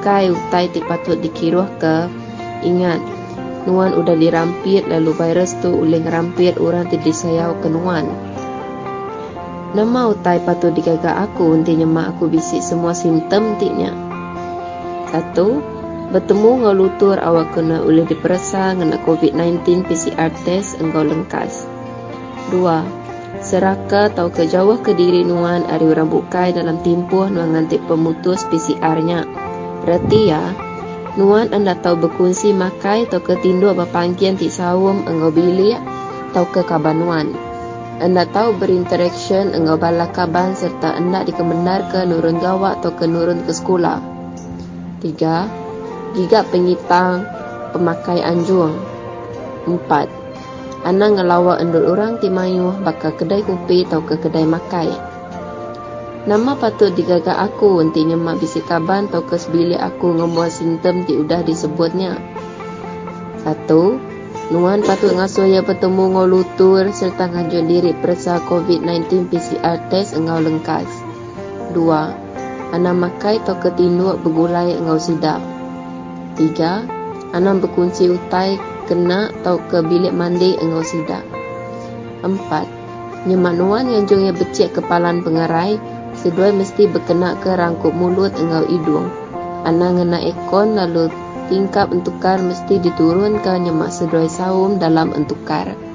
kai 0.04 0.28
utai 0.28 0.68
ti 0.68 0.84
patut 0.84 1.16
dikiruh 1.24 1.80
ke, 1.80 2.12
ingat, 2.68 3.00
nuan 3.64 3.96
udah 3.96 4.20
dirampit 4.20 4.86
lalu 4.92 5.16
virus 5.16 5.56
tu 5.64 5.72
uleng 5.72 6.04
rampit 6.04 6.60
orang 6.60 6.92
ti 6.92 7.00
disayau 7.00 7.56
kenuan. 7.64 8.06
Nama 9.72 10.12
utai 10.12 10.44
patut 10.44 10.76
digagak 10.76 11.16
aku 11.16 11.56
unti 11.56 11.80
nyemak 11.80 12.12
aku 12.18 12.28
bisik 12.28 12.60
semua 12.60 12.92
simptom 12.92 13.56
tiknya. 13.56 14.11
Satu, 15.12 15.60
bertemu 16.16 16.52
dengan 16.64 16.76
lutur 16.76 17.20
awak 17.20 17.56
kena 17.56 17.84
boleh 17.84 18.08
diperasa 18.08 18.76
dengan 18.76 18.96
COVID-19 19.04 19.84
PCR 19.84 20.32
test 20.48 20.80
engkau 20.80 21.04
lengkas. 21.04 21.68
Dua, 22.48 22.84
seraka 23.44 24.08
atau 24.08 24.32
kejauh 24.32 24.80
ke 24.80 24.96
diri 24.96 25.28
nuan 25.28 25.68
hari 25.68 25.88
orang 25.88 26.08
bukai 26.08 26.56
dalam 26.56 26.80
timpuh 26.80 27.28
nuan 27.28 27.56
ngantik 27.56 27.84
pemutus 27.92 28.48
PCR-nya. 28.48 29.28
Berarti 29.84 30.20
ya, 30.32 30.44
nuan 31.20 31.52
anda 31.52 31.76
tahu 31.76 32.08
berkunci 32.08 32.56
makai 32.56 33.08
atau 33.08 33.20
ketindu 33.20 33.72
berpanggian 33.76 34.40
ti 34.40 34.48
sawum 34.48 35.04
engkau 35.08 35.32
bilik 35.32 35.80
atau 36.32 36.48
ke 36.48 36.64
kaban 36.64 37.04
nuan. 37.04 37.28
Anda 38.00 38.24
tahu 38.32 38.56
berinteraction 38.56 39.52
engkau 39.52 39.76
bala 39.76 40.08
kaban 40.08 40.56
serta 40.56 40.96
anda 40.96 41.28
dikemenar 41.28 41.92
ke 41.92 42.08
nurun 42.08 42.40
gawak 42.40 42.80
atau 42.80 42.96
ke 42.96 43.04
nurun 43.08 43.44
ke 43.44 43.52
sekolah. 43.52 44.21
Tiga, 45.02 45.50
gigat 46.14 46.54
pengitang 46.54 47.26
pemakai 47.74 48.22
anjung. 48.22 48.78
Empat, 49.66 50.06
anak 50.86 51.18
ngelawa 51.18 51.58
endul 51.58 51.90
orang 51.90 52.22
timayu 52.22 52.70
baka 52.86 53.10
kedai 53.10 53.42
kopi 53.42 53.82
atau 53.90 54.06
ke 54.06 54.22
kedai 54.22 54.46
makai. 54.46 54.94
Nama 56.30 56.54
patut 56.54 56.94
digagak 56.94 57.34
aku 57.34 57.82
untuk 57.82 58.06
mak 58.14 58.38
bisi 58.38 58.62
kaban 58.62 59.10
atau 59.10 59.26
ke 59.26 59.42
sebilik 59.42 59.82
aku 59.82 60.14
ngemua 60.14 60.54
sintem 60.54 61.02
ti 61.10 61.18
udah 61.18 61.42
disebutnya. 61.42 62.22
Satu, 63.42 63.98
Nuan 64.52 64.84
patut 64.84 65.16
ngasuh 65.16 65.48
ia 65.48 65.64
bertemu 65.64 66.12
ngau 66.12 66.28
lutur 66.28 66.84
serta 66.92 67.32
ngajuk 67.32 67.64
diri 67.72 67.92
periksa 67.96 68.44
COVID-19 68.52 69.32
PCR 69.32 69.80
test 69.88 70.12
engau 70.14 70.44
lengkas. 70.44 70.92
Dua, 71.72 72.21
Anak 72.72 72.96
makai 72.96 73.44
tau 73.44 73.60
ketinduk 73.60 74.24
bergulai 74.24 74.80
engkau 74.80 74.96
sedap. 74.96 75.44
Tiga, 76.40 76.88
anak 77.36 77.60
berkunci 77.60 78.08
utai 78.08 78.56
kena 78.88 79.28
tau 79.44 79.60
ke 79.68 79.84
bilik 79.84 80.16
mandi 80.16 80.56
engau 80.56 80.80
sedap. 80.80 81.24
Empat, 82.24 82.64
nyemanuan 83.28 83.92
yang 83.92 84.08
jongnya 84.08 84.32
becik 84.32 84.72
kepalan 84.72 85.20
pengerai, 85.20 85.76
sedoi 86.16 86.56
mesti 86.56 86.88
berkena 86.88 87.36
ke 87.44 87.52
rangkup 87.60 87.92
mulut 87.92 88.32
engau 88.40 88.64
hidung. 88.64 89.12
Anak 89.68 90.00
ngena 90.00 90.24
ekon 90.24 90.80
lalu 90.80 91.12
tingkap 91.52 91.92
entukar 91.92 92.40
mesti 92.40 92.80
diturunkan 92.80 93.68
nyemak 93.68 93.92
sedoi 93.92 94.32
saum 94.32 94.80
dalam 94.80 95.12
entukar. 95.12 95.91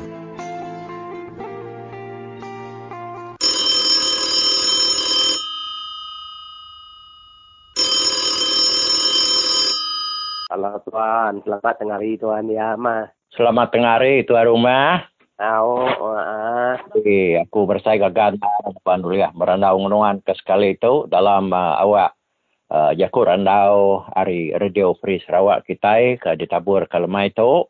Halo 10.57 10.81
Tuan, 10.89 11.45
selamat 11.45 11.75
tengah 11.77 12.01
hari 12.01 12.17
Tuan 12.17 12.49
ya 12.49 12.81
Ma. 12.81 13.05
Selamat 13.37 13.77
tengah 13.77 14.01
hari 14.01 14.25
Tuan 14.25 14.49
Rumah. 14.49 15.05
Oh 15.37 15.85
ah. 16.17 16.81
Okay, 16.97 17.37
aku 17.37 17.69
bersai 17.69 18.01
gagal 18.01 18.41
Tuan 18.81 19.05
dulu 19.05 19.21
ya. 19.21 19.29
Merandau 19.37 19.77
ngunungan 19.77 20.25
ke 20.25 20.33
sekali 20.33 20.73
itu 20.73 21.05
dalam 21.13 21.53
uh, 21.53 21.77
awak 21.77 22.17
uh, 22.73 22.97
jaku 22.97 23.29
randau 23.29 24.09
hari 24.17 24.57
Radio 24.57 24.97
Free 24.97 25.21
Sarawak 25.29 25.69
kita 25.69 26.17
ke 26.17 26.33
ditabur 26.41 26.89
ke 26.89 27.05
lemah 27.05 27.29
itu. 27.29 27.69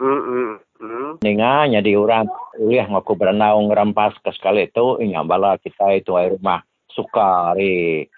Hmm, 0.00 0.22
hmm, 0.24 0.52
hmm. 0.80 1.10
Ninga, 1.20 1.68
jadi 1.76 1.92
orang 1.92 2.24
kuliah 2.56 2.88
ngaku 2.88 3.20
berandau 3.20 3.68
ngerampas 3.68 4.16
ke 4.24 4.32
sekali 4.32 4.64
itu. 4.64 4.96
Ingat 4.96 5.28
bala 5.28 5.60
kita 5.60 5.92
itu 5.92 6.16
air 6.16 6.40
rumah 6.40 6.64
suka 6.88 7.52
hari 7.52 8.08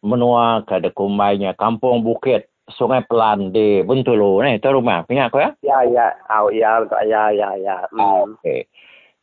menua 0.00 0.64
ke 0.64 0.80
dekumainya 0.80 1.52
kampung 1.60 2.00
bukit 2.00 2.49
Sungai 2.74 3.06
Pelan 3.06 3.54
di 3.54 3.82
Bengkulu 3.82 4.42
ni, 4.42 4.58
tu 4.62 4.70
rumah. 4.70 5.06
Ingat 5.06 5.28
kau 5.30 5.42
ya? 5.42 5.50
Ya, 5.62 5.78
ya. 5.86 6.06
Oh, 6.30 6.50
ya. 6.50 6.82
Ya, 7.06 7.30
ya, 7.34 7.50
ya. 7.58 7.76
Hmm. 7.94 8.38
Okey. 8.38 8.66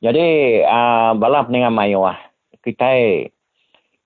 Jadi, 0.04 0.28
uh, 0.68 1.18
balap 1.18 1.50
dengan 1.50 1.74
mayu 1.74 2.06
lah. 2.06 2.20
Kita, 2.62 2.92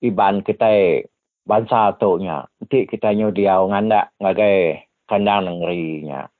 iban 0.00 0.40
kita, 0.40 1.02
bangsa 1.42 1.94
tu 1.98 2.22
nya. 2.22 2.46
Nanti 2.58 2.86
kita 2.86 3.10
nyu 3.14 3.34
dia 3.34 3.58
nganda 3.58 4.14
ngagai 4.22 4.86
kandang 5.10 5.50
negerinya. 5.50 6.30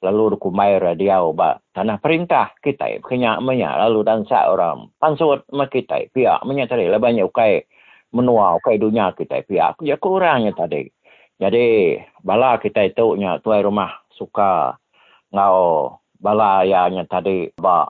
Lalu 0.00 0.40
kumai 0.40 0.80
dia 0.96 1.20
ba 1.36 1.60
tanah 1.76 2.00
perintah 2.00 2.56
kita 2.64 3.04
kenya 3.04 3.36
menya 3.36 3.76
lalu 3.76 4.00
dan 4.00 4.24
sa 4.24 4.48
orang 4.48 4.88
pansut 4.96 5.44
ma 5.52 5.68
kita 5.68 6.08
pihak 6.08 6.40
menya 6.48 6.64
tadi 6.64 6.88
lah 6.88 6.96
banyak 6.96 7.28
ukai 7.28 7.68
menua 8.16 8.56
ukai 8.56 8.80
dunia 8.80 9.12
kita 9.12 9.44
pihak 9.44 9.76
ya 9.84 10.00
kurangnya 10.00 10.56
tadi 10.56 10.88
jadi 11.40 11.96
bala 12.20 12.60
kita 12.60 12.84
itu 12.84 13.16
nya 13.16 13.40
tuai 13.40 13.64
rumah 13.64 14.04
suka 14.12 14.76
ngau 15.32 15.96
bala 16.20 16.68
ya 16.68 16.84
nya 16.92 17.08
tadi 17.08 17.48
ba 17.56 17.88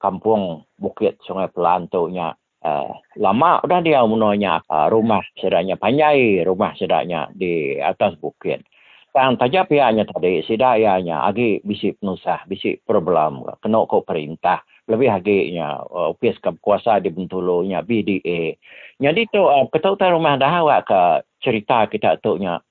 kampung 0.00 0.64
bukit 0.80 1.20
sungai 1.20 1.52
pelantu 1.52 2.08
nya 2.08 2.32
uh, 2.64 2.90
lama 3.20 3.60
udah 3.60 3.80
dia 3.84 4.00
menunya 4.08 4.64
uh, 4.72 4.88
rumah 4.88 5.20
sedaknya 5.36 5.76
panjai 5.76 6.40
rumah 6.48 6.72
sedaknya 6.80 7.28
di 7.36 7.76
atas 7.76 8.16
bukit. 8.16 8.64
Yang 9.12 9.34
tajam 9.42 9.66
pianya 9.66 10.04
tadi 10.06 10.46
sidayanya 10.46 11.26
agi 11.26 11.58
bisi 11.66 11.90
penusah 11.98 12.46
bisi 12.46 12.78
problem 12.78 13.42
kena 13.58 13.82
kok 13.82 14.06
perintah 14.06 14.62
lebih 14.86 15.10
haginya 15.10 15.82
uh, 15.84 16.14
upis 16.14 16.38
kuasa 16.62 17.02
di 17.02 17.10
Bentulunya 17.10 17.82
BDA. 17.82 18.54
Jadi 18.96 19.20
tu 19.28 19.42
uh, 19.42 19.66
ketua 19.68 20.14
rumah 20.14 20.38
dah 20.38 20.62
awak 20.62 20.86
ke 20.86 21.00
cerita 21.42 21.90
kita 21.90 22.22
tu 22.22 22.38
nya 22.38 22.62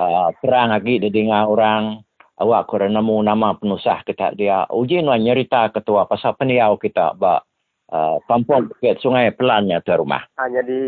Ah, 0.00 0.32
terang 0.40 0.72
lagi 0.72 0.96
dia 0.96 1.12
dengar 1.12 1.52
orang 1.52 2.00
awak 2.40 2.66
kurang 2.66 2.96
nemu 2.96 3.22
nama 3.22 3.54
penusah 3.54 4.00
kita 4.08 4.32
dia 4.32 4.64
uji 4.72 5.04
nak 5.04 5.20
nyerita 5.20 5.68
ketua 5.68 6.08
pasal 6.08 6.32
peniau 6.34 6.80
kita. 6.80 7.12
Ba 7.12 7.44
uh, 7.92 8.16
kampung 8.24 8.72
bukit 8.72 8.98
sungai 9.04 9.30
pelannya 9.36 9.84
tu 9.84 9.92
rumah. 9.92 10.24
Ha, 10.40 10.48
jadi 10.48 10.80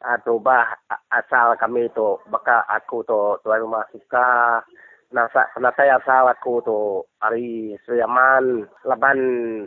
atau 0.00 0.38
bah 0.38 0.78
asal 1.10 1.58
kami 1.58 1.90
tu 1.92 2.16
baka 2.30 2.62
aku 2.70 3.02
tu 3.02 3.36
tuan 3.42 3.58
rumah 3.58 3.84
suka 3.90 4.62
nasa 5.08 5.48
nasa 5.56 5.88
asal 5.98 6.28
aku 6.28 6.60
tu 6.62 6.80
hari 7.18 7.74
Suyaman 7.88 8.68
laban 8.84 9.18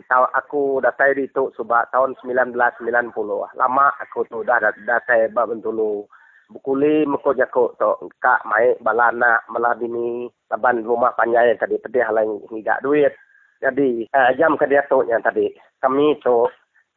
tahu 0.06 0.24
aku 0.32 0.62
datai 0.78 1.18
di 1.18 1.26
tu 1.34 1.50
subak 1.58 1.90
tahun 1.90 2.14
1990 2.22 3.10
lama 3.58 3.86
aku 3.98 4.22
tu 4.30 4.46
dah 4.46 4.62
datai 4.62 5.26
ba 5.34 5.42
bentulu 5.42 6.06
bukuli 6.52 7.08
meko 7.08 7.32
jako 7.32 7.72
to 7.80 8.08
kak 8.20 8.44
mai 8.44 8.76
balana 8.84 9.40
melabini 9.48 10.28
taban 10.48 10.84
rumah 10.84 11.16
panjai 11.16 11.56
tadi 11.56 11.80
pedih 11.80 12.04
lain 12.12 12.40
hingga 12.52 12.76
duit. 12.84 13.16
Jadi 13.64 14.04
uh, 14.12 14.30
jam 14.36 14.60
ke 14.60 14.68
dia 14.68 14.84
tu 14.90 15.00
yang 15.08 15.24
tadi. 15.24 15.48
Kami 15.80 16.20
tu 16.20 16.44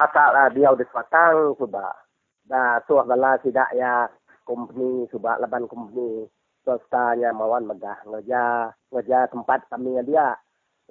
asal 0.02 0.30
uh, 0.36 0.50
dia 0.52 0.74
udah 0.76 0.88
swatang 0.92 1.56
suba 1.56 1.96
da 2.44 2.84
tu 2.84 3.00
bala 3.00 3.40
tidak 3.40 3.72
ya 3.72 4.12
company 4.44 5.08
suba 5.08 5.40
laban 5.40 5.72
company. 5.72 6.28
Swastanya 6.66 7.30
mawan 7.32 7.70
megah 7.70 8.02
ngeja 8.10 8.74
ngeja 8.92 9.32
tempat 9.32 9.64
kami 9.72 9.96
dia. 10.04 10.36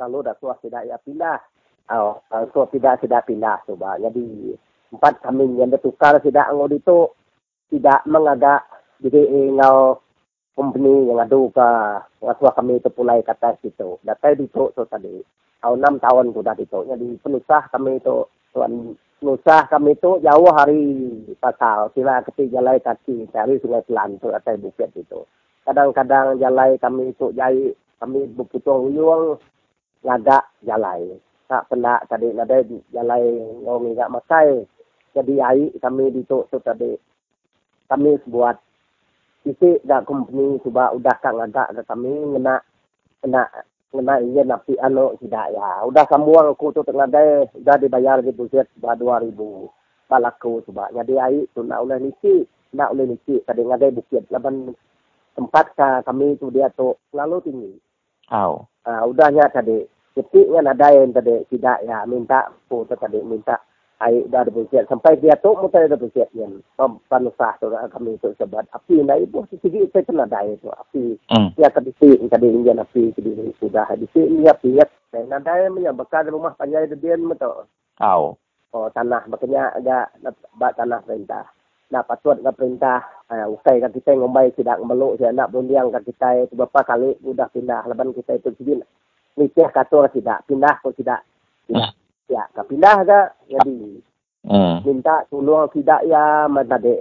Lalu 0.00 0.26
dah 0.26 0.34
suah 0.40 0.58
tidak 0.64 0.88
ya 0.88 0.96
pindah. 1.04 1.38
Oh 1.92 2.16
suah 2.30 2.68
tidak 2.72 3.04
tidak 3.04 3.28
pindah 3.28 3.60
suba 3.68 4.00
jadi 4.00 4.56
tempat 4.94 5.20
kami 5.26 5.58
yang 5.58 5.74
bertukar 5.74 6.22
tidak 6.22 6.48
ngodi 6.54 6.78
tu 6.86 7.10
tidak 7.74 8.06
mengagak 8.06 8.62
jadi 9.02 9.20
ingau 9.26 9.98
company 10.54 11.10
yang 11.10 11.18
ada 11.18 11.34
ke 11.34 11.68
ngasua 12.22 12.50
kami 12.54 12.78
itu 12.78 12.88
pulai 12.94 13.20
kata 13.26 13.58
situ. 13.58 13.98
Datai 14.06 14.38
di 14.38 14.46
tu 14.46 14.70
tadi. 14.70 15.18
Tahun 15.58 15.78
enam 15.82 15.98
tahun 15.98 16.30
tu 16.30 16.40
dah 16.40 16.54
itu. 16.54 16.80
Jadi 16.86 17.18
penusah 17.18 17.66
kami 17.74 17.98
itu 17.98 18.30
tuan 18.54 18.94
penusah 19.18 19.66
kami 19.66 19.98
itu 19.98 20.22
jauh 20.22 20.50
hari 20.54 20.82
pasal. 21.42 21.90
Sila 21.92 22.22
ketiga 22.22 22.62
jalai 22.62 22.78
kaki 22.78 23.26
dari 23.34 23.58
sungai 23.58 23.82
Pelan 23.82 24.22
tu 24.22 24.30
atai 24.30 24.60
bukit 24.62 24.94
itu. 24.94 25.26
Kadang-kadang 25.66 26.38
jalai 26.38 26.78
kami 26.78 27.10
itu 27.10 27.34
jai 27.34 27.74
kami 27.98 28.30
berputung 28.30 28.94
uyung 28.94 29.40
ngagak 30.06 30.46
jalai. 30.62 31.18
Tak 31.50 31.66
pernah 31.66 31.98
tadi 32.06 32.30
nadai 32.30 32.62
jalai 32.94 33.24
ngomong 33.66 33.90
ngagak 33.90 34.12
masai. 34.12 34.62
Jadi 35.16 35.40
air 35.42 35.74
kami 35.82 36.14
di 36.14 36.22
tu 36.28 36.44
tadi 36.62 36.94
kami 37.89 38.20
buat. 38.28 38.57
Isi 39.45 39.76
dak 39.85 40.09
company 40.09 40.57
cuba 40.64 40.89
udah 40.97 41.20
kang 41.20 41.37
ada 41.37 41.68
ke 41.68 41.85
kami 41.85 42.09
ngena 42.09 42.64
kena 43.20 43.45
kena 43.93 44.14
iya 44.24 44.41
napi 44.41 44.72
anu 44.80 45.12
tidak 45.20 45.53
ya. 45.53 45.85
Udah 45.85 46.09
semua 46.09 46.49
aku 46.49 46.72
tu 46.72 46.80
tengah 46.80 47.05
dai 47.05 47.45
udah 47.53 47.76
dibayar 47.76 48.24
di 48.24 48.32
budget 48.32 48.72
dua 48.80 49.20
ribu. 49.20 49.68
Balaku 50.09 50.64
cuba 50.64 50.89
jadi 50.97 51.14
ai 51.20 51.45
tu 51.53 51.61
nak 51.61 51.85
oleh 51.85 52.01
nisi 52.01 52.41
nak 52.72 52.97
oleh 52.97 53.05
nisi 53.12 53.37
tadi 53.45 53.61
ngadai 53.68 53.93
bukit 53.93 54.24
laban 54.32 54.72
tempat 55.37 55.66
ka 55.76 55.89
kami 56.09 56.41
tu 56.41 56.49
dia 56.49 56.72
tu 56.72 56.97
selalu 57.12 57.37
tinggi. 57.45 57.72
Au. 58.32 58.64
uh, 58.89 59.03
udahnya 59.05 59.53
tadi 59.53 59.85
ada 60.14 60.87
yang 60.95 61.11
tadi 61.12 61.43
tidak 61.51 61.78
ya. 61.85 62.07
Minta 62.09 62.49
pu 62.64 62.87
tadi 62.87 63.20
minta 63.20 63.59
ai 64.03 64.26
dah 64.26 64.42
deposit 64.42 64.90
sampai 64.90 65.14
dia 65.22 65.38
tu 65.38 65.55
mutai 65.55 65.86
deposit 65.86 66.26
yang 66.34 66.59
panusah 67.07 67.55
tu 67.62 67.70
kami 67.70 68.18
tu 68.18 68.34
sebab 68.34 68.66
api 68.74 69.07
na 69.07 69.14
ibu 69.14 69.47
sigi 69.47 69.86
itu 69.86 69.99
kena 70.03 70.26
dai 70.26 70.59
tu. 70.59 70.70
Api 70.70 71.14
Hmm. 71.30 71.51
ya 71.55 71.70
tadi 71.70 71.95
si 71.97 72.11
tadi 72.26 72.51
Indian 72.51 72.82
api 72.82 73.14
tadi 73.14 73.30
sudah. 73.62 73.86
Di 73.95 74.07
sini 74.11 74.45
api 74.51 74.76
ya. 74.76 74.86
Dan 75.14 75.30
ada 75.30 75.62
yang 75.62 75.78
menyambakkan 75.78 76.26
rumah 76.26 76.59
panjang 76.59 76.90
itu 76.90 76.99
dia 76.99 77.14
betul. 77.14 77.70
Au. 78.03 78.34
oh 78.74 78.90
tanah 78.90 79.22
makanya 79.30 79.70
ada 79.78 80.11
bak 80.59 80.74
tanah 80.74 80.99
perintah. 81.07 81.47
Nak 81.95 82.11
patut 82.11 82.34
ke 82.42 82.51
perintah 82.51 83.07
uh, 83.30 83.47
ukai 83.55 83.78
kan 83.78 83.95
kita 83.95 84.18
ngombai 84.18 84.51
tidak 84.59 84.82
ngemeluk 84.82 85.14
saya 85.22 85.30
nak 85.30 85.55
berliang 85.55 85.95
kan 85.95 86.03
kita 86.03 86.42
itu 86.42 86.59
berapa 86.59 86.82
kali 86.82 87.14
sudah 87.22 87.47
pindah. 87.55 87.86
Leban 87.86 88.11
kita 88.11 88.42
itu 88.42 88.51
sini 88.59 88.82
nikah 89.38 89.70
kata 89.70 90.11
tidak 90.11 90.42
pindah 90.51 90.74
pun 90.82 90.90
tidak. 90.99 91.22
Tidak 91.70 92.03
ya 92.28 92.42
ke 92.52 92.62
pindah 92.68 92.96
ke 93.04 93.20
jadi 93.50 93.78
Hmm. 94.44 94.84
minta 94.84 95.24
tolong 95.32 95.72
tidak 95.72 96.04
ya 96.04 96.44
mana 96.52 96.76
de 96.76 97.00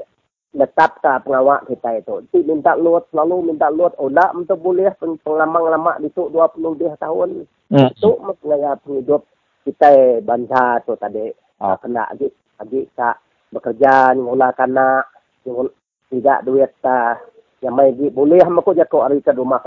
letap 0.55 0.95
ke 1.03 1.11
pengawak 1.27 1.67
kita 1.67 1.99
itu 1.99 2.23
si 2.31 2.39
minta 2.39 2.71
lot 2.71 3.03
selalu 3.11 3.51
minta 3.51 3.67
lot 3.67 3.91
oh 3.99 4.07
untuk 4.07 4.63
boleh 4.63 4.95
peng- 4.95 5.19
penglamang 5.19 5.67
lama 5.67 5.99
itu 5.99 6.31
20 6.31 6.79
dia 6.79 6.95
tahun 6.95 7.43
Hmm. 7.67 7.91
itu 7.91 8.09
maknanya 8.23 8.79
penghidup 8.79 9.27
kita 9.67 10.23
bangsa 10.23 10.79
tu 10.87 10.95
tadi 10.95 11.35
Ah. 11.59 11.75
kena 11.79 12.07
agi 12.11 12.31
agi 12.63 12.87
tak 12.95 13.19
bekerja 13.51 14.15
ngolah 14.15 14.55
kana 14.55 15.03
ngol- 15.43 15.75
tidak 16.07 16.43
duit 16.47 16.71
ta 16.79 17.19
yang 17.59 17.75
mai 17.75 17.91
boleh 17.91 18.39
hamko 18.39 18.71
jako 18.71 19.03
ari 19.03 19.19
ke 19.19 19.31
rumah 19.31 19.59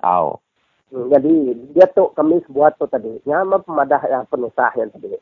Au. 0.00 0.36
Hmm, 0.36 0.51
jadi 0.92 1.56
dia 1.72 1.88
tu 1.88 2.12
kami 2.12 2.44
buat 2.52 2.76
tu 2.76 2.84
tadi. 2.84 3.16
Nyama 3.24 3.64
pemadah 3.64 4.04
yang 4.12 4.28
penusah 4.28 4.76
yang 4.76 4.92
tadi. 4.92 5.16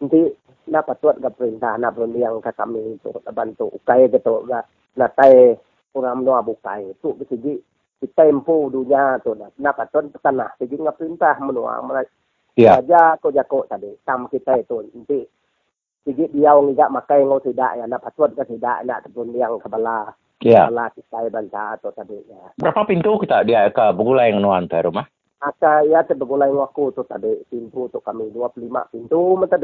Nanti 0.00 0.32
nak 0.72 0.88
patut 0.88 1.20
ke 1.20 1.28
perintah 1.36 1.76
nak 1.76 2.00
berliang 2.00 2.40
ke 2.40 2.48
kami 2.56 2.96
itu 2.96 3.12
bantu. 3.28 3.68
Ukai 3.76 4.08
gitu 4.08 4.48
na 4.48 4.64
na 4.96 5.12
tai 5.12 5.52
orang 5.92 6.24
menua 6.24 6.40
bukai. 6.40 6.96
Tu 7.04 7.12
besigi 7.20 7.60
kita 8.00 8.24
empu 8.24 8.72
dunia 8.72 9.20
tu 9.20 9.36
na 9.36 9.52
nak 9.60 9.76
patut 9.76 10.08
ke 10.08 10.16
tanah. 10.16 10.56
Jadi 10.56 10.80
ngap 10.80 10.96
perintah 10.96 11.36
menua 11.40 11.84
mulai 11.84 12.08
Ya. 12.52 12.76
saja 12.76 13.16
ko 13.16 13.32
jako 13.32 13.64
tadi 13.64 13.96
tam 14.04 14.28
kita 14.28 14.60
itu. 14.60 14.84
Nanti 14.84 15.24
Sige 16.02 16.26
dia 16.34 16.50
orang 16.50 16.74
tidak 16.74 16.92
makai 16.98 17.22
ngau 17.22 17.38
tidak 17.38 17.78
ya 17.78 17.86
nak 17.86 18.02
patut 18.02 18.34
ke 18.34 18.42
tidak 18.44 18.82
nak 18.82 19.06
berliang 19.14 19.54
ke 19.62 19.70
bala 19.70 20.10
Ya. 20.42 20.66
bala 20.66 20.90
kita 20.90 21.30
bangsa 21.30 21.78
tu 21.78 21.94
tadi 21.94 22.18
ya 22.26 22.50
Berapa 22.58 22.82
pintu 22.82 23.14
kita 23.22 23.46
dia 23.46 23.70
ke 23.70 23.94
Begulai 23.94 24.34
nuan 24.34 24.66
tu 24.66 24.78
rumah? 24.82 25.06
Aka 25.42 25.86
ya 25.86 26.02
terbegulai 26.06 26.50
waktu 26.50 26.94
tu 26.94 27.02
tadi 27.06 27.30
pintu 27.50 27.90
tu 27.90 27.98
kami 28.02 28.30
25 28.30 28.94
pintu 28.94 29.38
mata. 29.38 29.58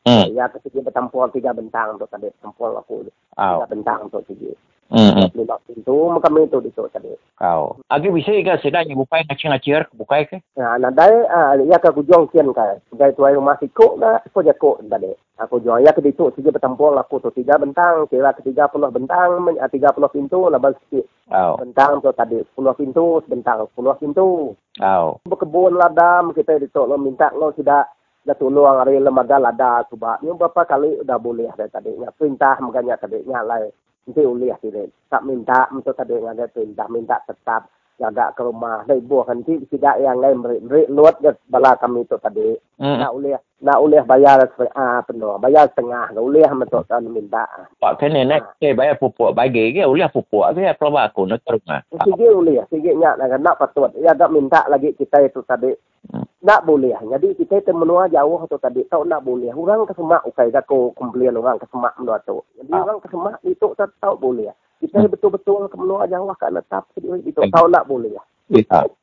Hmm. 0.00 0.32
Ya 0.32 0.48
ke 0.48 0.56
segi 0.64 0.80
bertampung 0.80 1.28
tiga 1.28 1.52
bentang 1.52 2.00
tu 2.00 2.08
tadi 2.08 2.32
tampung 2.40 2.72
aku. 2.72 3.04
Au. 3.36 3.60
Tiga 3.60 3.66
bentang 3.68 4.08
tu 4.08 4.20
segi. 4.24 4.52
Hmm. 4.90 5.30
25 5.30 5.70
pintu 5.70 6.10
kami 6.18 6.50
tu 6.50 6.58
di 6.58 6.74
tu 6.74 6.82
tadi. 6.90 7.14
Au. 7.38 7.78
Agi 7.86 8.10
bisa 8.10 8.34
ke 8.34 8.58
sedang 8.58 8.90
bukai 8.98 9.22
ngacir-ngacir 9.22 9.86
bukai 9.94 10.26
ke? 10.26 10.42
Nah, 10.58 10.82
nah 10.82 10.90
dai 10.90 11.14
ah 11.30 11.54
ya 11.54 11.78
ke 11.78 11.94
kujong 11.94 12.26
kian 12.34 12.50
ka. 12.50 12.80
Sebagai 12.90 13.14
tuai 13.14 13.38
rumah 13.38 13.54
siko 13.62 13.94
na 14.00 14.18
ko 14.34 14.42
jako 14.42 14.82
tadi. 14.88 15.14
Aku 15.40 15.62
jual 15.62 15.80
ya 15.86 15.94
ke 15.94 16.02
di 16.02 16.10
tu 16.12 16.32
segi 16.34 16.50
bertampung 16.50 16.98
aku 16.98 17.22
tu 17.22 17.30
tiga 17.32 17.56
bentang, 17.56 18.04
kira 18.10 18.34
ke 18.36 18.44
30 18.44 18.92
bentang, 18.92 19.40
men- 19.40 19.56
ah, 19.62 19.70
30 19.72 20.10
pintu 20.12 20.50
lepas 20.50 20.74
sikit. 20.84 21.06
Au. 21.32 21.56
Bentang 21.62 22.02
tu 22.02 22.10
tadi 22.12 22.42
10 22.56 22.74
pintu, 22.74 23.22
sebentang 23.24 23.70
10 23.72 23.94
pintu. 24.00 24.52
Au. 24.80 25.20
berkebun 25.28 25.76
ladam 25.76 26.32
kita 26.32 26.56
ditok 26.56 26.88
lo 26.88 26.96
minta 26.96 27.28
lo 27.36 27.52
tidak 27.52 27.92
dah 28.20 28.36
tolong 28.36 28.80
hari 28.80 29.00
lembaga 29.00 29.40
lada 29.40 29.84
cuba 29.88 30.20
ni 30.20 30.28
berapa 30.32 30.62
kali 30.68 31.00
dah 31.02 31.16
boleh 31.16 31.48
dah 31.56 31.68
tadi 31.72 31.96
nya 31.96 32.12
perintah 32.12 32.60
makanya 32.60 33.00
tadi 33.00 33.24
nya 33.24 33.40
lai 33.40 33.64
nanti 34.04 34.26
ulih 34.26 34.56
tidak 34.60 34.90
tak 35.10 35.22
minta 35.26 35.66
untuk 35.74 35.94
tadi 35.94 36.14
ada 36.18 36.46
perintah. 36.46 36.86
Minta 36.86 37.18
tetap 37.26 37.66
jaga 38.00 38.32
ke 38.32 38.40
rumah 38.40 38.82
dari 38.88 39.04
buah 39.04 39.28
nanti 39.28 39.60
tidak 39.68 40.00
yang 40.00 40.16
lain 40.16 40.40
beri 40.40 40.88
luat 40.88 41.20
ke 41.20 41.36
bala 41.52 41.76
kami 41.76 42.08
itu 42.08 42.16
tadi 42.16 42.56
Hmm. 42.80 42.96
nak 42.96 43.12
ulih 43.12 43.36
nak 43.60 43.76
ulih 43.84 44.00
bayar 44.08 44.40
ah 44.72 45.04
penuh 45.04 45.36
bayar 45.36 45.68
setengah 45.68 46.16
nak 46.16 46.24
ulih 46.24 46.48
untuk 46.48 46.80
kan 46.88 47.04
minta 47.04 47.44
Pak 47.76 48.00
kena 48.00 48.24
nak 48.24 48.56
ke 48.56 48.72
bayar 48.72 48.96
pupuk 48.96 49.36
bagi 49.36 49.76
ke 49.76 49.84
uliah 49.84 50.08
pupuk 50.08 50.48
ke 50.56 50.64
kalau 50.80 50.96
aku 50.96 51.28
nak 51.28 51.44
rumah. 51.44 51.84
Sige 51.92 52.26
boleh, 52.32 52.64
sige 52.72 52.90
nya 52.96 53.18
nak 53.20 53.36
nak 53.36 53.58
patut. 53.60 53.92
Ya 54.00 54.16
tak 54.16 54.32
minta 54.32 54.64
lagi 54.72 54.96
kita 54.96 55.20
itu 55.28 55.44
tadi. 55.44 55.76
Hmm. 56.08 56.24
Nak 56.40 56.64
boleh. 56.64 56.96
Jadi 56.96 57.36
kita 57.36 57.60
itu 57.60 57.72
menua 57.76 58.08
jauh 58.08 58.40
tu 58.48 58.56
tadi. 58.56 58.80
Tahu 58.88 59.04
nak 59.04 59.20
boleh. 59.28 59.52
Orang 59.52 59.84
kesemak 59.84 60.24
ukai 60.24 60.48
ko 60.64 60.96
komplain 60.96 61.36
orang 61.36 61.60
kesemak 61.60 61.92
menua 62.00 62.16
tu. 62.24 62.40
Jadi 62.56 62.72
Ah. 62.72 62.80
orang 62.88 63.04
kesemak 63.04 63.36
itu 63.44 63.66
tak 63.76 63.92
tahu 64.00 64.16
boleh. 64.16 64.48
Kita 64.80 65.04
betul-betul 65.04 65.68
ke 65.68 65.76
menua 65.76 66.08
jauh 66.08 66.32
kan 66.40 66.56
tetap 66.56 66.88
sendiri 66.96 67.20
itu 67.28 67.40
tahu 67.52 67.68
nak 67.68 67.84
boleh. 67.84 68.16
Ya. 68.16 68.24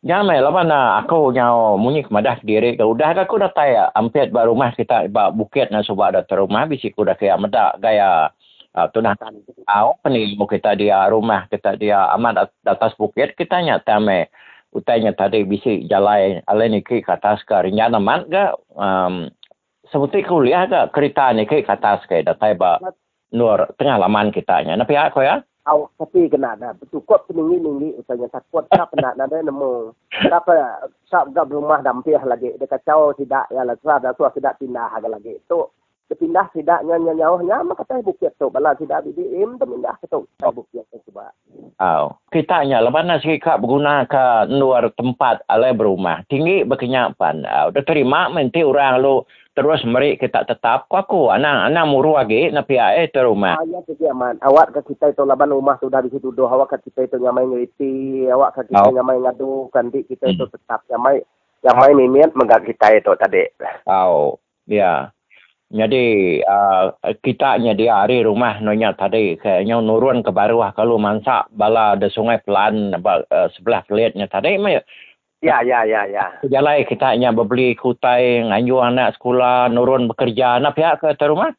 Jangan 0.04 0.44
lah 0.44 0.52
mana 0.52 0.80
aku 1.00 1.32
nyau 1.32 1.80
munyi 1.80 2.04
kemadah 2.04 2.42
sendiri. 2.44 2.76
Ke 2.76 2.84
udah 2.84 3.16
aku 3.16 3.40
dah 3.40 3.54
tanya 3.56 3.88
ampet 3.96 4.36
ba 4.36 4.44
rumah 4.44 4.76
kita 4.76 5.08
ba 5.08 5.32
bukit 5.32 5.72
na 5.72 5.86
suba 5.86 6.12
dah 6.12 6.26
terumah 6.28 6.68
bisi 6.68 6.92
ku 6.92 7.08
dah 7.08 7.16
kaya 7.16 7.40
medak 7.40 7.80
gaya 7.80 8.28
uh, 8.76 8.88
tunah. 8.92 9.16
Au 9.72 9.96
pani 10.04 10.36
mu 10.36 10.50
kita 10.50 10.76
dia 10.76 11.08
rumah 11.08 11.48
kita 11.48 11.80
dia 11.80 12.12
amat 12.20 12.50
at- 12.50 12.66
atas 12.68 12.92
bukit 13.00 13.40
kita 13.40 13.64
nya 13.64 13.80
tame. 13.80 14.28
Utanya 14.76 15.16
tadi 15.16 15.48
bisi 15.48 15.88
jalai 15.88 16.44
aleni 16.44 16.84
ki 16.84 17.00
ke 17.00 17.12
atas 17.16 17.40
ke 17.48 17.56
rinyana 17.56 18.04
man 18.04 18.28
ga 18.28 18.52
um, 18.76 19.32
seperti 19.88 20.28
kuliah 20.28 20.68
ke 20.68 20.92
kereta 20.92 21.32
ni 21.32 21.48
ke 21.48 21.64
ke 21.64 21.72
atas 21.72 22.04
ke 22.04 22.20
dah 22.20 22.36
tai 22.36 22.52
ba 22.52 22.84
nur 23.32 23.64
tengah 23.80 23.96
laman 23.96 24.36
kita 24.36 24.68
nya 24.68 24.76
napi 24.76 25.00
aku 25.00 25.24
ya 25.24 25.40
Aw, 25.68 25.84
tapi 26.00 26.32
kena 26.32 26.56
dah. 26.56 26.72
Cukup 26.88 27.28
peninggi-ninggi. 27.28 28.00
Usahanya 28.00 28.32
takut 28.32 28.64
tak 28.72 28.88
pernah 28.96 29.12
ada 29.12 29.28
nemu. 29.28 29.92
Apa, 30.32 30.88
sab 31.12 31.36
gab 31.36 31.52
rumah 31.52 31.84
dampih 31.84 32.16
lagi. 32.24 32.56
Dia 32.56 32.72
kacau 32.72 33.12
tidak. 33.20 33.52
Ya 33.52 33.68
lah, 33.68 33.76
suah 33.84 34.00
dah 34.00 34.16
suah 34.16 34.32
tidak 34.32 34.56
pindah 34.64 34.88
agak 34.96 35.12
lagi. 35.12 35.36
Tu, 35.52 35.60
dia 36.08 36.16
pindah 36.16 36.48
tidak 36.56 36.88
nyanyi 36.88 37.20
nyawahnya. 37.20 37.68
Maka 37.68 37.84
saya 37.84 38.00
bukit 38.00 38.32
tu. 38.40 38.48
Bala 38.48 38.80
tidak 38.80 39.04
BBM, 39.12 39.60
tu 39.60 39.68
pindah 39.68 39.96
ke 40.00 40.08
tu. 40.08 40.24
Saya 40.40 40.56
bukit 40.56 40.88
tu 40.88 41.04
coba. 41.12 41.36
Oh. 41.84 42.16
Kita 42.32 42.64
nya 42.64 42.80
lepas 42.80 43.04
nak 43.04 43.28
sikap 43.28 43.60
berguna 43.60 44.08
ke 44.08 44.48
luar 44.48 44.88
tempat 44.96 45.44
alai 45.52 45.76
berumah. 45.76 46.24
Tinggi 46.32 46.64
berkenyapan. 46.64 47.44
Oh. 47.44 47.76
Dah 47.76 47.84
terima 47.84 48.32
menti 48.32 48.64
orang 48.64 49.04
lu 49.04 49.28
terus 49.58 49.82
merik 49.90 50.22
kita 50.22 50.46
tetap. 50.46 50.86
Kau 50.86 51.02
aku 51.02 51.22
anak 51.34 51.74
anak 51.74 51.90
muru 51.90 52.14
lagi 52.14 52.54
nak 52.54 52.70
pihak 52.70 53.02
eh 53.02 53.10
terumah. 53.10 53.58
Ah, 53.58 53.66
ya, 53.66 53.82
jadi 53.90 54.14
aman. 54.14 54.38
Awak 54.38 54.78
ke 54.78 54.94
kita 54.94 55.18
itu 55.18 55.26
laban 55.26 55.50
rumah 55.50 55.82
tu 55.82 55.90
dari 55.90 56.14
situ 56.14 56.30
doh. 56.30 56.46
Awak 56.46 56.78
ke 56.78 56.94
kita 56.94 57.10
itu 57.10 57.18
nyamai 57.18 57.50
ngeriti. 57.50 58.30
Awak 58.30 58.54
ke 58.54 58.62
kita 58.70 58.86
Oh. 58.86 58.94
nyamai 58.94 59.18
ngadu. 59.18 59.74
Kanti 59.74 60.06
kita 60.06 60.30
itu 60.30 60.46
tetap 60.46 60.86
nyamai. 60.94 61.26
Nyamai 61.66 61.98
mimiat 61.98 62.38
megak 62.38 62.70
kita 62.70 63.02
itu 63.02 63.12
tadi. 63.18 63.50
Oh. 63.90 64.38
Ya. 64.70 65.10
Jadi 65.68 66.40
uh, 66.48 66.96
kita 67.20 67.60
nya 67.60 67.76
dia 67.76 68.00
hari 68.00 68.24
rumah 68.24 68.64
nonya 68.64 68.96
tadi 68.96 69.36
kayaknya 69.36 69.84
nurun 69.84 70.24
ke 70.24 70.32
bawah 70.32 70.72
kalau 70.72 70.96
mansak 70.96 71.52
bala 71.52 72.00
ada 72.00 72.08
sungai 72.08 72.40
pelan 72.40 72.96
uh, 72.96 73.52
sebelah 73.52 73.84
kelitnya 73.84 74.32
tadi 74.32 74.56
mai 74.56 74.80
Ya, 75.38 75.62
ya, 75.62 75.86
ya, 75.86 76.10
ya. 76.10 76.26
Jalan 76.50 76.82
kita 76.90 77.14
nya 77.14 77.30
berbeli 77.30 77.78
kutai 77.78 78.42
nganju 78.42 78.82
anak 78.82 79.14
sekolah 79.22 79.70
nurun 79.70 80.10
bekerja 80.10 80.58
nak 80.58 80.74
pihak 80.74 80.98
ke 80.98 81.14
rumah. 81.30 81.54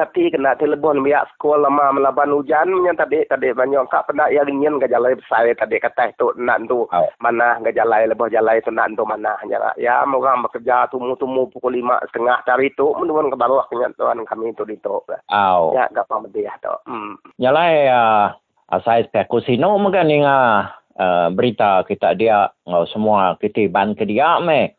tapi 0.00 0.32
kena 0.32 0.56
telefon 0.56 1.04
biak 1.04 1.28
sekolah 1.36 1.68
lama 1.68 1.92
melaban 1.92 2.32
hujan 2.32 2.72
nya 2.80 2.96
tadi 2.96 3.20
tadi 3.28 3.52
banyak 3.52 3.84
kak 3.92 4.08
pernah 4.08 4.32
ya 4.32 4.40
ringin 4.48 4.80
ke 4.80 4.88
jalan 4.88 5.12
besar 5.20 5.44
tadi 5.52 5.76
kata 5.76 6.16
itu 6.16 6.32
nak 6.40 6.64
tu 6.64 6.88
Oh. 6.88 7.04
mana 7.20 7.60
ke 7.60 7.68
jalan 7.76 8.08
lebih 8.08 8.32
jalan 8.32 8.56
itu 8.56 8.72
nak 8.72 8.88
tu 8.96 9.04
mana 9.04 9.36
ya 9.44 9.60
ya 9.76 10.00
orang 10.08 10.40
bekerja 10.48 10.88
tumu-tumu 10.88 11.52
pukul 11.52 11.76
lima 11.76 12.00
setengah 12.08 12.40
cari 12.48 12.72
itu 12.72 12.96
menurun 12.96 13.28
ke 13.28 13.36
bawah 13.36 13.68
nya 13.76 13.92
tuan 14.00 14.24
kami 14.24 14.56
itu 14.56 14.64
di 14.64 14.80
tu 14.80 15.04
Oh. 15.28 15.76
ya 15.76 15.84
gak 15.92 16.08
paham 16.08 16.24
dia 16.32 16.56
tu 16.64 16.72
hmm. 16.88 17.20
Nyalai 17.36 17.92
uh, 17.92 18.32
asai 18.72 19.04
spekusino 19.04 19.76
mungkin 19.76 20.08
ninga 20.08 20.64
uh, 20.96 21.28
berita 21.30 21.84
kita 21.86 22.16
dia 22.16 22.50
uh, 22.66 22.84
semua 22.90 23.36
kita 23.38 23.68
ban 23.70 23.94
ke 23.94 24.08
dia 24.08 24.40
me. 24.42 24.74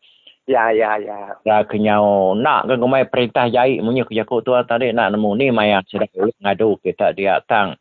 ya 0.50 0.74
ya 0.74 0.98
ya 1.00 1.38
Ya 1.46 1.64
kenyau 1.64 2.36
nak 2.36 2.68
ke 2.68 2.76
gomai 2.76 3.08
perintah 3.08 3.48
jai 3.48 3.80
munyi 3.80 4.04
ke 4.04 4.18
jaku 4.18 4.44
tu 4.44 4.52
tadi 4.68 4.92
nak 4.92 5.16
nemu 5.16 5.30
ni 5.38 5.48
maya 5.54 5.80
sudah 5.88 6.10
ngadu 6.42 6.82
kita 6.82 7.16
dia 7.16 7.40
tang. 7.46 7.78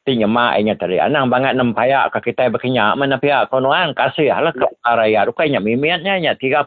tinyemak 0.00 0.56
inya 0.56 0.74
tadi. 0.80 0.96
Anang 0.96 1.28
banget 1.28 1.52
nempayak 1.54 2.08
ke 2.16 2.32
kita 2.32 2.48
berkenyak 2.48 2.96
mana 2.96 3.20
pihak 3.20 3.52
konoan 3.52 3.92
kasih 3.92 4.32
lah 4.32 4.50
ke 4.50 4.64
raya. 4.82 5.28
Rupanya 5.28 5.60
mimiatnya 5.60 6.16
nya 6.16 6.32
30 6.34 6.66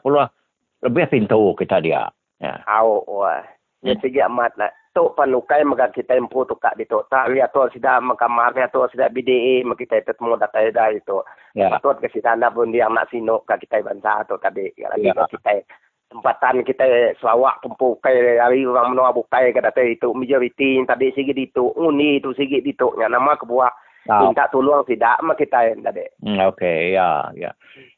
lebih 0.85 1.05
pintu 1.09 1.57
kita 1.57 1.81
dia. 1.81 2.13
Ya. 2.37 2.61
Au 2.69 3.01
wah. 3.09 3.41
Ya 3.81 3.97
tiga 3.99 4.29
amat 4.31 4.53
lah. 4.55 4.71
Tok 4.93 5.17
panukai 5.17 5.65
maka 5.65 5.89
kita 5.89 6.13
impu 6.13 6.45
tu 6.45 6.53
kak 6.61 6.77
dito. 6.77 7.09
Tak 7.09 7.33
lihat 7.33 7.49
tu 7.49 7.65
sudah 7.73 7.97
makamar 7.97 8.53
lihat 8.53 8.69
tu 8.69 8.85
sudah 8.93 9.09
BDA 9.09 9.65
maka 9.65 9.81
kita 9.81 10.05
ketemu 10.05 10.37
data 10.37 10.59
ida 10.61 10.85
itu. 10.93 11.17
Ya. 11.57 11.81
Tu 11.81 11.89
ke 11.97 12.13
kita 12.13 12.37
nak 12.37 12.53
pun 12.53 12.69
dia 12.69 12.85
nak 12.85 13.09
sinok 13.09 13.49
ke 13.49 13.65
kita 13.65 13.81
bangsa 13.81 14.21
tu 14.29 14.37
tadi. 14.37 14.69
Ya. 14.77 14.93
Lagi 14.93 15.09
kita 15.33 15.65
tempatan 16.13 16.61
kita 16.61 17.17
selawak 17.17 17.57
tempuh 17.65 17.97
kai 17.97 18.37
hari 18.37 18.69
orang 18.69 18.93
menua 18.93 19.09
bukai 19.09 19.49
ke 19.49 19.65
itu 19.89 20.13
majoriti 20.13 20.77
tadi 20.85 21.09
sikit 21.17 21.33
itu 21.33 21.73
uni 21.73 22.21
itu 22.21 22.29
sikit 22.37 22.61
itu 22.61 22.93
yang 23.01 23.17
nama 23.17 23.33
kebuah 23.33 23.73
oh. 24.13 24.29
minta 24.29 24.45
tolong 24.53 24.85
tidak 24.85 25.17
mak 25.25 25.41
kita 25.41 25.73
tadi 25.81 26.05
hmm, 26.21 26.37
okey 26.53 26.93
ya 26.93 27.33
ya 27.33 27.51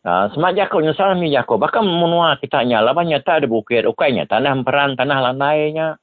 uh, 0.08 0.32
semak 0.32 0.56
jako 0.56 0.80
nyusal 0.80 1.20
mi 1.20 1.28
jako 1.28 1.60
bahkan 1.60 1.84
menua 1.84 2.40
kita 2.40 2.64
nyala 2.64 2.96
banyak 2.96 3.20
tak 3.28 3.44
ada 3.44 3.52
bukit 3.52 3.84
ukainya 3.84 4.24
tanah 4.24 4.56
peran 4.64 4.96
tanah 4.96 5.20
landainya 5.32 6.00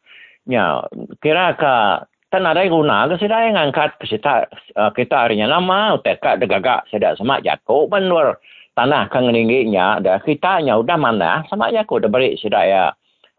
nya 0.46 0.82
kira 1.22 1.54
ka 1.54 2.06
tanah 2.32 2.56
ada 2.56 2.64
guna 2.66 3.06
ke 3.12 3.22
sida 3.22 3.46
yang 3.46 3.60
angkat 3.60 3.94
kita 4.02 4.48
uh, 4.74 4.90
kita 4.90 5.28
harinya 5.28 5.46
lama 5.46 6.00
utek 6.00 6.18
degagak 6.40 6.88
sida 6.88 7.14
semak 7.14 7.44
jako 7.44 7.86
benur 7.86 8.40
tanah 8.72 9.12
kang 9.12 9.28
ringginya 9.28 10.00
dah 10.00 10.18
kita 10.24 10.64
nya 10.64 10.80
udah 10.80 10.96
mana 10.96 11.44
sama 11.46 11.68
ya 11.68 11.84
dah 11.84 12.10
balik 12.10 12.40
sudah 12.40 12.64
ya 12.64 12.84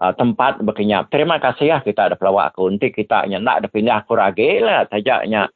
uh, 0.03 0.13
tempat 0.13 0.61
berkenyap. 0.61 1.09
Terima 1.09 1.39
kasih 1.41 1.73
ya 1.73 1.77
kita 1.81 2.11
ada 2.11 2.15
pelawak 2.19 2.53
aku. 2.53 2.69
Nanti 2.69 2.93
kita 2.93 3.25
nya 3.25 3.41
nak 3.41 3.63
ada 3.63 3.67
pindah 3.71 4.03
aku 4.03 4.13
lagi 4.19 4.61
lah 4.61 4.85
sajaknya 4.91 5.49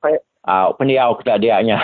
uh, 0.47 0.71
pendiau 0.73 1.13
kita 1.19 1.35
dia 1.37 1.59
nya 1.59 1.77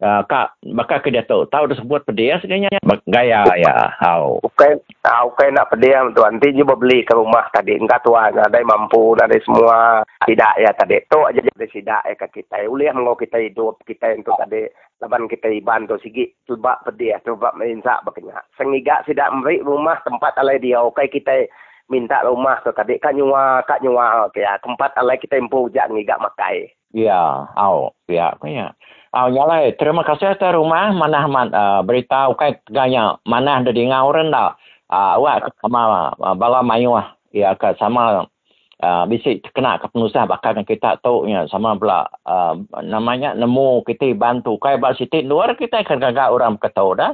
uh, 0.00 0.22
kak 0.24 0.56
maka 0.70 1.02
ke 1.02 1.10
tahu. 1.26 1.44
Tahu 1.50 1.68
dah 1.68 1.78
sebut 1.78 2.06
pedia 2.06 2.38
seganya 2.38 2.70
gaya 3.10 3.42
ya 3.58 3.74
how 3.98 4.38
okay 4.46 4.78
uh, 5.04 5.26
okay 5.28 5.50
nak 5.50 5.68
pedia 5.74 6.06
tu. 6.14 6.22
Nanti 6.22 6.54
je 6.54 6.64
beli 6.64 7.02
ke 7.02 7.12
rumah 7.12 7.50
tadi. 7.50 7.76
Enggak 7.76 8.06
tua 8.06 8.30
ada 8.30 8.48
mampu 8.62 9.18
ada 9.18 9.34
semua. 9.42 10.06
Tidak 10.24 10.52
ya 10.62 10.70
tadi. 10.72 11.02
Tu 11.04 11.18
aja 11.20 11.40
jadi 11.42 11.66
tidak 11.68 12.02
ya 12.06 12.14
kita. 12.30 12.56
Ulih 12.70 12.94
mau 12.94 13.18
kita 13.18 13.42
hidup 13.42 13.82
kita 13.84 14.14
itu 14.14 14.30
tadi. 14.38 14.70
Laban 15.02 15.26
kita 15.26 15.50
iban 15.50 15.90
tu 15.90 15.98
sigi 16.00 16.30
coba 16.46 16.78
pedia 16.86 17.18
coba 17.26 17.50
minta 17.58 17.98
baknya 18.06 18.40
sengiga 18.54 19.02
tidak 19.04 19.28
memberi 19.34 19.60
rumah 19.60 19.98
tempat 20.06 20.38
alai 20.38 20.62
dia. 20.62 20.80
Okay 20.80 21.10
kita 21.10 21.50
minta 21.88 22.24
rumah 22.24 22.60
tu 22.64 22.72
tadi 22.72 22.96
kan 22.96 23.12
nyua 23.12 23.60
kak 23.68 23.84
nyua 23.84 24.28
okay, 24.28 24.44
ya. 24.44 24.56
tempat 24.60 24.96
alai 24.96 25.20
kita 25.20 25.36
impu 25.36 25.68
jak 25.68 25.92
ngigak 25.92 26.20
makai 26.20 26.72
Ya, 26.94 27.50
au, 27.58 27.90
ya, 28.06 28.38
punya. 28.38 28.70
Au 29.10 29.26
nyalai, 29.26 29.74
terima 29.74 30.06
kasih 30.06 30.38
atas 30.38 30.54
rumah 30.54 30.94
mana 30.94 31.26
man 31.26 31.50
uh, 31.50 31.82
beritahu 31.82 32.38
kai 32.38 32.62
ganya 32.70 33.18
mana 33.26 33.58
ada 33.58 33.74
di 33.74 33.82
ngauran 33.90 34.30
dah. 34.30 34.54
Ah, 34.86 35.18
uh, 35.18 35.18
awak 35.18 35.50
sama 35.58 36.14
uh, 36.14 36.34
bala 36.38 36.62
mayu 36.62 36.94
ah. 36.94 37.18
Ya, 37.34 37.50
ke 37.58 37.74
sama 37.82 38.30
uh, 38.78 39.04
bisi 39.10 39.42
kena 39.50 39.82
ke 39.82 39.90
penusah 39.90 40.22
bakal 40.30 40.54
kita 40.62 41.02
tahu 41.02 41.26
ya 41.26 41.50
sama 41.50 41.74
pula 41.74 42.06
uh, 42.22 42.54
namanya 42.78 43.34
nemu 43.34 43.82
kita 43.82 44.14
bantu 44.14 44.54
kai 44.62 44.78
bal 44.78 44.94
sitik 44.94 45.26
luar 45.26 45.58
kita 45.58 45.82
akan 45.82 45.98
gagak 45.98 46.30
orang 46.30 46.54
ketahu 46.62 46.94
dah. 46.94 47.10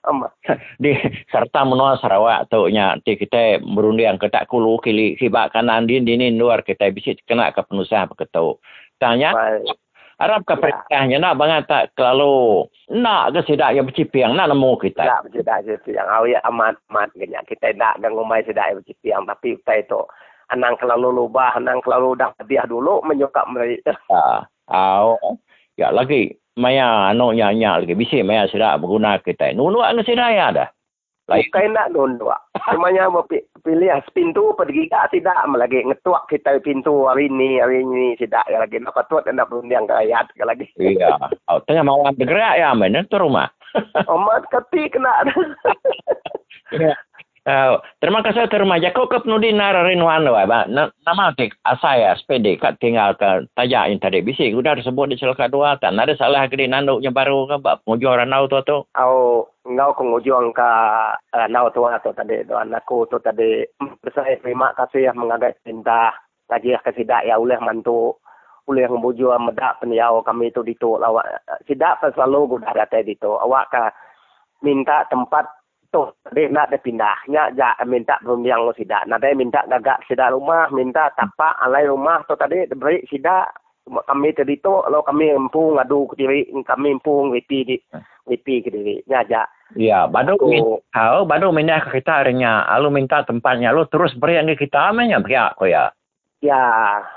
di 0.82 0.96
serta 1.28 1.60
menua 1.68 2.00
Sarawak 2.00 2.48
tu 2.48 2.68
nya. 2.72 2.96
Ti 3.04 3.20
kita 3.20 3.60
berunding 3.60 4.16
ke 4.16 4.32
tak 4.32 4.48
kulu 4.48 4.80
kili 4.80 5.16
hibak 5.20 5.52
kanan 5.52 5.84
din 5.84 6.08
dini 6.08 6.32
luar. 6.32 6.64
Kita 6.64 6.88
bisa 6.88 7.12
kena 7.28 7.52
ke 7.52 7.60
penusah 7.64 8.08
begitu. 8.08 8.56
Tanya 8.96 9.32
Arab 10.20 10.44
ke 10.44 10.52
perintahnya 10.52 11.16
nak 11.16 11.40
bangat 11.40 11.64
tak 11.64 11.84
kalau 11.96 12.68
nak 12.92 13.32
ke 13.32 13.40
sidak 13.48 13.72
yang 13.72 13.88
bercipiang? 13.88 14.36
Nak 14.36 14.52
nemu 14.52 14.72
kita. 14.76 15.00
Nak 15.00 15.22
bercipiang 15.28 15.64
bercipiang. 15.64 16.08
Awi 16.12 16.36
ya 16.36 16.40
amat 16.52 16.76
amat 16.92 17.08
genya 17.16 17.40
kita 17.48 17.72
nak 17.76 17.96
dengan 18.00 18.20
umai 18.20 18.44
sidak 18.44 18.68
yang 18.68 18.78
bercipiang. 18.84 19.22
Tapi 19.24 19.56
kita 19.60 19.72
itu 19.80 20.00
anang 20.52 20.76
kalau 20.76 21.08
lubah 21.08 21.56
anang 21.56 21.80
kalau 21.80 22.12
dah 22.12 22.36
dia 22.44 22.68
dulu 22.68 23.00
menyokap 23.04 23.48
mereka. 23.48 23.96
Ah. 24.12 24.44
Ya 25.80 25.88
lagi 25.88 26.39
maya 26.58 27.12
anu 27.12 27.34
nya 27.34 27.52
nya 27.54 27.78
lagi. 27.78 27.94
Bisi 27.94 28.24
maya 28.24 28.48
sira 28.50 28.78
berguna 28.80 29.20
kita 29.22 29.52
nunu 29.54 29.84
anu 29.84 30.02
sira 30.02 30.32
ya 30.32 30.50
dah. 30.50 30.68
Lain. 31.30 31.46
Kai 31.54 31.70
nak 31.70 31.94
nunu 31.94 32.26
semuanya 32.66 33.06
mau 33.06 33.22
pilih 33.62 33.90
pintu 34.10 34.50
pergi 34.58 34.90
tak 34.90 35.14
tidak 35.14 35.46
lagi 35.54 35.86
ngetuak 35.86 36.26
kita 36.26 36.58
pintu 36.58 37.06
hari 37.06 37.30
ini 37.30 37.62
hari 37.62 37.86
ini 37.86 38.18
tidak 38.18 38.42
lagi 38.50 38.82
nak 38.82 38.98
patut 38.98 39.22
nak 39.30 39.46
berunding 39.46 39.86
rakyat 39.86 40.26
lagi. 40.42 40.66
Iya. 40.74 41.14
Oh 41.50 41.62
tengah 41.66 41.86
mau 41.86 42.02
bergerak 42.14 42.58
ya 42.58 42.74
men 42.74 42.98
tu 43.06 43.18
rumah. 43.18 43.46
Omat 44.10 44.46
kati 44.50 44.90
kena. 44.90 45.22
Uh, 47.40 47.80
terima 48.04 48.20
kasih 48.20 48.52
terima 48.52 48.76
jako 48.76 49.08
ke 49.08 49.24
penudi 49.24 49.48
nararin 49.48 50.04
wa 50.04 50.20
ba 50.44 50.68
nama 50.68 51.32
tik 51.32 51.56
asaya 51.64 52.12
spd 52.20 52.60
kat 52.60 52.76
tinggal 52.84 53.16
ke 53.16 53.48
tajak 53.56 53.88
yang 53.88 53.96
tadi. 53.96 54.20
Bisi 54.20 54.52
sudah 54.52 54.76
disebut 54.76 55.08
di 55.08 55.16
celaka 55.16 55.48
dua. 55.48 55.80
Tak 55.80 55.96
ada 55.96 56.12
salah 56.20 56.44
ke 56.52 56.60
nanduk 56.68 57.00
yang 57.00 57.16
baru 57.16 57.48
ke? 57.48 57.56
Ba 57.64 57.80
pengujuan 57.80 58.28
nau 58.28 58.44
tu 58.44 58.60
tu? 58.68 58.84
Au 58.92 59.48
ngau 59.64 59.90
ko 59.96 60.02
ngujuan 60.04 60.52
ka 60.52 60.72
uh, 61.16 61.48
nau 61.48 61.72
tu 61.72 61.80
tu 61.80 62.12
tadi 62.12 62.44
tu 62.44 62.52
anakku 62.52 63.08
tu 63.08 63.16
tadi. 63.24 63.64
Saya 64.12 64.36
terima 64.44 64.76
kasih 64.76 65.08
yang 65.08 65.16
mengagai 65.16 65.56
cinta 65.64 66.12
lagi 66.52 66.76
ke 66.76 66.92
sidak 66.92 67.24
ya 67.24 67.40
oleh 67.40 67.56
mantu 67.62 68.20
oleh 68.68 68.84
ngebuju 68.84 69.32
medak 69.40 69.80
peniau 69.80 70.20
kami 70.20 70.52
tu 70.52 70.60
ditu 70.60 71.00
lawak 71.00 71.24
sidak 71.64 71.98
selalu 72.02 72.58
gua 72.58 72.70
ada 72.70 72.84
tadi 72.86 73.16
tu 73.16 73.32
awak 73.32 73.66
ka 73.72 73.90
minta 74.62 75.08
tempat 75.08 75.59
tu 75.90 76.06
dia 76.32 76.48
nak 76.50 76.70
dia 76.70 76.82
pindah. 76.82 77.26
Nya 77.28 77.50
ja 77.54 77.74
minta 77.84 78.16
yang 78.22 78.64
lo 78.64 78.72
sida 78.74 79.04
nak 79.06 79.20
dia 79.20 79.34
minta 79.34 79.66
gagak 79.66 80.06
sida 80.06 80.30
rumah 80.30 80.70
minta 80.70 81.10
tapak 81.14 81.58
alai 81.62 81.86
rumah. 81.86 82.22
Tu 82.24 82.34
tadi 82.38 82.66
beri 82.72 83.02
sida 83.10 83.50
kami 83.84 84.30
tadi 84.32 84.56
tu 84.62 84.70
lo 84.70 85.02
kami 85.02 85.34
empu 85.34 85.74
ngadu 85.76 86.14
ke 86.14 86.14
diri. 86.18 86.40
Kami 86.62 86.96
empu 86.96 87.30
ngiti 87.30 87.58
di 87.66 87.76
ngiti 88.30 88.54
ke 88.64 88.70
diri. 88.70 88.96
Nya 89.10 89.22
ja 89.26 89.42
Ya, 89.78 90.10
baru 90.10 90.34
kau 90.34 91.22
baru 91.30 91.54
minta 91.54 91.78
ke 91.78 92.02
kita 92.02 92.26
harinya, 92.26 92.66
lalu 92.74 92.98
minta 93.02 93.22
tempatnya, 93.22 93.70
lalu 93.70 93.86
terus 93.86 94.18
beri 94.18 94.34
yang 94.34 94.50
kita 94.50 94.90
amanya 94.90 95.22
pihak 95.22 95.54
kau 95.54 95.70
ya. 95.70 95.94
Ya, 96.42 96.58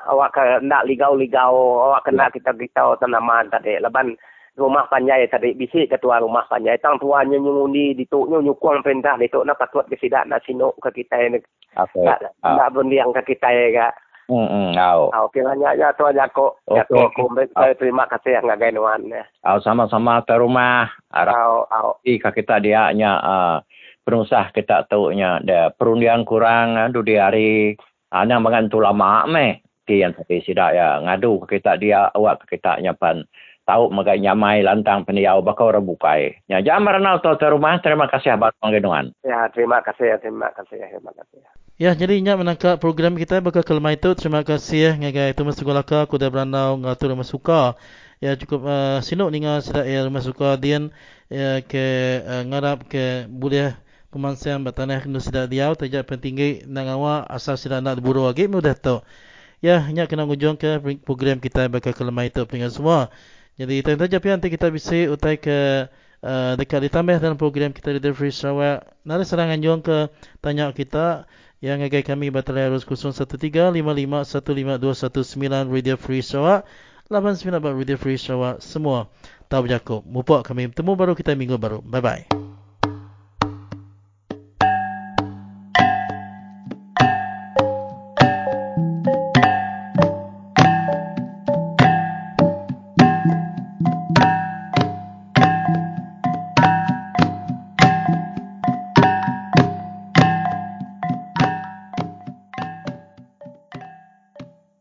awak 0.06 0.38
kena 0.38 0.86
ligau-ligau, 0.86 1.90
awak 1.90 2.06
kena 2.06 2.30
kita 2.30 2.54
kita 2.54 3.00
tanaman 3.02 3.50
tadi, 3.50 3.82
leban 3.82 4.14
rumah 4.54 4.86
panjai 4.86 5.26
tadi 5.30 5.58
bisi 5.58 5.90
ketua 5.90 6.22
rumah 6.22 6.46
panjai. 6.46 6.78
Tang 6.78 7.02
tuanya 7.02 7.38
nyungundi 7.38 7.98
di 7.98 8.06
tu 8.06 8.26
nyukung 8.30 8.86
perintah 8.86 9.18
di 9.18 9.30
tu 9.30 9.42
nak 9.42 9.58
patut 9.58 9.86
ke 9.90 9.98
sidak 9.98 10.30
nak 10.30 10.46
sinuk 10.46 10.78
ke 10.82 11.04
kita 11.04 11.18
ni. 11.34 11.40
Okay. 11.74 12.06
nak, 12.06 12.20
nak 12.46 12.70
berdiang 12.70 13.10
ke 13.18 13.34
kita 13.34 13.50
ya 13.50 13.68
ga 13.74 13.90
hmm 14.32 14.48
hmm 14.48 14.72
au 14.80 15.12
au 15.12 15.26
kiranya 15.36 15.76
ya 15.76 15.92
tu 16.00 16.08
aja 16.08 16.32
ko 16.32 16.56
ya 16.72 16.88
ko 16.88 17.12
ko 17.12 17.28
terima 17.76 18.08
kasih 18.08 18.40
yang 18.40 18.48
ngagai 18.48 18.72
nuan 18.72 19.04
ya 19.12 19.24
au 19.44 19.60
sama-sama 19.60 20.24
ke 20.24 20.36
rumah. 20.38 20.88
Au 21.12 21.68
au. 21.68 22.00
I 22.08 22.20
kita 22.20 22.64
dia 22.64 22.94
nya 22.96 23.20
uh, 23.20 23.56
penusah 24.08 24.52
kita 24.56 24.88
tahu 24.88 25.12
nya. 25.12 25.44
Ada 25.44 25.76
perundian 25.76 26.24
kurang 26.24 26.80
uh, 26.80 27.04
di 27.04 27.16
hari. 27.20 27.76
Ana 28.14 28.38
uh, 28.38 28.44
mengantu 28.46 28.78
lama 28.78 29.26
me 29.26 29.66
ti 29.84 30.00
yang 30.00 30.16
tapi 30.16 30.40
sidak 30.46 30.72
ya. 30.78 31.02
Ngadu 31.04 31.44
ke 31.44 31.60
kita 31.60 31.76
dia 31.82 32.08
awak 32.14 32.46
ke 32.46 32.58
kita 32.58 32.80
nyapan 32.80 33.26
tahu 33.64 33.90
magai 33.92 34.20
nyamai 34.20 34.64
lantang 34.64 35.08
peniau 35.08 35.40
bakau 35.40 35.72
rebukai. 35.72 36.44
Ya 36.52 36.60
jam 36.60 36.84
merenau 36.84 37.20
to 37.24 37.32
ke 37.40 37.48
rumah. 37.48 37.80
Terima 37.80 38.12
kasih 38.12 38.36
abang 38.36 38.52
penggenuan. 38.60 39.16
Ya 39.24 39.48
terima 39.52 39.80
kasih 39.80 40.16
ya 40.16 40.18
terima 40.20 40.52
kasih 40.52 40.78
ya 40.80 40.88
terima 40.92 41.12
kasih. 41.16 41.40
Ya 41.80 41.92
jadi 41.98 42.20
ingat 42.22 42.38
menangkap 42.38 42.78
program 42.78 43.18
kita 43.18 43.40
bakal 43.40 43.66
kelma 43.66 43.96
itu. 43.96 44.12
Terima 44.14 44.46
kasih 44.46 44.80
ya 44.80 44.92
ngagai 45.00 45.34
itu 45.34 45.42
masuk 45.42 45.72
laka 45.72 46.06
aku 46.06 46.20
dah 46.20 46.30
beranau 46.30 46.78
ngatur 46.78 47.16
rumah 47.16 47.28
suka. 47.28 47.80
Ya 48.24 48.40
cukup 48.40 48.64
uh, 48.68 49.00
sinuk 49.04 49.36
ninga 49.36 49.60
sedak 49.60 49.84
ya 49.84 50.06
rumah 50.08 50.24
suka 50.24 50.56
dian 50.56 50.96
ya 51.28 51.60
ke 51.60 52.22
uh, 52.24 52.44
ngarap 52.48 52.88
ke 52.88 53.28
boleh 53.28 53.76
pemansian 54.14 54.62
bertanah 54.64 55.02
kena 55.02 55.20
sedak 55.20 55.50
dia 55.50 55.74
tajak 55.74 56.06
pentinggi 56.06 56.64
nak 56.70 56.88
awak 56.94 57.28
asal 57.28 57.58
sedak 57.58 57.84
nak 57.84 58.00
buru 58.00 58.30
lagi 58.30 58.48
mudah 58.48 58.78
tu. 58.78 59.02
Ya, 59.64 59.80
ingat 59.88 60.12
kena 60.12 60.28
ngujung 60.28 60.60
ke 60.60 60.76
program 61.08 61.40
kita 61.40 61.72
bakal 61.72 61.96
kelma 61.96 62.28
itu 62.28 62.44
dengan 62.44 62.68
semua. 62.68 63.08
Jadi 63.54 63.86
tuan-tuan 63.86 64.10
tapi 64.10 64.28
nanti 64.34 64.48
kita 64.50 64.74
bisa 64.74 64.98
utai 65.14 65.38
ke 65.38 65.86
uh, 66.26 66.58
dekat 66.58 66.90
ditambah 66.90 67.22
dalam 67.22 67.38
program 67.38 67.70
kita 67.70 67.94
di 67.94 68.02
Free 68.16 68.34
Sarawak. 68.34 68.82
Nanti 69.06 69.30
serangan 69.30 69.62
juang 69.62 69.82
ke 69.86 70.10
tanya 70.42 70.74
kita 70.74 71.30
yang 71.62 71.80
agak 71.80 72.10
kami 72.10 72.34
batal 72.34 72.60
harus 72.60 72.84
0135515219 72.84 75.70
Radio 75.70 75.96
Free 75.96 76.26
Sarawak 76.26 76.66
89 77.08 77.78
Radio 77.78 77.98
Free 78.00 78.18
Sarawak 78.18 78.60
semua 78.60 79.08
tahu 79.48 79.70
berjakup. 79.70 80.02
Mupak 80.02 80.50
kami 80.50 80.74
bertemu 80.74 80.92
baru 80.98 81.14
kita 81.14 81.38
minggu 81.38 81.62
baru. 81.62 81.80
Bye 81.86 82.02
bye. 82.02 82.26